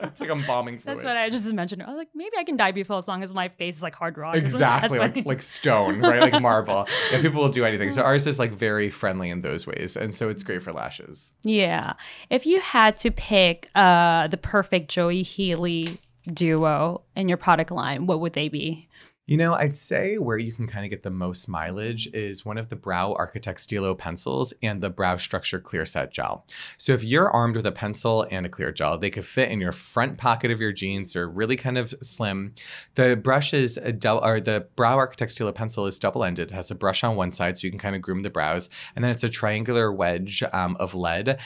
it's 0.00 0.20
like 0.20 0.30
embalming 0.30 0.78
fluid. 0.78 0.98
That's 0.98 1.04
what 1.04 1.16
I 1.16 1.28
just 1.30 1.52
mentioned. 1.52 1.82
I 1.82 1.86
was 1.86 1.96
like, 1.96 2.08
maybe 2.14 2.36
I 2.38 2.44
can 2.44 2.56
die 2.56 2.72
beautiful 2.72 2.98
as 2.98 3.08
long 3.08 3.22
as 3.22 3.34
my 3.34 3.48
face 3.48 3.76
is 3.76 3.82
like 3.82 3.94
hard 3.94 4.16
rock. 4.16 4.36
Exactly. 4.36 4.98
like, 4.98 5.24
like 5.26 5.42
stone, 5.42 6.00
right? 6.00 6.20
Like 6.20 6.40
marble. 6.40 6.86
Yeah, 7.10 7.20
people 7.20 7.42
will 7.42 7.48
do 7.48 7.64
anything. 7.64 7.90
So 7.92 8.02
ours 8.02 8.26
is 8.26 8.38
like 8.38 8.52
very 8.52 8.90
friendly 8.90 9.30
in 9.30 9.42
those 9.42 9.66
ways, 9.66 9.96
and 9.96 10.14
so 10.14 10.28
it's 10.28 10.42
great 10.42 10.62
for 10.62 10.72
lashes. 10.72 11.32
Yeah. 11.42 11.94
If 12.30 12.46
you 12.46 12.60
had 12.60 12.98
to 13.00 13.10
pick 13.10 13.68
uh 13.74 14.28
the 14.28 14.36
perfect 14.36 14.90
Joey 14.90 15.22
Healy 15.22 16.00
duo 16.30 17.02
in 17.16 17.28
your 17.28 17.38
product 17.38 17.70
line, 17.70 18.06
what 18.06 18.20
would 18.20 18.32
they 18.32 18.48
be? 18.48 18.88
You 19.30 19.36
know, 19.36 19.54
I'd 19.54 19.76
say 19.76 20.18
where 20.18 20.38
you 20.38 20.50
can 20.50 20.66
kind 20.66 20.84
of 20.84 20.90
get 20.90 21.04
the 21.04 21.10
most 21.10 21.46
mileage 21.46 22.08
is 22.12 22.44
one 22.44 22.58
of 22.58 22.68
the 22.68 22.74
Brow 22.74 23.12
Architect 23.12 23.60
Stilo 23.60 23.94
pencils 23.94 24.52
and 24.60 24.80
the 24.80 24.90
Brow 24.90 25.16
Structure 25.18 25.60
Clear 25.60 25.86
Set 25.86 26.10
Gel. 26.10 26.44
So 26.78 26.94
if 26.94 27.04
you're 27.04 27.30
armed 27.30 27.54
with 27.54 27.64
a 27.64 27.70
pencil 27.70 28.26
and 28.32 28.44
a 28.44 28.48
clear 28.48 28.72
gel, 28.72 28.98
they 28.98 29.08
could 29.08 29.24
fit 29.24 29.52
in 29.52 29.60
your 29.60 29.70
front 29.70 30.18
pocket 30.18 30.50
of 30.50 30.60
your 30.60 30.72
jeans. 30.72 31.12
They're 31.12 31.28
really 31.28 31.54
kind 31.54 31.78
of 31.78 31.94
slim. 32.02 32.54
The 32.96 33.14
brush 33.14 33.54
is 33.54 33.76
a 33.76 33.92
double, 33.92 34.24
or 34.24 34.40
the 34.40 34.66
Brow 34.74 34.96
Architect 34.96 35.30
Stilo 35.30 35.52
pencil 35.52 35.86
is 35.86 36.00
double-ended. 36.00 36.50
It 36.50 36.54
has 36.54 36.72
a 36.72 36.74
brush 36.74 37.04
on 37.04 37.14
one 37.14 37.30
side 37.30 37.56
so 37.56 37.68
you 37.68 37.70
can 37.70 37.78
kind 37.78 37.94
of 37.94 38.02
groom 38.02 38.22
the 38.22 38.30
brows, 38.30 38.68
and 38.96 39.04
then 39.04 39.12
it's 39.12 39.22
a 39.22 39.28
triangular 39.28 39.92
wedge 39.92 40.42
um, 40.52 40.76
of 40.80 40.92
lead 40.92 41.38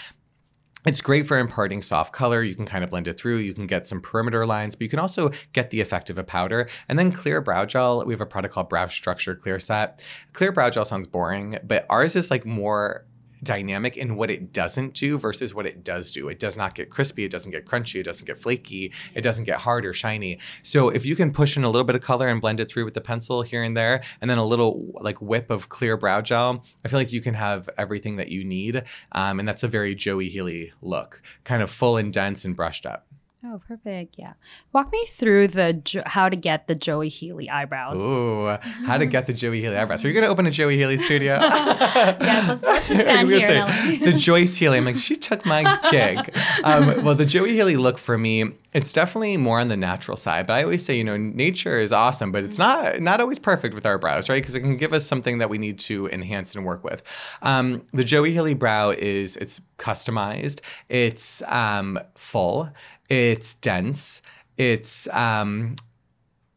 it's 0.85 1.01
great 1.01 1.27
for 1.27 1.39
imparting 1.39 1.83
soft 1.83 2.13
color. 2.13 2.43
You 2.43 2.55
can 2.55 2.67
kind 2.67 2.85
of 2.85 2.91
blend 2.91 3.09
it 3.09 3.19
through. 3.19 3.39
You 3.39 3.55
can 3.55 3.67
get 3.67 3.87
some 3.87 4.01
perimeter 4.01 4.47
lines, 4.47 4.75
but 4.75 4.83
you 4.83 4.89
can 4.89 4.99
also 4.99 5.31
get 5.53 5.71
the 5.71 5.81
effect 5.81 6.11
of 6.11 6.19
a 6.19 6.25
powder. 6.25 6.69
And 6.89 6.99
then 6.99 7.13
clear 7.13 7.41
brow 7.41 7.65
gel. 7.65 8.05
We 8.05 8.13
have 8.13 8.21
a 8.21 8.27
product 8.27 8.55
called 8.55 8.69
Brow 8.69 8.87
Structure 8.87 9.35
Clear 9.35 9.59
Set. 9.59 10.05
Clear 10.33 10.53
brow 10.53 10.71
gel 10.71 10.85
sounds 10.85 11.07
boring, 11.07 11.59
but 11.65 11.87
ours 11.89 12.17
is 12.17 12.31
like 12.31 12.45
more 12.45 13.07
dynamic 13.45 13.97
in 13.97 14.17
what 14.17 14.31
it 14.31 14.53
doesn't 14.53 14.95
do 14.95 15.19
versus 15.19 15.55
what 15.55 15.67
it 15.67 15.85
does 15.85 16.11
do. 16.11 16.29
It 16.29 16.39
does 16.39 16.57
not 16.57 16.75
get 16.75 16.91
crispy, 16.91 17.25
it 17.25 17.31
doesn't 17.31 17.53
get 17.53 17.67
crunchy, 17.67 18.01
it 18.01 18.05
doesn't 18.05 18.27
get 18.27 18.39
flaky, 18.39 18.93
it 19.15 19.21
doesn't 19.21 19.45
get 19.45 19.61
hard 19.61 19.87
or 19.87 19.93
shiny. 19.93 20.39
So 20.63 20.89
if 20.89 21.07
you 21.07 21.15
can 21.15 21.33
push 21.33 21.57
in 21.57 21.65
a 21.65 21.71
little 21.71 21.85
bit 21.85 21.97
of 21.97 22.03
color 22.03 22.29
and 22.29 22.41
blend 22.41 22.61
it 22.61 22.71
through 22.71 22.85
with 22.85 22.95
the 22.95 23.01
pencil 23.01 23.43
here 23.43 23.63
and 23.63 23.77
there, 23.77 24.03
and 24.21 24.31
then 24.31 24.39
a 24.39 24.45
little 24.45 24.93
like 25.01 25.21
whip 25.21 25.51
of 25.51 25.69
clear 25.69 25.97
brow 25.97 26.21
gel, 26.21 26.65
I 26.85 26.89
feel 26.89 26.99
like 26.99 27.13
you 27.13 27.21
can 27.21 27.35
have 27.35 27.69
everything 27.79 28.17
that 28.17 28.29
you 28.29 28.45
need. 28.45 28.83
Um, 29.13 29.39
and 29.39 29.49
that's 29.49 29.63
a 29.63 29.69
very 29.69 29.95
Joey 29.95 30.29
Healy 30.29 30.73
look, 30.83 31.23
kind 31.45 31.63
of 31.63 31.71
full 31.71 31.97
and 31.97 32.13
dense 32.13 32.45
and 32.45 32.57
brushed 32.57 32.87
up. 32.87 33.07
Oh, 33.47 33.61
perfect. 33.69 34.15
Yeah. 34.17 34.33
Walk 34.73 34.91
me 34.91 35.05
through 35.05 35.49
the 35.49 35.75
jo- 35.75 36.03
how 36.07 36.31
to 36.31 36.37
get 36.37 36.67
the 36.67 36.75
Joey 36.75 37.11
Healy 37.11 37.51
eyebrows. 37.51 37.99
Ooh, 37.99 38.57
how 38.87 38.97
to 38.97 39.05
get 39.05 39.27
the 39.27 39.35
Joey 39.35 39.61
Healy 39.61 39.77
eyebrows. 39.77 40.01
So 40.01 40.09
you're 40.09 40.15
going 40.15 40.25
to 40.25 40.31
open 40.31 40.47
a 40.47 40.51
Joey 40.51 40.79
Healy 40.79 40.97
studio? 40.97 41.35
yeah, 41.41 42.45
let's, 42.49 42.63
let's 42.63 42.91
expand 42.91 43.29
here. 43.31 43.67
Say, 43.69 43.97
the 43.99 44.13
Joyce 44.15 44.57
Healy. 44.57 44.79
I'm 44.79 44.87
like, 44.87 44.97
she 44.97 45.17
took 45.17 45.45
my 45.45 45.79
gig. 45.91 46.35
Um, 46.63 47.05
well, 47.05 47.15
the 47.15 47.27
Joey 47.27 47.53
Healy 47.53 47.77
look 47.77 47.99
for 47.99 48.17
me, 48.17 48.53
it's 48.73 48.93
definitely 48.93 49.37
more 49.37 49.61
on 49.61 49.69
the 49.69 49.77
natural 49.77 50.17
side. 50.17 50.47
But 50.47 50.55
I 50.55 50.63
always 50.63 50.85
say, 50.85 50.97
you 50.97 51.05
know, 51.05 51.17
nature 51.17 51.79
is 51.79 51.93
awesome, 51.93 52.33
but 52.33 52.43
it's 52.43 52.59
not 52.59 53.01
not 53.01 53.21
always 53.21 53.39
perfect 53.39 53.75
with 53.75 53.85
our 53.85 53.99
brows, 53.99 54.29
right? 54.29 54.43
Because 54.43 54.55
it 54.55 54.61
can 54.61 54.77
give 54.77 54.93
us 54.93 55.07
something 55.07 55.39
that 55.39 55.51
we 55.51 55.59
need 55.59 55.79
to 55.81 56.09
enhance 56.09 56.55
and 56.55 56.65
work 56.65 56.83
with. 56.83 57.03
Um, 57.43 57.83
the 57.93 58.05
Joey 58.05 58.33
Healy 58.33 58.55
brow 58.55 58.91
is 58.91 59.37
it's 59.37 59.61
customized. 59.79 60.61
It's 60.89 61.43
um, 61.43 61.99
full. 62.15 62.71
It's 63.09 63.55
dense. 63.55 64.23
It's 64.57 65.09
um, 65.09 65.75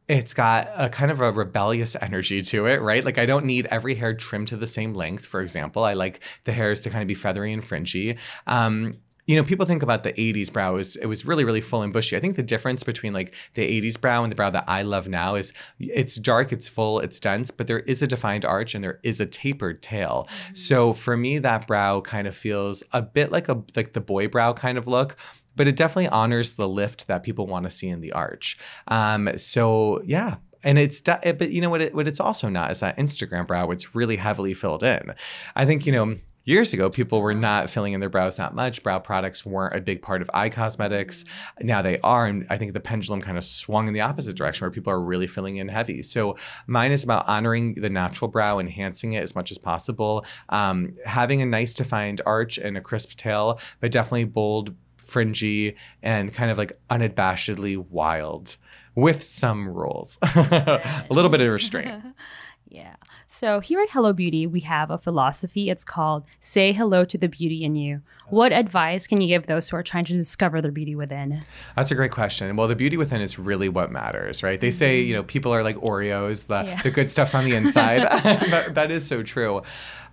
it's 0.07 0.33
got 0.33 0.69
a 0.75 0.89
kind 0.89 1.11
of 1.11 1.19
a 1.19 1.31
rebellious 1.31 1.95
energy 1.99 2.41
to 2.41 2.65
it, 2.67 2.81
right? 2.81 3.03
Like 3.03 3.17
I 3.17 3.25
don't 3.25 3.45
need 3.45 3.65
every 3.67 3.95
hair 3.95 4.13
trimmed 4.13 4.47
to 4.49 4.57
the 4.57 4.67
same 4.67 4.93
length, 4.93 5.25
for 5.25 5.41
example. 5.41 5.83
I 5.83 5.93
like 5.93 6.21
the 6.45 6.53
hairs 6.53 6.81
to 6.83 6.89
kind 6.89 7.01
of 7.01 7.07
be 7.07 7.13
feathery 7.13 7.51
and 7.51 7.63
fringy. 7.63 8.17
Um, 8.45 8.95
you 9.25 9.35
know, 9.35 9.43
people 9.43 9.65
think 9.65 9.83
about 9.83 10.03
the 10.03 10.13
80s 10.13 10.51
brow 10.51 10.77
as 10.77 10.95
it 10.95 11.05
was 11.05 11.25
really, 11.25 11.43
really 11.43 11.59
full 11.59 11.81
and 11.81 11.91
bushy. 11.91 12.15
I 12.15 12.21
think 12.21 12.37
the 12.37 12.43
difference 12.43 12.83
between 12.83 13.11
like 13.11 13.33
the 13.55 13.81
80s 13.81 13.99
brow 13.99 14.23
and 14.23 14.31
the 14.31 14.37
brow 14.37 14.49
that 14.49 14.63
I 14.67 14.83
love 14.83 15.09
now 15.09 15.35
is 15.35 15.53
it's 15.79 16.15
dark, 16.15 16.53
it's 16.53 16.69
full, 16.69 17.01
it's 17.01 17.19
dense, 17.19 17.51
but 17.51 17.67
there 17.67 17.79
is 17.79 18.01
a 18.01 18.07
defined 18.07 18.45
arch 18.45 18.73
and 18.73 18.81
there 18.81 19.01
is 19.03 19.19
a 19.19 19.25
tapered 19.25 19.81
tail. 19.81 20.27
Mm-hmm. 20.29 20.55
So 20.55 20.93
for 20.93 21.17
me, 21.17 21.39
that 21.39 21.67
brow 21.67 21.99
kind 21.99 22.25
of 22.25 22.37
feels 22.37 22.83
a 22.93 23.01
bit 23.01 23.29
like 23.29 23.49
a 23.49 23.61
like 23.75 23.91
the 23.91 23.99
boy 23.99 24.29
brow 24.29 24.53
kind 24.53 24.77
of 24.77 24.87
look 24.87 25.17
but 25.57 25.67
it 25.67 25.75
definitely 25.75 26.07
honors 26.07 26.55
the 26.55 26.69
lift 26.69 27.07
that 27.07 27.23
people 27.23 27.47
want 27.47 27.65
to 27.65 27.69
see 27.69 27.89
in 27.89 27.99
the 27.99 28.13
arch. 28.13 28.57
Um, 28.87 29.29
so 29.37 30.01
yeah, 30.05 30.35
and 30.63 30.77
it's 30.77 31.01
but 31.01 31.51
you 31.51 31.61
know 31.61 31.69
what 31.69 31.81
it, 31.81 31.95
what 31.95 32.07
it's 32.07 32.19
also 32.19 32.49
not 32.49 32.71
is 32.71 32.79
that 32.79 32.97
Instagram 32.97 33.47
brow 33.47 33.69
it's 33.71 33.95
really 33.95 34.17
heavily 34.17 34.53
filled 34.53 34.83
in. 34.83 35.13
I 35.55 35.65
think 35.65 35.85
you 35.85 35.91
know 35.91 36.17
years 36.45 36.71
ago 36.71 36.89
people 36.89 37.21
were 37.21 37.33
not 37.33 37.69
filling 37.69 37.93
in 37.93 37.99
their 37.99 38.09
brows 38.09 38.37
that 38.37 38.55
much. 38.55 38.81
Brow 38.81 38.99
products 38.99 39.45
weren't 39.45 39.75
a 39.75 39.81
big 39.81 40.01
part 40.01 40.21
of 40.21 40.29
eye 40.33 40.49
cosmetics. 40.49 41.25
Now 41.59 41.81
they 41.81 41.99
are 41.99 42.25
and 42.25 42.47
I 42.49 42.57
think 42.57 42.73
the 42.73 42.79
pendulum 42.79 43.21
kind 43.21 43.37
of 43.37 43.43
swung 43.43 43.87
in 43.87 43.93
the 43.93 44.01
opposite 44.01 44.35
direction 44.35 44.63
where 44.63 44.71
people 44.71 44.91
are 44.91 45.01
really 45.01 45.27
filling 45.27 45.57
in 45.57 45.67
heavy. 45.67 46.01
So 46.01 46.37
mine 46.65 46.91
is 46.91 47.03
about 47.03 47.27
honoring 47.27 47.75
the 47.75 47.89
natural 47.89 48.29
brow, 48.29 48.59
enhancing 48.59 49.13
it 49.13 49.23
as 49.23 49.35
much 49.35 49.51
as 49.51 49.57
possible, 49.57 50.25
um, 50.49 50.95
having 51.05 51.41
a 51.41 51.45
nice 51.45 51.73
defined 51.73 52.21
arch 52.25 52.57
and 52.57 52.77
a 52.77 52.81
crisp 52.81 53.17
tail, 53.17 53.59
but 53.81 53.91
definitely 53.91 54.23
bold 54.25 54.73
fringy 55.07 55.75
and 56.01 56.33
kind 56.33 56.51
of 56.51 56.57
like 56.57 56.79
unabashedly 56.89 57.77
wild 57.89 58.57
with 58.95 59.21
some 59.21 59.69
rules, 59.69 60.17
a 60.23 61.05
little 61.11 61.29
bit 61.29 61.39
of 61.39 61.51
restraint. 61.51 62.03
yeah. 62.69 62.95
So 63.27 63.59
here 63.59 63.79
at 63.79 63.89
Hello 63.91 64.11
Beauty, 64.11 64.47
we 64.47 64.61
have 64.61 64.89
a 64.89 64.97
philosophy. 64.97 65.69
It's 65.69 65.83
called 65.83 66.23
Say 66.41 66.71
Hello 66.71 67.05
to 67.05 67.17
the 67.17 67.27
Beauty 67.27 67.63
in 67.63 67.75
You. 67.75 68.01
What 68.29 68.51
advice 68.51 69.05
can 69.05 69.21
you 69.21 69.27
give 69.27 69.45
those 69.45 69.69
who 69.69 69.77
are 69.77 69.83
trying 69.83 70.05
to 70.05 70.13
discover 70.13 70.61
their 70.61 70.71
beauty 70.71 70.95
within? 70.95 71.43
That's 71.75 71.91
a 71.91 71.95
great 71.95 72.11
question. 72.11 72.55
Well, 72.55 72.67
the 72.67 72.75
beauty 72.75 72.97
within 72.97 73.21
is 73.21 73.37
really 73.37 73.69
what 73.69 73.91
matters, 73.91 74.41
right? 74.41 74.59
They 74.59 74.71
say, 74.71 74.99
you 74.99 75.13
know, 75.13 75.23
people 75.23 75.53
are 75.53 75.61
like 75.61 75.75
Oreos, 75.75 76.47
the, 76.47 76.63
yeah. 76.65 76.81
the 76.81 76.89
good 76.89 77.11
stuff's 77.11 77.35
on 77.35 77.45
the 77.45 77.53
inside. 77.53 78.01
that, 78.23 78.73
that 78.73 78.89
is 78.89 79.05
so 79.05 79.21
true. 79.21 79.61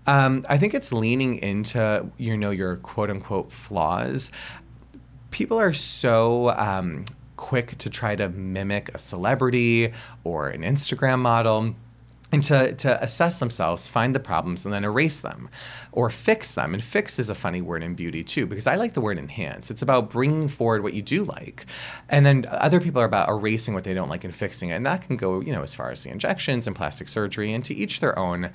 Um, 0.06 0.44
I 0.48 0.58
think 0.58 0.74
it's 0.74 0.92
leaning 0.92 1.38
into, 1.38 2.06
you 2.18 2.36
know, 2.36 2.50
your 2.50 2.76
quote 2.76 3.10
unquote 3.10 3.50
flaws 3.50 4.30
people 5.34 5.58
are 5.58 5.72
so 5.72 6.50
um, 6.50 7.04
quick 7.36 7.76
to 7.78 7.90
try 7.90 8.14
to 8.14 8.28
mimic 8.28 8.88
a 8.94 8.98
celebrity 8.98 9.92
or 10.22 10.48
an 10.48 10.62
Instagram 10.62 11.18
model 11.18 11.74
and 12.30 12.42
to, 12.44 12.72
to 12.74 13.02
assess 13.02 13.40
themselves, 13.40 13.88
find 13.88 14.14
the 14.14 14.20
problems, 14.20 14.64
and 14.64 14.72
then 14.72 14.84
erase 14.84 15.20
them 15.20 15.48
or 15.90 16.08
fix 16.08 16.54
them. 16.54 16.72
And 16.72 16.82
fix 16.82 17.18
is 17.18 17.30
a 17.30 17.34
funny 17.34 17.60
word 17.60 17.82
in 17.82 17.94
beauty 17.94 18.22
too, 18.22 18.46
because 18.46 18.68
I 18.68 18.76
like 18.76 18.94
the 18.94 19.00
word 19.00 19.18
enhance. 19.18 19.72
It's 19.72 19.82
about 19.82 20.08
bringing 20.08 20.46
forward 20.46 20.84
what 20.84 20.94
you 20.94 21.02
do 21.02 21.24
like. 21.24 21.66
And 22.08 22.24
then 22.24 22.46
other 22.48 22.80
people 22.80 23.02
are 23.02 23.06
about 23.06 23.28
erasing 23.28 23.74
what 23.74 23.82
they 23.82 23.92
don't 23.92 24.08
like 24.08 24.22
and 24.22 24.34
fixing 24.34 24.70
it. 24.70 24.74
And 24.74 24.86
that 24.86 25.02
can 25.02 25.16
go, 25.16 25.40
you 25.40 25.52
know, 25.52 25.62
as 25.62 25.74
far 25.74 25.90
as 25.90 26.04
the 26.04 26.10
injections 26.10 26.68
and 26.68 26.76
plastic 26.76 27.08
surgery 27.08 27.52
and 27.52 27.64
to 27.64 27.74
each 27.74 27.98
their 27.98 28.16
own. 28.16 28.50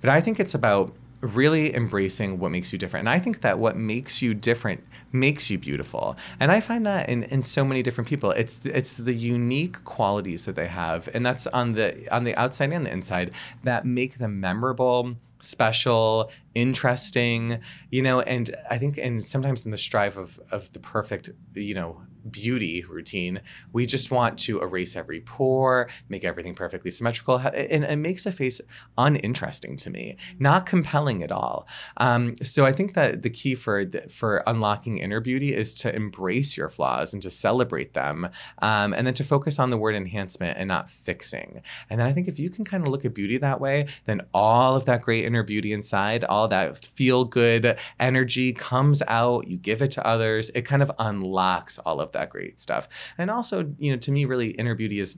But 0.00 0.08
I 0.08 0.22
think 0.22 0.40
it's 0.40 0.54
about 0.54 0.94
really 1.22 1.74
embracing 1.74 2.38
what 2.38 2.50
makes 2.50 2.72
you 2.72 2.78
different. 2.78 3.02
And 3.02 3.08
I 3.08 3.18
think 3.18 3.40
that 3.40 3.58
what 3.58 3.76
makes 3.76 4.20
you 4.20 4.34
different 4.34 4.84
makes 5.12 5.50
you 5.50 5.56
beautiful. 5.56 6.16
And 6.38 6.52
I 6.52 6.60
find 6.60 6.84
that 6.84 7.08
in, 7.08 7.22
in 7.24 7.42
so 7.42 7.64
many 7.64 7.82
different 7.82 8.08
people. 8.08 8.32
It's 8.32 8.60
it's 8.66 8.96
the 8.96 9.14
unique 9.14 9.84
qualities 9.84 10.44
that 10.44 10.56
they 10.56 10.66
have, 10.66 11.08
and 11.14 11.24
that's 11.24 11.46
on 11.48 11.72
the 11.72 12.12
on 12.14 12.24
the 12.24 12.34
outside 12.36 12.72
and 12.72 12.84
the 12.84 12.92
inside 12.92 13.30
that 13.62 13.86
make 13.86 14.18
them 14.18 14.40
memorable 14.40 15.16
special, 15.40 16.30
interesting, 16.54 17.58
you 17.90 18.00
know, 18.00 18.20
and 18.20 18.54
I 18.70 18.78
think 18.78 18.96
and 18.96 19.24
sometimes 19.24 19.64
in 19.64 19.70
the 19.70 19.76
strive 19.76 20.16
of 20.16 20.40
of 20.50 20.72
the 20.72 20.78
perfect, 20.78 21.30
you 21.54 21.74
know, 21.74 22.02
beauty 22.30 22.84
routine, 22.84 23.40
we 23.72 23.86
just 23.86 24.10
want 24.10 24.38
to 24.40 24.60
erase 24.60 24.96
every 24.96 25.20
pore, 25.20 25.88
make 26.08 26.24
everything 26.24 26.54
perfectly 26.54 26.90
symmetrical, 26.90 27.36
and 27.36 27.84
it 27.84 27.96
makes 27.96 28.26
a 28.26 28.32
face 28.32 28.60
uninteresting 28.96 29.76
to 29.76 29.90
me, 29.90 30.16
not 30.38 30.66
compelling 30.66 31.22
at 31.22 31.32
all. 31.32 31.66
Um, 31.96 32.36
so 32.42 32.64
I 32.64 32.72
think 32.72 32.94
that 32.94 33.22
the 33.22 33.30
key 33.30 33.54
for 33.54 33.84
for 34.08 34.42
unlocking 34.46 34.98
inner 34.98 35.20
beauty 35.20 35.54
is 35.54 35.74
to 35.76 35.94
embrace 35.94 36.56
your 36.56 36.68
flaws 36.68 37.12
and 37.12 37.22
to 37.22 37.30
celebrate 37.30 37.94
them, 37.94 38.28
um, 38.60 38.92
and 38.92 39.06
then 39.06 39.14
to 39.14 39.24
focus 39.24 39.58
on 39.58 39.70
the 39.70 39.78
word 39.78 39.94
enhancement 39.94 40.58
and 40.58 40.68
not 40.68 40.88
fixing. 40.88 41.62
And 41.90 41.98
then 41.98 42.06
I 42.06 42.12
think 42.12 42.28
if 42.28 42.38
you 42.38 42.50
can 42.50 42.64
kind 42.64 42.84
of 42.84 42.90
look 42.90 43.04
at 43.04 43.14
beauty 43.14 43.38
that 43.38 43.60
way, 43.60 43.86
then 44.06 44.22
all 44.32 44.76
of 44.76 44.84
that 44.84 45.02
great 45.02 45.24
inner 45.24 45.42
beauty 45.42 45.72
inside, 45.72 46.24
all 46.24 46.48
that 46.48 46.84
feel 46.84 47.24
good 47.24 47.78
energy 47.98 48.52
comes 48.52 49.02
out. 49.08 49.48
You 49.48 49.56
give 49.56 49.82
it 49.82 49.90
to 49.92 50.06
others. 50.06 50.50
It 50.54 50.62
kind 50.62 50.82
of 50.82 50.92
unlocks 50.98 51.78
all 51.78 52.00
of 52.00 52.11
that 52.12 52.30
great 52.30 52.60
stuff. 52.60 52.88
And 53.18 53.30
also, 53.30 53.72
you 53.78 53.92
know, 53.92 53.98
to 53.98 54.12
me, 54.12 54.24
really, 54.24 54.50
inner 54.50 54.74
beauty 54.74 55.00
is 55.00 55.16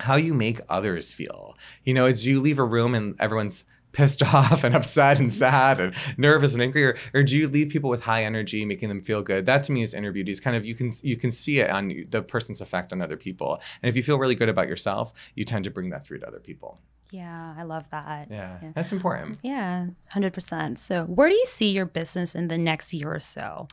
how 0.00 0.16
you 0.16 0.34
make 0.34 0.60
others 0.68 1.12
feel. 1.12 1.56
You 1.84 1.94
know, 1.94 2.06
it's 2.06 2.24
you 2.24 2.40
leave 2.40 2.58
a 2.58 2.64
room 2.64 2.94
and 2.94 3.14
everyone's 3.20 3.64
pissed 3.92 4.22
off 4.34 4.64
and 4.64 4.74
upset 4.74 5.18
and 5.18 5.32
sad 5.32 5.80
and 5.80 5.94
nervous 6.16 6.52
and 6.52 6.62
angry 6.62 6.84
or, 6.84 6.96
or 7.14 7.22
do 7.22 7.36
you 7.36 7.48
leave 7.48 7.68
people 7.68 7.90
with 7.90 8.02
high 8.02 8.24
energy 8.24 8.64
making 8.64 8.88
them 8.88 9.02
feel 9.02 9.22
good 9.22 9.46
that 9.46 9.64
to 9.64 9.72
me 9.72 9.82
is 9.82 9.94
inner 9.94 10.12
beauty 10.12 10.30
is 10.30 10.40
kind 10.40 10.56
of 10.56 10.64
you 10.64 10.74
can 10.74 10.92
you 11.02 11.16
can 11.16 11.30
see 11.30 11.58
it 11.58 11.68
on 11.70 11.88
the 12.08 12.22
person's 12.22 12.60
effect 12.60 12.92
on 12.92 13.02
other 13.02 13.16
people 13.16 13.60
and 13.82 13.88
if 13.88 13.96
you 13.96 14.02
feel 14.04 14.18
really 14.18 14.34
good 14.36 14.48
about 14.48 14.68
yourself 14.68 15.12
you 15.34 15.44
tend 15.44 15.64
to 15.64 15.70
bring 15.70 15.90
that 15.90 16.04
through 16.04 16.18
to 16.18 16.26
other 16.26 16.40
people 16.40 16.80
yeah, 17.12 17.54
I 17.58 17.64
love 17.64 17.88
that. 17.90 18.28
Yeah, 18.30 18.58
yeah, 18.62 18.70
that's 18.74 18.92
important. 18.92 19.38
Yeah, 19.42 19.86
100%. 20.14 20.78
So, 20.78 21.04
where 21.06 21.28
do 21.28 21.34
you 21.34 21.46
see 21.46 21.70
your 21.70 21.86
business 21.86 22.34
in 22.34 22.48
the 22.48 22.58
next 22.58 22.94
year 22.94 23.12
or 23.12 23.20
so? 23.20 23.66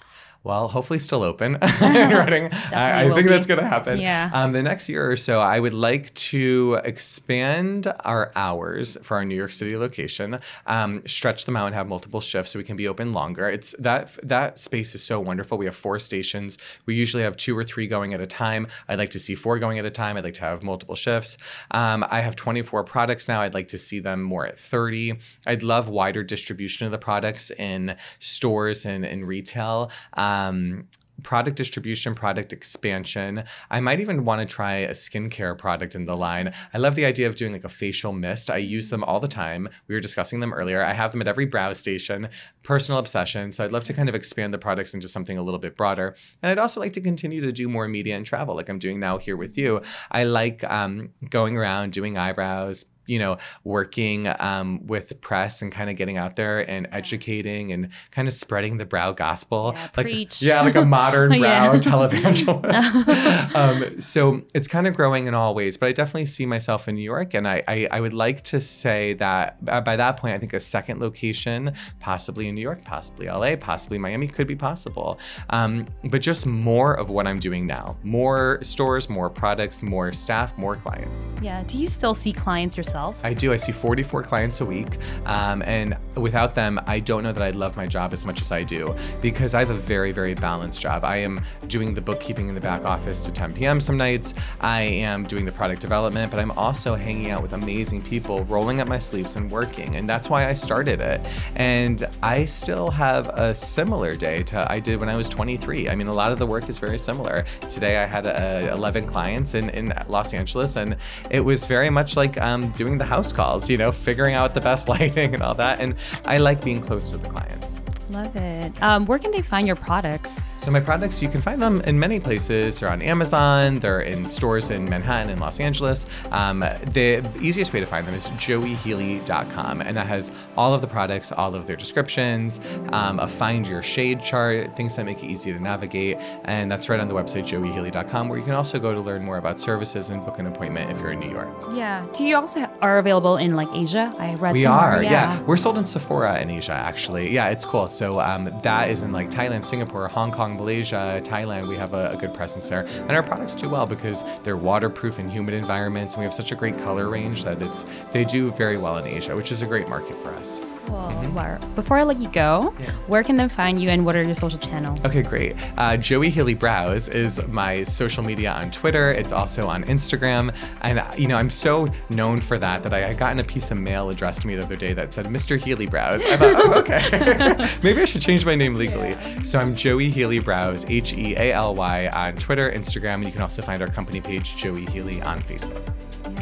Well, 0.48 0.70
hopefully 0.70 0.98
still 0.98 1.24
open 1.24 1.58
running. 1.82 2.50
I, 2.74 3.02
I 3.02 3.14
think 3.14 3.28
be. 3.28 3.30
that's 3.30 3.46
going 3.46 3.60
to 3.60 3.68
happen. 3.68 4.00
Yeah. 4.00 4.32
Um, 4.34 4.54
the 4.54 4.64
next 4.64 4.88
year 4.88 5.12
or 5.12 5.18
so, 5.18 5.42
I 5.42 5.60
would 5.60 5.74
like 5.74 6.14
to 6.14 6.80
expand 6.86 7.92
our 8.06 8.32
hours 8.34 8.98
for 9.04 9.18
our 9.18 9.26
New 9.26 9.36
York 9.36 9.52
City 9.52 9.76
location, 9.76 10.40
um, 10.66 11.04
stretch 11.06 11.44
them 11.44 11.58
out 11.58 11.66
and 11.66 11.76
have 11.76 11.90
multiple 11.90 12.22
shifts 12.22 12.54
so 12.54 12.60
we 12.60 12.64
can 12.64 12.78
be 12.78 12.88
open 12.88 13.12
longer. 13.12 13.50
It's 13.50 13.76
that 13.78 14.18
that 14.24 14.58
space 14.58 14.96
is 14.96 15.04
so 15.04 15.20
wonderful. 15.20 15.58
We 15.58 15.66
have 15.66 15.76
four 15.76 16.00
stations. 16.00 16.58
We 16.86 16.96
usually 16.96 17.24
have 17.24 17.36
two 17.36 17.58
or 17.58 17.66
three 17.66 17.86
going 17.86 18.14
at 18.14 18.22
a 18.22 18.28
time. 18.28 18.68
I'd 18.88 19.00
like 19.00 19.10
to 19.12 19.20
see 19.20 19.36
four 19.36 19.60
going 19.60 19.80
at 19.80 19.86
a 19.86 19.92
time. 19.92 20.16
I'd 20.16 20.24
like 20.24 20.36
to 20.36 20.42
have 20.42 20.64
multiple 20.64 20.96
shifts. 20.96 21.38
Um, 21.72 22.06
I 22.10 22.22
have 22.22 22.38
24 22.38 22.86
products 22.86 23.28
now. 23.28 23.42
I'd 23.42 23.54
like 23.54 23.68
to 23.70 23.78
see 23.78 24.00
them 24.00 24.24
more 24.24 24.46
at 24.46 24.58
30. 24.58 25.20
I'd 25.46 25.64
love 25.64 25.90
wider 25.90 26.24
distribution 26.24 26.86
of 26.86 26.92
the 26.94 26.98
products 26.98 27.52
in 27.52 27.98
stores 28.20 28.86
and 28.86 29.04
in 29.04 29.26
retail. 29.26 29.92
Um, 30.14 30.37
um, 30.38 30.88
product 31.24 31.58
distribution, 31.58 32.14
product 32.14 32.54
expansion. 32.54 33.44
I 33.72 33.80
might 33.80 34.00
even 34.00 34.24
want 34.24 34.48
to 34.48 34.56
try 34.56 34.74
a 34.76 34.92
skincare 34.92 35.58
product 35.58 35.96
in 35.96 36.06
the 36.06 36.16
line. 36.16 36.54
I 36.74 36.78
love 36.78 36.96
the 36.96 37.06
idea 37.06 37.28
of 37.28 37.36
doing 37.36 37.54
like 37.54 37.64
a 37.64 37.70
facial 37.70 38.14
mist. 38.14 38.50
I 38.50 38.58
use 38.58 38.90
them 38.90 39.04
all 39.04 39.20
the 39.20 39.28
time. 39.28 39.68
We 39.88 39.96
were 39.96 40.02
discussing 40.02 40.40
them 40.40 40.54
earlier. 40.54 40.84
I 40.84 40.94
have 40.94 41.12
them 41.12 41.22
at 41.22 41.28
every 41.28 41.46
brow 41.46 41.74
station. 41.74 42.30
Personal 42.64 43.00
obsession. 43.00 43.52
So 43.52 43.64
I'd 43.64 43.72
love 43.72 43.84
to 43.86 43.94
kind 43.94 44.10
of 44.10 44.16
expand 44.16 44.54
the 44.54 44.60
products 44.60 44.94
into 44.94 45.08
something 45.08 45.38
a 45.38 45.44
little 45.44 45.60
bit 45.60 45.76
broader. 45.76 46.16
And 46.42 46.52
I'd 46.52 46.60
also 46.60 46.80
like 46.80 46.94
to 46.94 47.02
continue 47.02 47.42
to 47.42 47.52
do 47.52 47.68
more 47.68 47.88
media 47.88 48.16
and 48.16 48.26
travel 48.26 48.56
like 48.56 48.70
I'm 48.70 48.80
doing 48.80 49.00
now 49.00 49.18
here 49.18 49.38
with 49.38 49.58
you. 49.58 49.82
I 50.12 50.24
like 50.24 50.64
um, 50.66 51.10
going 51.30 51.58
around 51.58 51.94
doing 51.94 52.18
eyebrows, 52.18 52.86
you 53.08 53.20
know, 53.20 53.38
working 53.64 54.28
um, 54.40 54.86
with 54.86 55.20
press 55.22 55.62
and 55.62 55.72
kind 55.72 55.90
of 55.90 55.96
getting 55.96 56.18
out 56.18 56.36
there 56.36 56.68
and 56.70 56.88
educating 56.92 57.72
and 57.72 57.90
kind 58.12 58.28
of 58.28 58.34
spreading 58.34 58.78
the 58.78 58.86
brow 58.86 59.12
gospel. 59.12 59.74
Yeah, 59.74 59.82
like, 59.96 60.06
preach. 60.06 60.42
Yeah, 60.42 60.62
like 60.62 60.76
a 60.76 60.86
modern 60.98 61.40
brow 61.40 61.74
televangelist. 61.78 63.56
um, 63.56 64.02
so 64.02 64.42
it's 64.54 64.68
kind 64.68 64.88
of 64.88 64.94
growing 64.94 65.28
in 65.28 65.34
all 65.34 65.56
ways, 65.56 65.78
but 65.78 65.88
I 65.88 65.92
definitely 65.92 66.26
see 66.26 66.46
myself 66.46 66.88
in 66.88 66.96
New 66.96 67.02
York. 67.02 67.34
And 67.34 67.48
I, 67.48 67.64
I, 67.68 67.88
I 67.92 68.02
would 68.02 68.14
like 68.14 68.44
to 68.46 68.60
say 68.60 69.14
that 69.16 69.64
by 69.64 69.96
that 69.96 70.18
point, 70.18 70.36
I 70.36 70.38
think 70.38 70.54
a 70.54 70.60
second 70.60 71.00
location, 71.00 71.74
possibly 72.00 72.48
in 72.48 72.56
New 72.56 72.62
York, 72.62 72.84
possibly 72.84 73.28
LA, 73.28 73.56
possibly 73.56 73.98
Miami, 73.98 74.28
could 74.28 74.48
be 74.48 74.56
possible. 74.56 75.20
Um, 75.50 75.88
but 76.06 76.22
just 76.22 76.46
more 76.46 76.94
of 76.94 77.10
what 77.10 77.28
I'm 77.28 77.40
doing 77.40 77.66
now 77.66 77.98
more 78.04 78.60
stores, 78.64 79.10
more 79.10 79.30
products, 79.30 79.82
more 79.82 80.12
staff, 80.12 80.58
more 80.58 80.76
clients. 80.76 81.32
Yeah. 81.42 81.64
Do 81.64 81.78
you 81.78 81.88
still 81.88 82.14
see 82.14 82.32
clients 82.32 82.76
yourself? 82.78 82.97
Yourself? 82.98 83.20
I 83.24 83.34
do. 83.34 83.54
I 83.54 83.58
see 83.58 83.72
44 83.72 84.24
clients 84.24 84.62
a 84.62 84.66
week. 84.66 84.98
Um, 85.26 85.62
and 85.64 85.98
without 86.16 86.56
them, 86.56 86.80
I 86.88 87.00
don't 87.00 87.24
know 87.24 87.32
that 87.32 87.44
I'd 87.44 87.56
love 87.56 87.78
my 87.78 87.86
job 87.86 88.14
as 88.14 88.26
much 88.26 88.42
as 88.42 88.52
I 88.52 88.64
do 88.64 88.96
because 89.22 89.54
I 89.54 89.60
have 89.60 89.70
a 89.70 89.76
very, 89.76 90.12
very 90.12 90.34
balanced 90.34 90.82
job. 90.82 91.04
I 91.04 91.18
am 91.18 91.40
doing 91.68 91.94
the 91.94 92.02
bookkeeping 92.02 92.50
in 92.50 92.56
the 92.56 92.62
back 92.62 92.86
office 92.86 93.24
to 93.26 93.32
10 93.32 93.54
p.m. 93.54 93.80
some 93.80 93.98
nights. 93.98 94.34
I 94.62 94.82
am 94.82 95.26
doing 95.26 95.46
the 95.46 95.52
product 95.52 95.82
development, 95.82 96.32
but 96.32 96.40
I'm 96.40 96.52
also 96.52 96.96
hanging 96.96 97.32
out 97.32 97.42
with 97.42 97.54
amazing 97.54 98.02
people, 98.02 98.44
rolling 98.46 98.82
up 98.82 98.88
my 98.88 99.00
sleeves 99.00 99.36
and 99.36 99.52
working. 99.52 99.96
And 99.96 100.10
that's 100.10 100.30
why 100.30 100.50
I 100.50 100.54
started 100.54 101.00
it. 101.00 101.22
And 101.56 102.08
I 102.24 102.46
still 102.46 102.90
have 102.90 103.30
a 103.30 103.54
similar 103.56 104.16
day 104.16 104.44
to 104.44 104.72
I 104.72 104.80
did 104.80 105.00
when 105.00 105.10
I 105.10 105.16
was 105.16 105.30
23. 105.30 105.90
I 105.90 105.96
mean, 105.96 106.08
a 106.08 106.14
lot 106.14 106.32
of 106.32 106.40
the 106.40 106.48
work 106.48 106.68
is 106.70 106.80
very 106.80 106.98
similar. 106.98 107.46
Today 107.70 107.98
I 107.98 108.06
had 108.06 108.26
uh, 108.26 108.74
11 108.74 109.06
clients 109.06 109.54
in, 109.54 109.70
in 109.70 109.94
Los 110.08 110.34
Angeles, 110.34 110.76
and 110.76 110.96
it 111.30 111.42
was 111.42 111.66
very 111.66 111.90
much 111.90 112.18
like 112.18 112.40
um, 112.42 112.70
doing 112.72 112.87
doing 112.88 112.98
the 112.98 113.06
house 113.06 113.34
calls, 113.34 113.70
you 113.70 113.78
know, 113.78 113.92
figuring 113.92 114.34
out 114.34 114.54
the 114.54 114.62
best 114.62 114.88
lighting 114.94 115.34
and 115.34 115.44
all 115.44 115.56
that. 115.56 115.80
And 115.80 115.96
I 116.26 116.38
like 116.38 116.64
being 116.64 116.82
close 116.82 117.12
to 117.12 117.18
the 117.18 117.28
clients. 117.28 117.80
Love 118.10 118.34
it. 118.38 118.82
Um, 118.82 119.06
where 119.06 119.20
can 119.20 119.32
they 119.32 119.42
find 119.42 119.68
your 119.68 119.76
products? 119.76 120.42
So 120.58 120.72
my 120.72 120.80
products, 120.80 121.22
you 121.22 121.28
can 121.28 121.42
find 121.42 121.62
them 121.62 121.82
in 121.82 122.00
many 122.00 122.20
places. 122.20 122.80
They're 122.80 122.90
on 122.90 123.02
Amazon. 123.02 123.80
They're 123.80 124.00
in 124.00 124.26
stores 124.26 124.70
in 124.70 124.90
Manhattan 124.90 125.30
and 125.30 125.42
Los 125.42 125.60
Angeles. 125.60 126.06
Um, 126.32 126.60
the 126.60 127.30
easiest 127.42 127.74
way 127.74 127.82
to 127.82 127.86
find 127.86 128.08
them 128.08 128.14
is 128.16 128.28
joeyhealy.com, 128.28 129.82
and 129.82 129.98
that 129.98 130.08
has 130.08 130.32
all 130.56 130.74
of 130.74 130.82
the 130.82 130.88
products, 130.88 131.34
all 131.34 131.54
of 131.54 131.68
their 131.68 131.76
descriptions, 131.76 132.62
um, 132.94 133.20
a 133.20 133.28
find 133.28 133.68
your 133.68 133.84
shade 133.84 134.22
chart, 134.22 134.76
things 134.78 134.96
that 134.96 135.06
make 135.06 135.22
it 135.24 135.28
easy 135.28 135.52
to 135.52 135.60
navigate, 135.60 136.16
and 136.46 136.72
that's 136.72 136.88
right 136.88 137.00
on 137.00 137.10
the 137.10 137.14
website 137.14 137.46
joeyhealy.com, 137.46 138.30
where 138.30 138.40
you 138.40 138.46
can 138.46 138.54
also 138.54 138.80
go 138.80 138.94
to 138.94 139.02
learn 139.02 139.24
more 139.24 139.38
about 139.38 139.60
services 139.60 140.10
and 140.10 140.26
book 140.26 140.40
an 140.40 140.48
appointment 140.48 140.90
if 140.92 141.00
you're 141.00 141.12
in 141.12 141.20
New 141.20 141.32
York. 141.32 141.50
Yeah. 141.74 142.06
Do 142.14 142.24
you 142.24 142.38
also 142.38 142.70
are 142.82 143.00
available 143.00 143.38
in 143.38 143.56
like 143.56 143.68
Asia? 143.74 144.14
I 144.18 144.36
read. 144.36 144.54
We 144.54 144.66
are. 144.66 145.04
Yeah. 145.04 145.12
yeah. 145.12 145.42
We're 145.42 145.58
sold 145.58 145.78
in 145.78 145.86
Sephora 145.86 146.40
in 146.40 146.50
Asia, 146.50 146.74
actually. 146.74 147.32
Yeah, 147.32 147.50
it's 147.50 147.66
cool. 147.66 147.88
So 147.88 148.20
um, 148.20 148.54
that 148.64 148.90
is 148.90 149.04
in 149.04 149.12
like 149.12 149.30
Thailand, 149.30 149.66
Singapore, 149.66 150.08
Hong 150.08 150.32
Kong, 150.32 150.56
Malaysia, 150.56 151.22
Thailand. 151.24 151.68
We 151.68 151.76
have 151.76 151.94
a, 151.94 152.12
a, 152.12 152.18
good 152.18 152.34
presence 152.34 152.70
there, 152.70 152.86
and 153.02 153.12
our 153.12 153.24
products 153.24 153.56
do 153.56 153.70
well 153.70 153.86
because 153.86 154.24
they're 154.44 154.58
waterproof 154.58 155.20
in 155.20 155.30
humid 155.30 155.54
environments. 155.54 156.14
And 156.14 156.22
we 156.22 156.26
have 156.26 156.34
such 156.34 156.52
a 156.52 156.56
great 156.56 156.78
color 156.80 157.10
range 157.10 157.44
that 157.44 157.62
it's 157.62 157.86
they 158.12 158.26
do 158.26 158.52
very 158.52 158.78
well 158.78 158.98
in 158.98 159.06
Asia, 159.06 159.36
which 159.36 159.52
is 159.52 159.62
a 159.62 159.66
great 159.66 159.88
market 159.88 160.16
for 160.18 160.30
us. 160.30 160.62
Cool. 160.88 160.96
Mm-hmm. 160.96 161.76
Before 161.76 161.98
I 161.98 162.04
let 162.04 162.20
you 162.20 162.30
go, 162.30 162.74
yeah. 162.80 162.92
where 163.08 163.24
can 163.24 163.36
they 163.36 163.48
find 163.50 163.82
you 163.82 163.90
and 163.90 164.06
what 164.06 164.16
are 164.16 164.24
your 164.24 164.34
social 164.34 164.58
channels? 164.58 165.06
Okay, 165.06 165.22
great. 165.22 165.56
Uh, 165.78 165.98
Joey 165.98 166.30
Healy 166.30 166.54
Brows 166.54 167.10
is 167.10 167.46
my 167.48 167.84
social 167.84 168.24
media 168.24 168.52
on 168.52 168.72
Twitter. 168.72 169.10
It's 169.10 169.32
also 169.32 169.68
on 169.68 169.84
Instagram. 169.84 170.56
And, 170.82 171.04
you 171.20 171.28
know, 171.28 171.36
I'm 171.36 171.50
so 171.50 171.88
known 172.10 172.40
for 172.40 172.58
that 172.58 172.84
that 172.84 172.94
I 172.94 173.02
had 173.02 173.18
gotten 173.18 173.40
a 173.40 173.44
piece 173.44 173.70
of 173.70 173.78
mail 173.78 174.10
addressed 174.10 174.42
to 174.42 174.48
me 174.48 174.56
the 174.56 174.64
other 174.64 174.76
day 174.78 174.94
that 174.94 175.14
said 175.14 175.26
Mr. 175.26 175.60
Healy 175.60 175.88
Brows. 175.88 176.24
I 176.26 176.38
thought, 176.38 176.56
oh, 176.56 176.80
okay. 176.80 177.68
Maybe 177.84 178.02
I 178.02 178.06
should 178.06 178.22
change 178.22 178.46
my 178.46 178.56
name 178.56 178.76
legally. 178.76 179.10
Yeah. 179.10 179.44
So 179.44 179.60
I'm 179.60 179.76
Joey 179.76 180.10
Healy 180.10 180.40
Brows, 180.40 180.86
H 180.86 181.14
E 181.14 181.36
A 181.36 181.54
L 181.54 181.76
Y, 181.76 182.08
on 182.08 182.36
Twitter, 182.36 182.72
Instagram. 182.72 183.16
And 183.16 183.26
you 183.26 183.32
can 183.32 183.42
also 183.42 183.62
find 183.62 183.82
our 183.82 183.90
company 183.90 184.22
page, 184.22 184.56
Joey 184.56 184.86
Healy, 184.86 185.22
on 185.22 185.42
Facebook. 185.42 185.84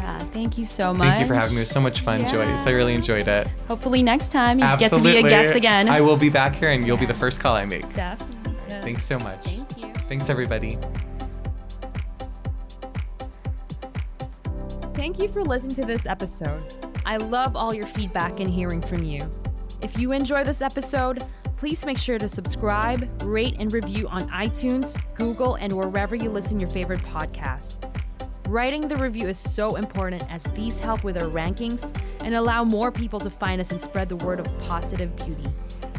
Yeah, 0.05 0.19
thank 0.19 0.55
you 0.55 0.65
so 0.65 0.93
much. 0.93 1.07
Thank 1.07 1.21
you 1.21 1.25
for 1.25 1.33
having 1.33 1.53
me. 1.53 1.57
It 1.57 1.61
was 1.61 1.71
so 1.71 1.81
much 1.81 2.01
fun, 2.01 2.19
yeah. 2.21 2.31
Joyce. 2.31 2.67
I 2.67 2.73
really 2.73 2.93
enjoyed 2.93 3.27
it. 3.27 3.47
Hopefully 3.67 4.03
next 4.03 4.29
time 4.29 4.59
you 4.59 4.65
Absolutely. 4.65 5.13
get 5.13 5.17
to 5.17 5.23
be 5.23 5.27
a 5.27 5.29
guest 5.29 5.55
again. 5.55 5.89
I 5.89 5.99
will 5.99 6.15
be 6.15 6.29
back 6.29 6.53
here 6.53 6.69
and 6.69 6.85
you'll 6.85 6.95
be 6.95 7.07
the 7.07 7.13
first 7.15 7.39
call 7.39 7.55
I 7.55 7.65
make. 7.65 7.91
Definitely. 7.91 8.55
Yeah. 8.69 8.81
Thanks 8.81 9.03
so 9.03 9.17
much. 9.17 9.43
Thank 9.43 9.77
you. 9.77 9.91
Thanks 10.07 10.29
everybody. 10.29 10.77
Thank 14.93 15.17
you 15.17 15.27
for 15.27 15.43
listening 15.43 15.75
to 15.77 15.85
this 15.85 16.05
episode. 16.05 16.75
I 17.03 17.17
love 17.17 17.55
all 17.55 17.73
your 17.73 17.87
feedback 17.87 18.39
and 18.39 18.47
hearing 18.47 18.81
from 18.81 19.03
you. 19.03 19.21
If 19.81 19.97
you 19.97 20.11
enjoy 20.11 20.43
this 20.43 20.61
episode, 20.61 21.23
please 21.57 21.83
make 21.83 21.97
sure 21.97 22.19
to 22.19 22.29
subscribe, 22.29 23.09
rate, 23.23 23.55
and 23.57 23.73
review 23.73 24.07
on 24.07 24.29
iTunes, 24.29 25.01
Google, 25.15 25.55
and 25.55 25.73
wherever 25.73 26.15
you 26.15 26.29
listen 26.29 26.59
your 26.59 26.69
favorite 26.69 27.01
podcasts. 27.01 27.81
Writing 28.47 28.87
the 28.87 28.95
review 28.97 29.27
is 29.27 29.39
so 29.39 29.75
important 29.75 30.23
as 30.29 30.43
these 30.53 30.77
help 30.77 31.03
with 31.03 31.19
our 31.21 31.27
rankings 31.29 31.95
and 32.23 32.35
allow 32.35 32.63
more 32.63 32.91
people 32.91 33.19
to 33.19 33.29
find 33.29 33.59
us 33.59 33.71
and 33.71 33.81
spread 33.81 34.07
the 34.07 34.15
word 34.17 34.39
of 34.39 34.59
positive 34.59 35.15
beauty. 35.15 35.47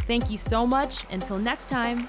Thank 0.07 0.31
you 0.31 0.39
so 0.39 0.65
much. 0.65 1.05
Until 1.11 1.39
next 1.39 1.69
time. 1.69 2.09